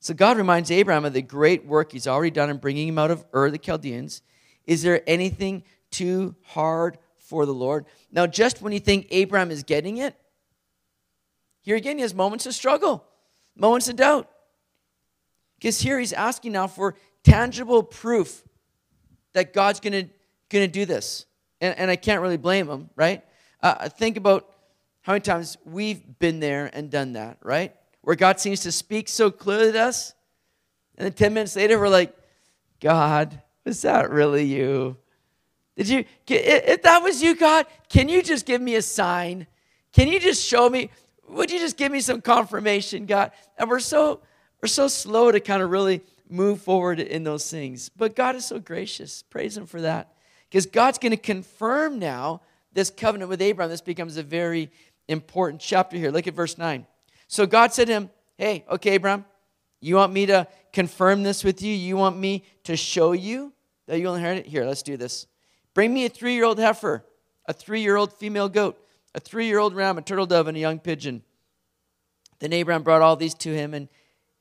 So 0.00 0.14
God 0.14 0.36
reminds 0.36 0.70
Abraham 0.70 1.04
of 1.04 1.12
the 1.12 1.22
great 1.22 1.64
work 1.64 1.92
he's 1.92 2.06
already 2.06 2.30
done 2.30 2.50
in 2.50 2.56
bringing 2.56 2.88
him 2.88 2.98
out 2.98 3.10
of 3.10 3.24
Ur 3.34 3.50
the 3.50 3.58
Chaldeans. 3.58 4.22
Is 4.66 4.82
there 4.82 5.02
anything 5.06 5.62
too 5.90 6.34
hard 6.44 6.98
for 7.16 7.46
the 7.46 7.54
Lord? 7.54 7.86
Now, 8.10 8.26
just 8.26 8.60
when 8.60 8.72
you 8.72 8.80
think 8.80 9.06
Abraham 9.10 9.50
is 9.50 9.62
getting 9.62 9.98
it, 9.98 10.14
here 11.62 11.76
again 11.76 11.98
he 11.98 12.02
has 12.02 12.14
moments 12.14 12.46
of 12.46 12.54
struggle, 12.54 13.04
moments 13.56 13.88
of 13.88 13.96
doubt. 13.96 14.28
Because 15.56 15.80
here 15.80 16.00
he's 16.00 16.12
asking 16.12 16.52
now 16.52 16.66
for 16.66 16.96
tangible 17.22 17.84
proof 17.84 18.42
that 19.32 19.52
God's 19.52 19.78
going 19.78 19.92
to 19.92 20.12
going 20.52 20.66
to 20.66 20.72
do 20.72 20.84
this. 20.84 21.26
And, 21.60 21.76
and 21.78 21.90
I 21.90 21.96
can't 21.96 22.20
really 22.20 22.36
blame 22.36 22.66
them, 22.66 22.90
right? 22.94 23.24
Uh, 23.62 23.88
think 23.88 24.16
about 24.16 24.48
how 25.02 25.12
many 25.12 25.22
times 25.22 25.56
we've 25.64 26.18
been 26.18 26.40
there 26.40 26.70
and 26.72 26.90
done 26.90 27.14
that, 27.14 27.38
right? 27.42 27.74
Where 28.02 28.16
God 28.16 28.40
seems 28.40 28.60
to 28.60 28.72
speak 28.72 29.08
so 29.08 29.30
clearly 29.30 29.72
to 29.72 29.80
us, 29.80 30.14
and 30.96 31.06
then 31.06 31.12
10 31.12 31.34
minutes 31.34 31.56
later, 31.56 31.78
we're 31.78 31.88
like, 31.88 32.14
God, 32.80 33.40
is 33.64 33.82
that 33.82 34.10
really 34.10 34.44
you? 34.44 34.96
Did 35.76 35.88
you, 35.88 36.04
if 36.28 36.82
that 36.82 37.02
was 37.02 37.22
you, 37.22 37.34
God, 37.34 37.66
can 37.88 38.08
you 38.08 38.22
just 38.22 38.44
give 38.44 38.60
me 38.60 38.74
a 38.74 38.82
sign? 38.82 39.46
Can 39.92 40.08
you 40.08 40.20
just 40.20 40.44
show 40.44 40.68
me? 40.68 40.90
Would 41.28 41.50
you 41.50 41.58
just 41.58 41.76
give 41.76 41.90
me 41.90 42.00
some 42.00 42.20
confirmation, 42.20 43.06
God? 43.06 43.32
And 43.56 43.70
we're 43.70 43.80
so, 43.80 44.20
we're 44.60 44.68
so 44.68 44.86
slow 44.88 45.32
to 45.32 45.40
kind 45.40 45.62
of 45.62 45.70
really 45.70 46.02
move 46.28 46.60
forward 46.60 47.00
in 47.00 47.24
those 47.24 47.50
things. 47.50 47.88
But 47.88 48.14
God 48.14 48.36
is 48.36 48.44
so 48.44 48.58
gracious. 48.58 49.22
Praise 49.22 49.56
Him 49.56 49.66
for 49.66 49.80
that. 49.80 50.11
Because 50.52 50.66
God's 50.66 50.98
going 50.98 51.12
to 51.12 51.16
confirm 51.16 51.98
now 51.98 52.42
this 52.74 52.90
covenant 52.90 53.30
with 53.30 53.40
Abraham. 53.40 53.70
This 53.70 53.80
becomes 53.80 54.18
a 54.18 54.22
very 54.22 54.70
important 55.08 55.62
chapter 55.62 55.96
here. 55.96 56.10
Look 56.10 56.26
at 56.26 56.34
verse 56.34 56.58
9. 56.58 56.86
So 57.26 57.46
God 57.46 57.72
said 57.72 57.86
to 57.86 57.94
him, 57.94 58.10
Hey, 58.36 58.66
okay, 58.68 58.90
Abraham, 58.90 59.24
you 59.80 59.94
want 59.94 60.12
me 60.12 60.26
to 60.26 60.46
confirm 60.70 61.22
this 61.22 61.42
with 61.42 61.62
you? 61.62 61.72
You 61.72 61.96
want 61.96 62.18
me 62.18 62.44
to 62.64 62.76
show 62.76 63.12
you 63.12 63.54
that 63.86 63.98
you'll 63.98 64.14
inherit 64.14 64.40
it? 64.40 64.46
Here, 64.46 64.66
let's 64.66 64.82
do 64.82 64.98
this. 64.98 65.26
Bring 65.72 65.94
me 65.94 66.04
a 66.04 66.10
three 66.10 66.34
year 66.34 66.44
old 66.44 66.58
heifer, 66.58 67.02
a 67.46 67.54
three 67.54 67.80
year 67.80 67.96
old 67.96 68.12
female 68.12 68.50
goat, 68.50 68.78
a 69.14 69.20
three 69.20 69.46
year 69.46 69.58
old 69.58 69.74
ram, 69.74 69.96
a 69.96 70.02
turtle 70.02 70.26
dove, 70.26 70.48
and 70.48 70.56
a 70.58 70.60
young 70.60 70.78
pigeon. 70.78 71.22
Then 72.40 72.52
Abraham 72.52 72.82
brought 72.82 73.00
all 73.00 73.16
these 73.16 73.34
to 73.36 73.54
him, 73.54 73.72
and, 73.72 73.88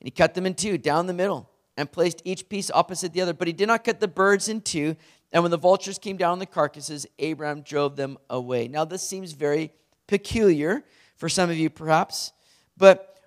and 0.01 0.07
he 0.07 0.11
cut 0.11 0.33
them 0.33 0.45
in 0.45 0.55
two 0.55 0.77
down 0.77 1.07
the 1.07 1.13
middle 1.13 1.49
and 1.77 1.89
placed 1.89 2.21
each 2.25 2.49
piece 2.49 2.69
opposite 2.69 3.13
the 3.13 3.21
other. 3.21 3.33
But 3.33 3.47
he 3.47 3.53
did 3.53 3.69
not 3.69 3.85
cut 3.85 4.01
the 4.01 4.09
birds 4.09 4.49
in 4.49 4.59
two. 4.59 4.97
And 5.31 5.43
when 5.43 5.51
the 5.51 5.57
vultures 5.57 5.97
came 5.97 6.17
down 6.17 6.33
on 6.33 6.39
the 6.39 6.45
carcasses, 6.45 7.07
Abraham 7.19 7.61
drove 7.61 7.95
them 7.95 8.17
away. 8.29 8.67
Now, 8.67 8.85
this 8.85 9.01
seems 9.01 9.31
very 9.31 9.71
peculiar 10.07 10.83
for 11.15 11.29
some 11.29 11.49
of 11.49 11.57
you, 11.57 11.69
perhaps. 11.69 12.33
But 12.77 13.17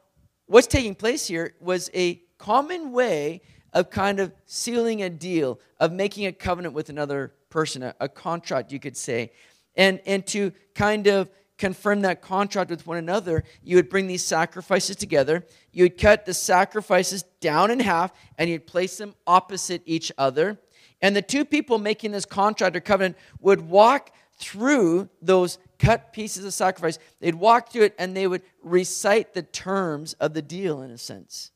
what's 0.46 0.66
taking 0.66 0.94
place 0.94 1.26
here 1.26 1.55
was 1.61 1.90
a 1.94 2.20
common 2.38 2.92
way 2.92 3.40
of 3.72 3.90
kind 3.90 4.20
of 4.20 4.32
sealing 4.46 5.02
a 5.02 5.11
deal, 5.11 5.61
of 5.80 5.92
making 5.92 6.26
a 6.26 6.32
covenant 6.32 6.74
with 6.74 6.90
another 6.90 7.32
person, 7.50 7.82
a, 7.82 7.94
a 8.00 8.09
contract, 8.09 8.70
you 8.70 8.78
could 8.78 8.96
say. 8.96 9.32
And, 9.76 10.00
and 10.07 10.26
to 10.28 10.52
kind 10.74 11.07
of 11.07 11.30
confirm 11.57 12.02
that 12.02 12.20
contract 12.20 12.70
with 12.70 12.86
one 12.86 12.98
another, 12.98 13.44
you 13.62 13.76
would 13.76 13.88
bring 13.88 14.07
these 14.07 14.24
sacrifices 14.24 14.96
together. 14.96 15.44
You 15.72 15.84
would 15.84 15.98
cut 15.98 16.26
the 16.26 16.34
sacrifices 16.34 17.24
down 17.40 17.70
in 17.70 17.80
half 17.80 18.12
and 18.38 18.50
you'd 18.50 18.66
place 18.66 18.98
them 18.98 19.14
opposite 19.26 19.82
each 19.86 20.12
other. 20.18 20.59
And 21.03 21.14
the 21.14 21.22
two 21.22 21.45
people 21.45 21.78
making 21.78 22.12
this 22.12 22.24
contract 22.24 22.76
or 22.76 22.80
covenant 22.80 23.16
would 23.40 23.61
walk 23.61 24.11
through 24.38 25.09
those 25.20 25.59
cut 25.78 26.12
pieces 26.12 26.45
of 26.45 26.55
sacrifice. 26.55 26.99
They'd 27.20 27.34
walk 27.34 27.70
through 27.70 27.84
it 27.84 27.95
and 27.99 28.16
they 28.16 28.26
would 28.26 28.42
recite 28.62 29.34
the 29.34 29.42
terms 29.42 30.14
of 30.14 30.34
the 30.34 30.42
deal 30.42 30.82
in 30.82 30.90
a 30.90 30.99
sense. 30.99 31.51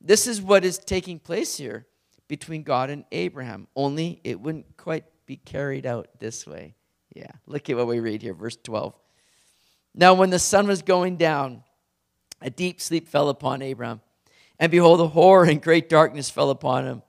This 0.00 0.26
is 0.26 0.40
what 0.40 0.64
is 0.64 0.78
taking 0.78 1.18
place 1.18 1.56
here 1.56 1.86
between 2.28 2.62
God 2.62 2.90
and 2.90 3.04
Abraham, 3.10 3.66
only 3.74 4.20
it 4.22 4.38
wouldn't 4.38 4.76
quite 4.76 5.04
be 5.26 5.36
carried 5.36 5.86
out 5.86 6.08
this 6.18 6.46
way. 6.46 6.74
Yeah, 7.14 7.30
look 7.46 7.68
at 7.68 7.76
what 7.76 7.86
we 7.86 8.00
read 8.00 8.22
here, 8.22 8.34
verse 8.34 8.56
12. 8.62 8.94
Now, 9.94 10.14
when 10.14 10.30
the 10.30 10.38
sun 10.38 10.66
was 10.68 10.82
going 10.82 11.16
down, 11.16 11.64
a 12.40 12.50
deep 12.50 12.80
sleep 12.80 13.08
fell 13.08 13.30
upon 13.30 13.62
Abram. 13.62 14.02
And 14.60 14.70
behold, 14.70 15.00
a 15.00 15.08
horror 15.08 15.44
and 15.44 15.60
great 15.60 15.88
darkness 15.88 16.30
fell 16.30 16.50
upon 16.50 16.84
him. 16.84 17.02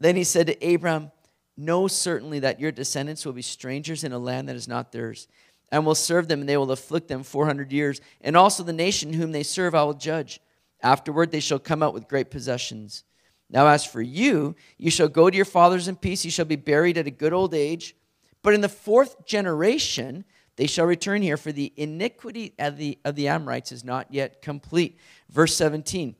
Then 0.00 0.16
he 0.16 0.24
said 0.24 0.46
to 0.46 0.74
Abram, 0.74 1.10
Know 1.56 1.88
certainly 1.88 2.38
that 2.40 2.60
your 2.60 2.70
descendants 2.70 3.26
will 3.26 3.32
be 3.32 3.42
strangers 3.42 4.04
in 4.04 4.12
a 4.12 4.18
land 4.18 4.48
that 4.48 4.56
is 4.56 4.68
not 4.68 4.92
theirs, 4.92 5.26
and 5.72 5.84
will 5.84 5.96
serve 5.96 6.28
them, 6.28 6.40
and 6.40 6.48
they 6.48 6.56
will 6.56 6.70
afflict 6.70 7.08
them 7.08 7.24
400 7.24 7.72
years. 7.72 8.00
And 8.20 8.36
also 8.36 8.62
the 8.62 8.72
nation 8.72 9.12
whom 9.12 9.32
they 9.32 9.42
serve 9.42 9.74
I 9.74 9.82
will 9.82 9.94
judge. 9.94 10.40
Afterward, 10.82 11.32
they 11.32 11.40
shall 11.40 11.58
come 11.58 11.82
out 11.82 11.94
with 11.94 12.08
great 12.08 12.30
possessions. 12.30 13.02
Now, 13.50 13.66
as 13.66 13.84
for 13.84 14.00
you, 14.00 14.54
you 14.76 14.90
shall 14.90 15.08
go 15.08 15.28
to 15.28 15.36
your 15.36 15.44
fathers 15.44 15.88
in 15.88 15.96
peace. 15.96 16.24
You 16.24 16.30
shall 16.30 16.44
be 16.44 16.56
buried 16.56 16.98
at 16.98 17.06
a 17.06 17.10
good 17.10 17.32
old 17.32 17.54
age. 17.54 17.96
But 18.42 18.54
in 18.54 18.60
the 18.60 18.68
fourth 18.68 19.26
generation, 19.26 20.24
they 20.56 20.66
shall 20.66 20.86
return 20.86 21.22
here, 21.22 21.36
for 21.36 21.52
the 21.52 21.72
iniquity 21.76 22.54
of 22.58 22.76
the, 22.76 22.98
of 23.04 23.14
the 23.14 23.28
Amorites 23.28 23.72
is 23.72 23.84
not 23.84 24.12
yet 24.12 24.42
complete. 24.42 24.98
Verse 25.30 25.56
17 25.56 26.14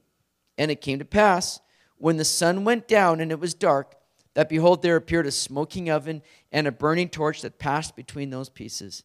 And 0.57 0.71
it 0.71 0.81
came 0.81 0.99
to 0.99 1.05
pass, 1.05 1.61
when 1.99 2.17
the 2.17 2.25
sun 2.25 2.65
went 2.65 2.89
down 2.89 3.21
and 3.21 3.31
it 3.31 3.41
was 3.41 3.55
dark, 3.55 3.95
that 4.35 4.49
behold, 4.49 4.83
there 4.83 4.97
appeared 4.97 5.27
a 5.27 5.33
smoking 5.33 5.91
oven 5.91 6.23
and 6.53 6.67
a 6.67 6.73
burning 6.73 7.09
torch 7.09 7.43
that 7.43 7.59
passed 7.59 7.97
between 7.97 8.31
those 8.31 8.49
pieces. 8.49 9.03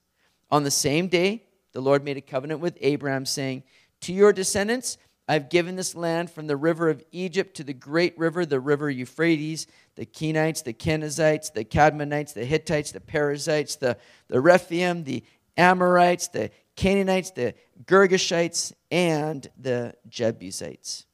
On 0.51 0.63
the 0.63 0.71
same 0.71 1.07
day, 1.07 1.43
the 1.71 1.81
Lord 1.81 2.03
made 2.03 2.17
a 2.17 2.21
covenant 2.21 2.59
with 2.59 2.77
Abraham, 2.81 3.25
saying, 3.25 3.63
To 4.01 4.13
your 4.13 4.31
descendants, 4.31 4.97
I 5.27 5.33
have 5.33 5.49
given 5.49 5.75
this 5.75 5.95
land 5.95 6.29
from 6.29 6.47
the 6.47 6.57
river 6.57 6.89
of 6.89 7.03
Egypt 7.11 7.55
to 7.55 7.63
the 7.63 7.73
great 7.73 8.17
river, 8.17 8.45
the 8.45 8.59
river 8.59 8.89
Euphrates, 8.89 9.67
the 9.95 10.05
Kenites, 10.05 10.63
the 10.63 10.73
Kenizzites, 10.73 11.51
the 11.51 11.63
Cadmonites, 11.63 12.33
the 12.33 12.45
Hittites, 12.45 12.91
the 12.91 12.99
Perizzites, 12.99 13.77
the, 13.77 13.97
the 14.27 14.39
Rephaim, 14.39 15.03
the 15.03 15.23
Amorites, 15.55 16.27
the 16.27 16.51
Canaanites, 16.75 17.31
the 17.31 17.53
Girgashites, 17.85 18.73
and 18.91 19.47
the 19.57 19.95
Jebusites. 20.09 21.05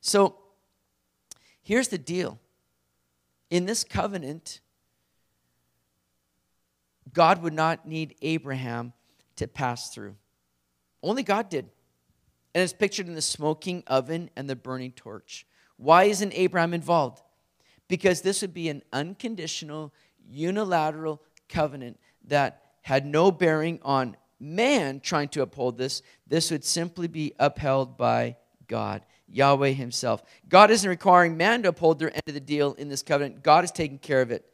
So 0.00 0.36
here's 1.70 1.86
the 1.86 1.98
deal. 1.98 2.36
In 3.48 3.64
this 3.64 3.84
covenant, 3.84 4.58
God 7.12 7.44
would 7.44 7.52
not 7.52 7.86
need 7.86 8.16
Abraham 8.22 8.92
to 9.36 9.46
pass 9.46 9.94
through. 9.94 10.16
Only 11.00 11.22
God 11.22 11.48
did. 11.48 11.66
And 12.56 12.64
it's 12.64 12.72
pictured 12.72 13.06
in 13.06 13.14
the 13.14 13.22
smoking 13.22 13.84
oven 13.86 14.30
and 14.34 14.50
the 14.50 14.56
burning 14.56 14.90
torch. 14.90 15.46
Why 15.76 16.04
isn't 16.04 16.32
Abraham 16.34 16.74
involved? 16.74 17.22
Because 17.86 18.20
this 18.20 18.42
would 18.42 18.52
be 18.52 18.68
an 18.68 18.82
unconditional, 18.92 19.94
unilateral 20.28 21.22
covenant 21.48 22.00
that 22.26 22.62
had 22.82 23.06
no 23.06 23.30
bearing 23.30 23.78
on 23.82 24.16
man 24.40 24.98
trying 24.98 25.28
to 25.28 25.42
uphold 25.42 25.78
this. 25.78 26.02
This 26.26 26.50
would 26.50 26.64
simply 26.64 27.06
be 27.06 27.32
upheld 27.38 27.96
by 27.96 28.38
God, 28.66 29.02
Yahweh 29.30 29.70
Himself. 29.70 30.22
God 30.48 30.70
isn't 30.70 30.88
requiring 30.88 31.36
man 31.36 31.62
to 31.62 31.68
uphold 31.68 31.98
their 31.98 32.12
end 32.12 32.22
of 32.26 32.34
the 32.34 32.40
deal 32.40 32.74
in 32.74 32.88
this 32.88 33.02
covenant, 33.02 33.42
God 33.42 33.64
is 33.64 33.70
taking 33.70 33.98
care 33.98 34.20
of 34.20 34.30
it. 34.30 34.44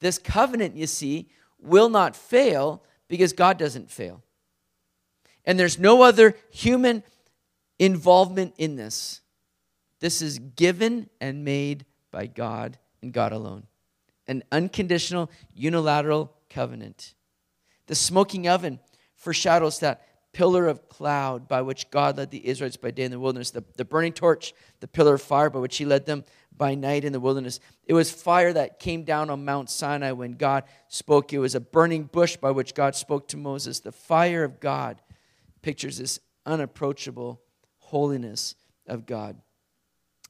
This 0.00 0.18
covenant, 0.18 0.76
you 0.76 0.86
see, 0.86 1.28
will 1.58 1.88
not 1.88 2.14
fail 2.14 2.82
because 3.08 3.32
God 3.32 3.58
doesn't 3.58 3.90
fail. 3.90 4.22
And 5.44 5.58
there's 5.58 5.78
no 5.78 6.02
other 6.02 6.36
human 6.50 7.02
involvement 7.78 8.54
in 8.58 8.76
this. 8.76 9.20
This 10.00 10.20
is 10.22 10.38
given 10.38 11.08
and 11.20 11.44
made 11.44 11.86
by 12.10 12.26
God 12.26 12.78
and 13.02 13.12
God 13.12 13.32
alone. 13.32 13.66
An 14.26 14.42
unconditional, 14.52 15.30
unilateral 15.54 16.32
covenant. 16.50 17.14
The 17.86 17.94
smoking 17.94 18.48
oven 18.48 18.80
foreshadows 19.16 19.80
that 19.80 20.06
pillar 20.34 20.66
of 20.66 20.88
cloud 20.88 21.48
by 21.48 21.62
which 21.62 21.90
God 21.90 22.18
led 22.18 22.30
the 22.30 22.46
Israelites 22.46 22.76
by 22.76 22.90
day 22.90 23.04
in 23.04 23.10
the 23.10 23.18
wilderness, 23.18 23.52
the, 23.52 23.64
the 23.76 23.84
burning 23.84 24.12
torch, 24.12 24.52
the 24.80 24.88
pillar 24.88 25.14
of 25.14 25.22
fire 25.22 25.48
by 25.48 25.60
which 25.60 25.78
he 25.78 25.86
led 25.86 26.04
them 26.04 26.24
by 26.56 26.74
night 26.74 27.04
in 27.04 27.12
the 27.12 27.20
wilderness. 27.20 27.60
It 27.86 27.94
was 27.94 28.10
fire 28.10 28.52
that 28.52 28.78
came 28.78 29.04
down 29.04 29.30
on 29.30 29.44
Mount 29.44 29.70
Sinai 29.70 30.12
when 30.12 30.32
God 30.32 30.64
spoke. 30.88 31.32
It 31.32 31.38
was 31.38 31.54
a 31.54 31.60
burning 31.60 32.04
bush 32.04 32.36
by 32.36 32.50
which 32.50 32.74
God 32.74 32.94
spoke 32.94 33.28
to 33.28 33.36
Moses. 33.36 33.80
The 33.80 33.92
fire 33.92 34.44
of 34.44 34.60
God 34.60 35.00
pictures 35.62 35.98
this 35.98 36.20
unapproachable 36.44 37.40
holiness 37.78 38.56
of 38.86 39.06
God. 39.06 39.36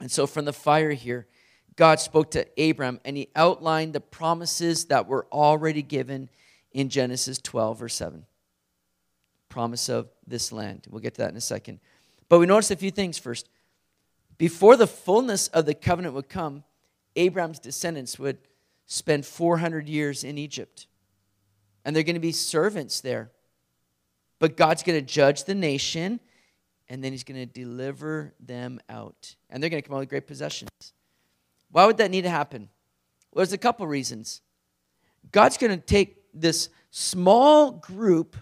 And 0.01 0.11
so, 0.11 0.27
from 0.27 0.45
the 0.45 0.53
fire 0.53 0.93
here, 0.93 1.27
God 1.77 1.99
spoke 1.99 2.31
to 2.33 2.47
Abram 2.59 3.01
and 3.05 3.17
he 3.17 3.29
outlined 3.35 3.93
the 3.93 4.01
promises 4.01 4.87
that 4.87 5.09
were 5.09 5.27
already 5.33 5.83
given 5.83 6.29
in 6.73 6.89
Genesis 6.89 7.39
12, 7.39 7.79
verse 7.79 7.95
7. 7.95 8.27
Promise 9.55 9.89
of 9.89 10.09
this 10.27 10.51
land. 10.51 10.89
We'll 10.91 11.01
get 11.01 11.15
to 11.15 11.21
that 11.21 11.31
in 11.31 11.37
a 11.37 11.41
second. 11.41 11.79
But 12.29 12.41
we 12.41 12.47
notice 12.47 12.73
a 12.73 12.77
few 12.77 12.91
things 12.91 13.21
first. 13.21 13.49
Before 14.37 14.77
the 14.77 14.89
fullness 14.89 15.47
of 15.47 15.65
the 15.65 15.75
covenant 15.75 16.17
would 16.17 16.29
come, 16.29 16.65
Abraham's 17.15 17.61
descendants 17.61 18.19
would 18.19 18.39
spend 18.87 19.25
400 19.25 19.89
years 19.89 20.25
in 20.25 20.39
Egypt. 20.39 20.89
And 21.85 21.95
they're 21.95 22.03
going 22.03 22.15
to 22.15 22.21
be 22.21 22.33
servants 22.33 23.01
there. 23.01 23.31
But 24.41 24.57
God's 24.57 24.83
going 24.83 24.99
to 24.99 25.07
judge 25.07 25.45
the 25.45 25.55
nation, 25.55 26.19
and 26.89 27.05
then 27.05 27.13
he's 27.13 27.23
going 27.23 27.39
to 27.39 27.47
deliver 27.47 28.35
them 28.41 28.81
out. 28.89 29.37
And 29.51 29.63
they're 29.63 29.71
going 29.71 29.81
to 29.81 29.89
come 29.89 29.95
out 29.95 30.01
with 30.01 30.09
great 30.09 30.27
possessions. 30.27 30.71
Why 31.71 31.87
would 31.87 31.99
that 31.99 32.11
need 32.11 32.23
to 32.23 32.29
happen? 32.29 32.71
Well, 33.33 33.45
there's 33.45 33.53
a 33.53 33.59
couple 33.59 33.87
reasons. 33.87 34.41
God's 35.31 35.59
going 35.59 35.79
to 35.79 35.87
take 35.87 36.25
this 36.35 36.71
small 36.91 37.71
group 37.71 38.35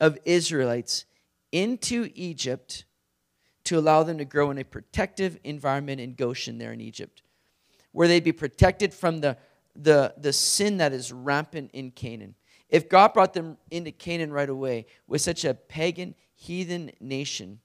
of 0.00 0.18
Israelites 0.24 1.04
into 1.52 2.10
Egypt 2.14 2.84
to 3.64 3.78
allow 3.78 4.02
them 4.02 4.18
to 4.18 4.24
grow 4.24 4.50
in 4.50 4.58
a 4.58 4.64
protective 4.64 5.38
environment 5.42 6.00
in 6.00 6.14
Goshen, 6.14 6.58
there 6.58 6.72
in 6.72 6.80
Egypt, 6.80 7.22
where 7.92 8.06
they'd 8.06 8.24
be 8.24 8.32
protected 8.32 8.94
from 8.94 9.20
the, 9.20 9.36
the, 9.74 10.14
the 10.18 10.32
sin 10.32 10.76
that 10.78 10.92
is 10.92 11.12
rampant 11.12 11.70
in 11.72 11.90
Canaan. 11.90 12.34
If 12.68 12.88
God 12.88 13.12
brought 13.14 13.34
them 13.34 13.56
into 13.70 13.90
Canaan 13.90 14.32
right 14.32 14.48
away 14.48 14.86
with 15.06 15.20
such 15.20 15.44
a 15.44 15.54
pagan, 15.54 16.14
heathen 16.34 16.90
nation, 17.00 17.60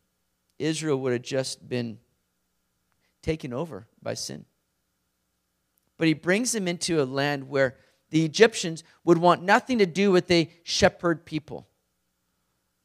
Israel 0.57 0.99
would 1.01 1.13
have 1.13 1.21
just 1.21 1.67
been 1.67 1.99
taken 3.21 3.53
over 3.53 3.88
by 4.01 4.13
sin. 4.13 4.45
But 5.97 6.07
he 6.07 6.13
brings 6.13 6.51
them 6.51 6.67
into 6.67 7.01
a 7.01 7.05
land 7.05 7.47
where 7.47 7.77
the 8.09 8.25
Egyptians 8.25 8.84
would 9.03 9.17
want 9.17 9.43
nothing 9.43 9.77
to 9.79 9.86
do 9.86 10.11
with 10.11 10.29
a 10.32 10.49
shepherd 10.63 11.25
people. 11.25 11.67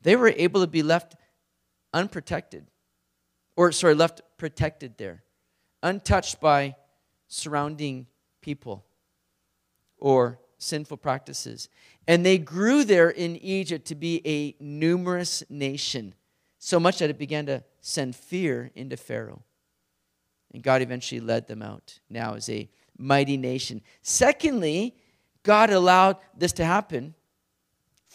They 0.06 0.14
were 0.14 0.28
able 0.28 0.60
to 0.60 0.68
be 0.68 0.84
left 0.84 1.16
unprotected, 1.92 2.68
or 3.56 3.72
sorry, 3.72 3.96
left 3.96 4.20
protected 4.36 4.98
there, 4.98 5.24
untouched 5.82 6.40
by 6.40 6.76
surrounding 7.26 8.06
people 8.40 8.84
or 9.98 10.38
sinful 10.58 10.98
practices. 10.98 11.68
And 12.06 12.24
they 12.24 12.38
grew 12.38 12.84
there 12.84 13.10
in 13.10 13.34
Egypt 13.38 13.84
to 13.86 13.96
be 13.96 14.22
a 14.24 14.54
numerous 14.62 15.42
nation, 15.50 16.14
so 16.60 16.78
much 16.78 17.00
that 17.00 17.10
it 17.10 17.18
began 17.18 17.46
to 17.46 17.64
send 17.80 18.14
fear 18.14 18.70
into 18.76 18.96
Pharaoh. 18.96 19.42
And 20.54 20.62
God 20.62 20.82
eventually 20.82 21.20
led 21.20 21.48
them 21.48 21.62
out 21.62 21.98
now 22.08 22.34
as 22.34 22.48
a 22.48 22.70
mighty 22.96 23.36
nation. 23.36 23.82
Secondly, 24.02 24.94
God 25.42 25.70
allowed 25.70 26.18
this 26.32 26.52
to 26.52 26.64
happen 26.64 27.15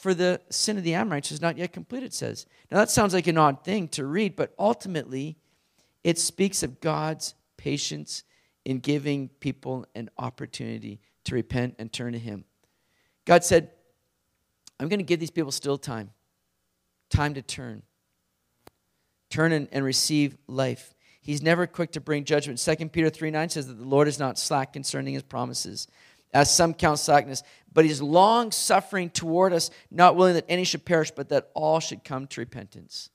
for 0.01 0.15
the 0.15 0.41
sin 0.49 0.79
of 0.79 0.83
the 0.83 0.95
Amorites 0.95 1.31
is 1.31 1.41
not 1.41 1.57
yet 1.57 1.71
complete, 1.71 2.01
it 2.01 2.13
says. 2.13 2.47
Now, 2.71 2.77
that 2.77 2.89
sounds 2.89 3.13
like 3.13 3.27
an 3.27 3.37
odd 3.37 3.63
thing 3.63 3.87
to 3.89 4.05
read, 4.05 4.35
but 4.35 4.51
ultimately, 4.57 5.37
it 6.03 6.17
speaks 6.17 6.63
of 6.63 6.81
God's 6.81 7.35
patience 7.55 8.23
in 8.65 8.79
giving 8.79 9.29
people 9.39 9.85
an 9.93 10.09
opportunity 10.17 10.99
to 11.25 11.35
repent 11.35 11.75
and 11.77 11.93
turn 11.93 12.13
to 12.13 12.19
Him. 12.19 12.45
God 13.25 13.43
said, 13.43 13.69
I'm 14.79 14.89
going 14.89 14.99
to 14.99 15.05
give 15.05 15.19
these 15.19 15.29
people 15.29 15.51
still 15.51 15.77
time, 15.77 16.09
time 17.11 17.35
to 17.35 17.43
turn. 17.43 17.83
Turn 19.29 19.51
and, 19.51 19.67
and 19.71 19.85
receive 19.85 20.35
life. 20.47 20.95
He's 21.21 21.43
never 21.43 21.67
quick 21.67 21.91
to 21.91 22.01
bring 22.01 22.25
judgment. 22.25 22.57
2 22.57 22.89
Peter 22.89 23.11
3 23.11 23.29
9 23.29 23.49
says 23.49 23.67
that 23.67 23.75
the 23.75 23.87
Lord 23.87 24.07
is 24.07 24.17
not 24.17 24.39
slack 24.39 24.73
concerning 24.73 25.13
his 25.13 25.21
promises, 25.21 25.87
as 26.33 26.53
some 26.53 26.73
count 26.73 26.97
slackness, 26.97 27.43
but 27.73 27.85
he's 27.85 28.01
long 28.01 28.51
suffering 28.51 29.09
toward 29.09 29.53
us, 29.53 29.69
not 29.89 30.15
willing 30.15 30.33
that 30.33 30.45
any 30.49 30.63
should 30.63 30.85
perish, 30.85 31.11
but 31.11 31.29
that 31.29 31.49
all 31.53 31.79
should 31.79 32.03
come 32.03 32.27
to 32.27 32.41
repentance. 32.41 33.09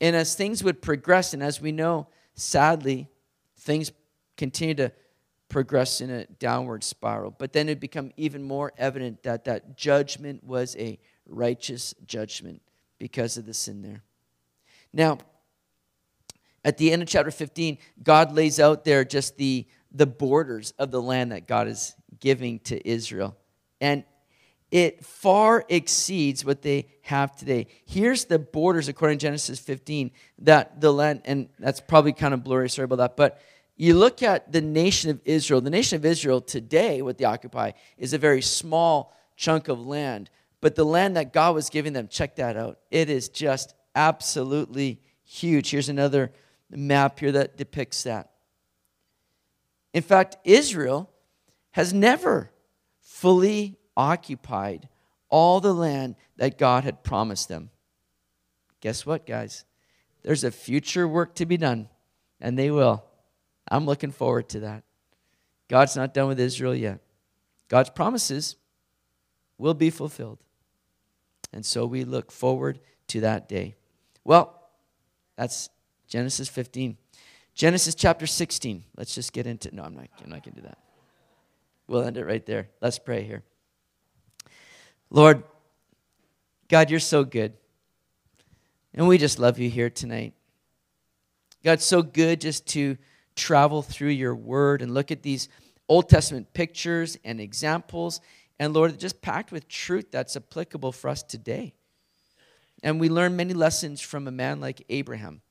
And 0.00 0.16
as 0.16 0.34
things 0.34 0.64
would 0.64 0.80
progress, 0.80 1.34
and 1.34 1.42
as 1.42 1.60
we 1.60 1.72
know, 1.72 2.08
sadly, 2.34 3.08
things 3.58 3.92
continue 4.36 4.74
to 4.76 4.92
progress 5.50 6.00
in 6.00 6.10
a 6.10 6.24
downward 6.24 6.82
spiral. 6.82 7.34
But 7.36 7.52
then 7.52 7.68
it 7.68 7.80
become 7.80 8.12
even 8.16 8.42
more 8.42 8.72
evident 8.78 9.24
that 9.24 9.44
that 9.44 9.76
judgment 9.76 10.42
was 10.42 10.74
a 10.76 10.98
righteous 11.26 11.94
judgment 12.06 12.62
because 12.98 13.36
of 13.36 13.44
the 13.44 13.52
sin 13.52 13.82
there. 13.82 14.02
Now, 14.92 15.18
at 16.64 16.78
the 16.78 16.92
end 16.92 17.02
of 17.02 17.08
chapter 17.08 17.30
15, 17.30 17.78
God 18.02 18.32
lays 18.32 18.60
out 18.60 18.84
there 18.84 19.04
just 19.04 19.36
the 19.36 19.66
the 19.92 20.06
borders 20.06 20.72
of 20.78 20.90
the 20.90 21.02
land 21.02 21.32
that 21.32 21.46
God 21.46 21.68
is 21.68 21.94
giving 22.20 22.60
to 22.60 22.88
Israel. 22.88 23.36
And 23.80 24.04
it 24.70 25.04
far 25.04 25.64
exceeds 25.68 26.44
what 26.44 26.62
they 26.62 26.86
have 27.02 27.34
today. 27.34 27.66
Here's 27.86 28.26
the 28.26 28.38
borders, 28.38 28.88
according 28.88 29.18
to 29.18 29.26
Genesis 29.26 29.58
15, 29.58 30.12
that 30.40 30.80
the 30.80 30.92
land, 30.92 31.22
and 31.24 31.48
that's 31.58 31.80
probably 31.80 32.12
kind 32.12 32.32
of 32.32 32.44
blurry, 32.44 32.70
sorry 32.70 32.84
about 32.84 32.96
that, 32.96 33.16
but 33.16 33.40
you 33.76 33.94
look 33.94 34.22
at 34.22 34.52
the 34.52 34.60
nation 34.60 35.10
of 35.10 35.20
Israel. 35.24 35.62
The 35.62 35.70
nation 35.70 35.96
of 35.96 36.04
Israel 36.04 36.42
today, 36.42 37.00
what 37.00 37.16
they 37.16 37.24
occupy, 37.24 37.72
is 37.96 38.12
a 38.12 38.18
very 38.18 38.42
small 38.42 39.16
chunk 39.36 39.68
of 39.68 39.80
land. 39.80 40.28
But 40.60 40.74
the 40.74 40.84
land 40.84 41.16
that 41.16 41.32
God 41.32 41.54
was 41.54 41.70
giving 41.70 41.94
them, 41.94 42.06
check 42.06 42.36
that 42.36 42.58
out. 42.58 42.78
It 42.90 43.08
is 43.08 43.30
just 43.30 43.74
absolutely 43.94 45.00
huge. 45.24 45.70
Here's 45.70 45.88
another 45.88 46.30
map 46.70 47.18
here 47.20 47.32
that 47.32 47.56
depicts 47.56 48.02
that. 48.02 48.29
In 49.92 50.02
fact, 50.02 50.36
Israel 50.44 51.10
has 51.72 51.92
never 51.92 52.50
fully 53.00 53.76
occupied 53.96 54.88
all 55.28 55.60
the 55.60 55.74
land 55.74 56.16
that 56.36 56.58
God 56.58 56.84
had 56.84 57.02
promised 57.04 57.48
them. 57.48 57.70
Guess 58.80 59.04
what, 59.04 59.26
guys? 59.26 59.64
There's 60.22 60.44
a 60.44 60.50
future 60.50 61.06
work 61.06 61.34
to 61.36 61.46
be 61.46 61.56
done, 61.56 61.88
and 62.40 62.58
they 62.58 62.70
will. 62.70 63.04
I'm 63.68 63.86
looking 63.86 64.10
forward 64.10 64.48
to 64.50 64.60
that. 64.60 64.84
God's 65.68 65.96
not 65.96 66.14
done 66.14 66.28
with 66.28 66.40
Israel 66.40 66.74
yet. 66.74 67.00
God's 67.68 67.90
promises 67.90 68.56
will 69.56 69.74
be 69.74 69.90
fulfilled. 69.90 70.38
And 71.52 71.64
so 71.64 71.86
we 71.86 72.04
look 72.04 72.32
forward 72.32 72.80
to 73.08 73.20
that 73.20 73.48
day. 73.48 73.76
Well, 74.24 74.70
that's 75.36 75.68
Genesis 76.08 76.48
15. 76.48 76.96
Genesis 77.60 77.94
chapter 77.94 78.26
16. 78.26 78.84
Let's 78.96 79.14
just 79.14 79.34
get 79.34 79.46
into 79.46 79.76
No, 79.76 79.82
I'm 79.82 79.94
not, 79.94 80.08
I'm 80.24 80.30
not 80.30 80.42
going 80.42 80.54
to 80.54 80.62
do 80.62 80.66
that. 80.66 80.78
We'll 81.88 82.04
end 82.04 82.16
it 82.16 82.24
right 82.24 82.46
there. 82.46 82.70
Let's 82.80 82.98
pray 82.98 83.22
here. 83.22 83.42
Lord, 85.10 85.42
God, 86.70 86.88
you're 86.88 86.98
so 87.00 87.22
good. 87.22 87.52
And 88.94 89.06
we 89.06 89.18
just 89.18 89.38
love 89.38 89.58
you 89.58 89.68
here 89.68 89.90
tonight. 89.90 90.32
God, 91.62 91.82
so 91.82 92.00
good 92.00 92.40
just 92.40 92.66
to 92.68 92.96
travel 93.36 93.82
through 93.82 94.08
your 94.08 94.34
word 94.34 94.80
and 94.80 94.94
look 94.94 95.10
at 95.10 95.22
these 95.22 95.50
Old 95.86 96.08
Testament 96.08 96.54
pictures 96.54 97.18
and 97.26 97.42
examples. 97.42 98.22
And 98.58 98.72
Lord, 98.72 98.98
just 98.98 99.20
packed 99.20 99.52
with 99.52 99.68
truth 99.68 100.10
that's 100.10 100.34
applicable 100.34 100.92
for 100.92 101.10
us 101.10 101.22
today. 101.22 101.74
And 102.82 102.98
we 102.98 103.10
learn 103.10 103.36
many 103.36 103.52
lessons 103.52 104.00
from 104.00 104.26
a 104.26 104.30
man 104.32 104.62
like 104.62 104.82
Abraham 104.88 105.42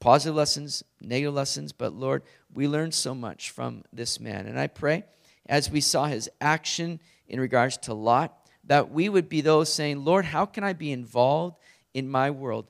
positive 0.00 0.36
lessons, 0.36 0.84
negative 1.00 1.34
lessons, 1.34 1.72
but 1.72 1.92
Lord, 1.92 2.22
we 2.52 2.68
learned 2.68 2.94
so 2.94 3.14
much 3.14 3.50
from 3.50 3.84
this 3.92 4.20
man. 4.20 4.46
And 4.46 4.58
I 4.58 4.66
pray 4.66 5.04
as 5.48 5.70
we 5.70 5.80
saw 5.80 6.06
his 6.06 6.28
action 6.40 7.00
in 7.26 7.40
regards 7.40 7.76
to 7.78 7.94
Lot, 7.94 8.34
that 8.64 8.90
we 8.90 9.08
would 9.08 9.28
be 9.28 9.40
those 9.40 9.72
saying, 9.72 10.04
Lord, 10.04 10.26
how 10.26 10.44
can 10.44 10.62
I 10.62 10.72
be 10.72 10.92
involved 10.92 11.56
in 11.94 12.08
my 12.08 12.30
world? 12.30 12.66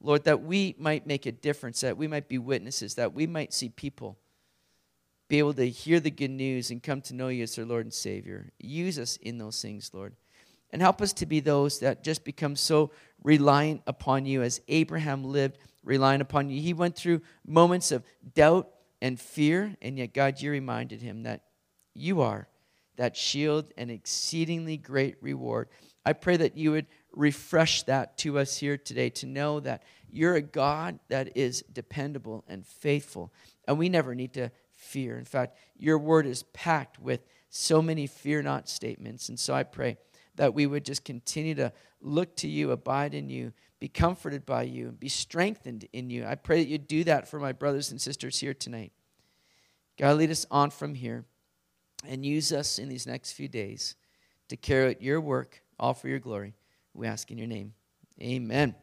Lord, 0.00 0.24
that 0.24 0.42
we 0.42 0.76
might 0.78 1.06
make 1.06 1.26
a 1.26 1.32
difference, 1.32 1.80
that 1.80 1.96
we 1.96 2.06
might 2.06 2.28
be 2.28 2.38
witnesses, 2.38 2.94
that 2.94 3.14
we 3.14 3.26
might 3.26 3.52
see 3.52 3.68
people 3.68 4.16
be 5.28 5.38
able 5.38 5.54
to 5.54 5.68
hear 5.68 5.98
the 5.98 6.10
good 6.10 6.30
news 6.30 6.70
and 6.70 6.82
come 6.82 7.00
to 7.02 7.14
know 7.14 7.28
you 7.28 7.42
as 7.42 7.56
their 7.56 7.64
Lord 7.64 7.84
and 7.84 7.92
Savior. 7.92 8.52
Use 8.60 8.98
us 8.98 9.16
in 9.16 9.38
those 9.38 9.60
things, 9.60 9.90
Lord. 9.92 10.14
And 10.70 10.80
help 10.80 11.00
us 11.02 11.12
to 11.14 11.26
be 11.26 11.40
those 11.40 11.80
that 11.80 12.04
just 12.04 12.24
become 12.24 12.54
so 12.54 12.92
reliant 13.22 13.82
upon 13.86 14.26
you 14.26 14.42
as 14.42 14.60
Abraham 14.68 15.24
lived 15.24 15.58
relying 15.84 16.20
upon 16.20 16.50
you. 16.50 16.60
He 16.60 16.72
went 16.72 16.96
through 16.96 17.22
moments 17.46 17.92
of 17.92 18.04
doubt 18.34 18.68
and 19.00 19.20
fear, 19.20 19.76
and 19.82 19.98
yet, 19.98 20.14
God, 20.14 20.40
you 20.40 20.50
reminded 20.50 21.02
him 21.02 21.22
that 21.24 21.42
you 21.94 22.20
are 22.20 22.48
that 22.96 23.16
shield 23.16 23.70
and 23.76 23.90
exceedingly 23.90 24.76
great 24.76 25.16
reward. 25.20 25.68
I 26.04 26.12
pray 26.12 26.36
that 26.38 26.56
you 26.56 26.70
would 26.72 26.86
refresh 27.12 27.82
that 27.84 28.16
to 28.18 28.38
us 28.38 28.56
here 28.56 28.76
today 28.76 29.10
to 29.10 29.26
know 29.26 29.60
that 29.60 29.82
you're 30.10 30.34
a 30.34 30.42
God 30.42 30.98
that 31.08 31.36
is 31.36 31.62
dependable 31.72 32.44
and 32.48 32.66
faithful, 32.66 33.32
and 33.66 33.78
we 33.78 33.88
never 33.88 34.14
need 34.14 34.32
to 34.34 34.50
fear. 34.70 35.18
In 35.18 35.24
fact, 35.24 35.58
your 35.76 35.98
word 35.98 36.26
is 36.26 36.42
packed 36.54 36.98
with 36.98 37.20
so 37.48 37.82
many 37.82 38.06
fear 38.06 38.42
not 38.42 38.68
statements. 38.68 39.28
And 39.28 39.38
so 39.38 39.54
I 39.54 39.62
pray 39.62 39.98
that 40.36 40.54
we 40.54 40.66
would 40.66 40.84
just 40.84 41.04
continue 41.04 41.54
to 41.56 41.72
look 42.00 42.36
to 42.36 42.48
you, 42.48 42.70
abide 42.70 43.14
in 43.14 43.28
you, 43.28 43.52
be 43.80 43.88
comforted 43.88 44.46
by 44.46 44.62
you, 44.62 44.88
and 44.88 45.00
be 45.00 45.08
strengthened 45.08 45.86
in 45.92 46.10
you. 46.10 46.24
I 46.24 46.34
pray 46.34 46.62
that 46.62 46.68
you 46.68 46.78
do 46.78 47.04
that 47.04 47.28
for 47.28 47.38
my 47.38 47.52
brothers 47.52 47.90
and 47.90 48.00
sisters 48.00 48.38
here 48.38 48.54
tonight. 48.54 48.92
God, 49.98 50.16
lead 50.16 50.30
us 50.30 50.46
on 50.50 50.70
from 50.70 50.94
here 50.94 51.24
and 52.06 52.24
use 52.24 52.52
us 52.52 52.78
in 52.78 52.88
these 52.88 53.06
next 53.06 53.32
few 53.32 53.48
days 53.48 53.96
to 54.48 54.56
carry 54.56 54.90
out 54.90 55.02
your 55.02 55.20
work, 55.20 55.62
all 55.78 55.94
for 55.94 56.08
your 56.08 56.18
glory. 56.18 56.54
We 56.94 57.06
ask 57.06 57.30
in 57.30 57.38
your 57.38 57.48
name. 57.48 57.74
Amen. 58.20 58.74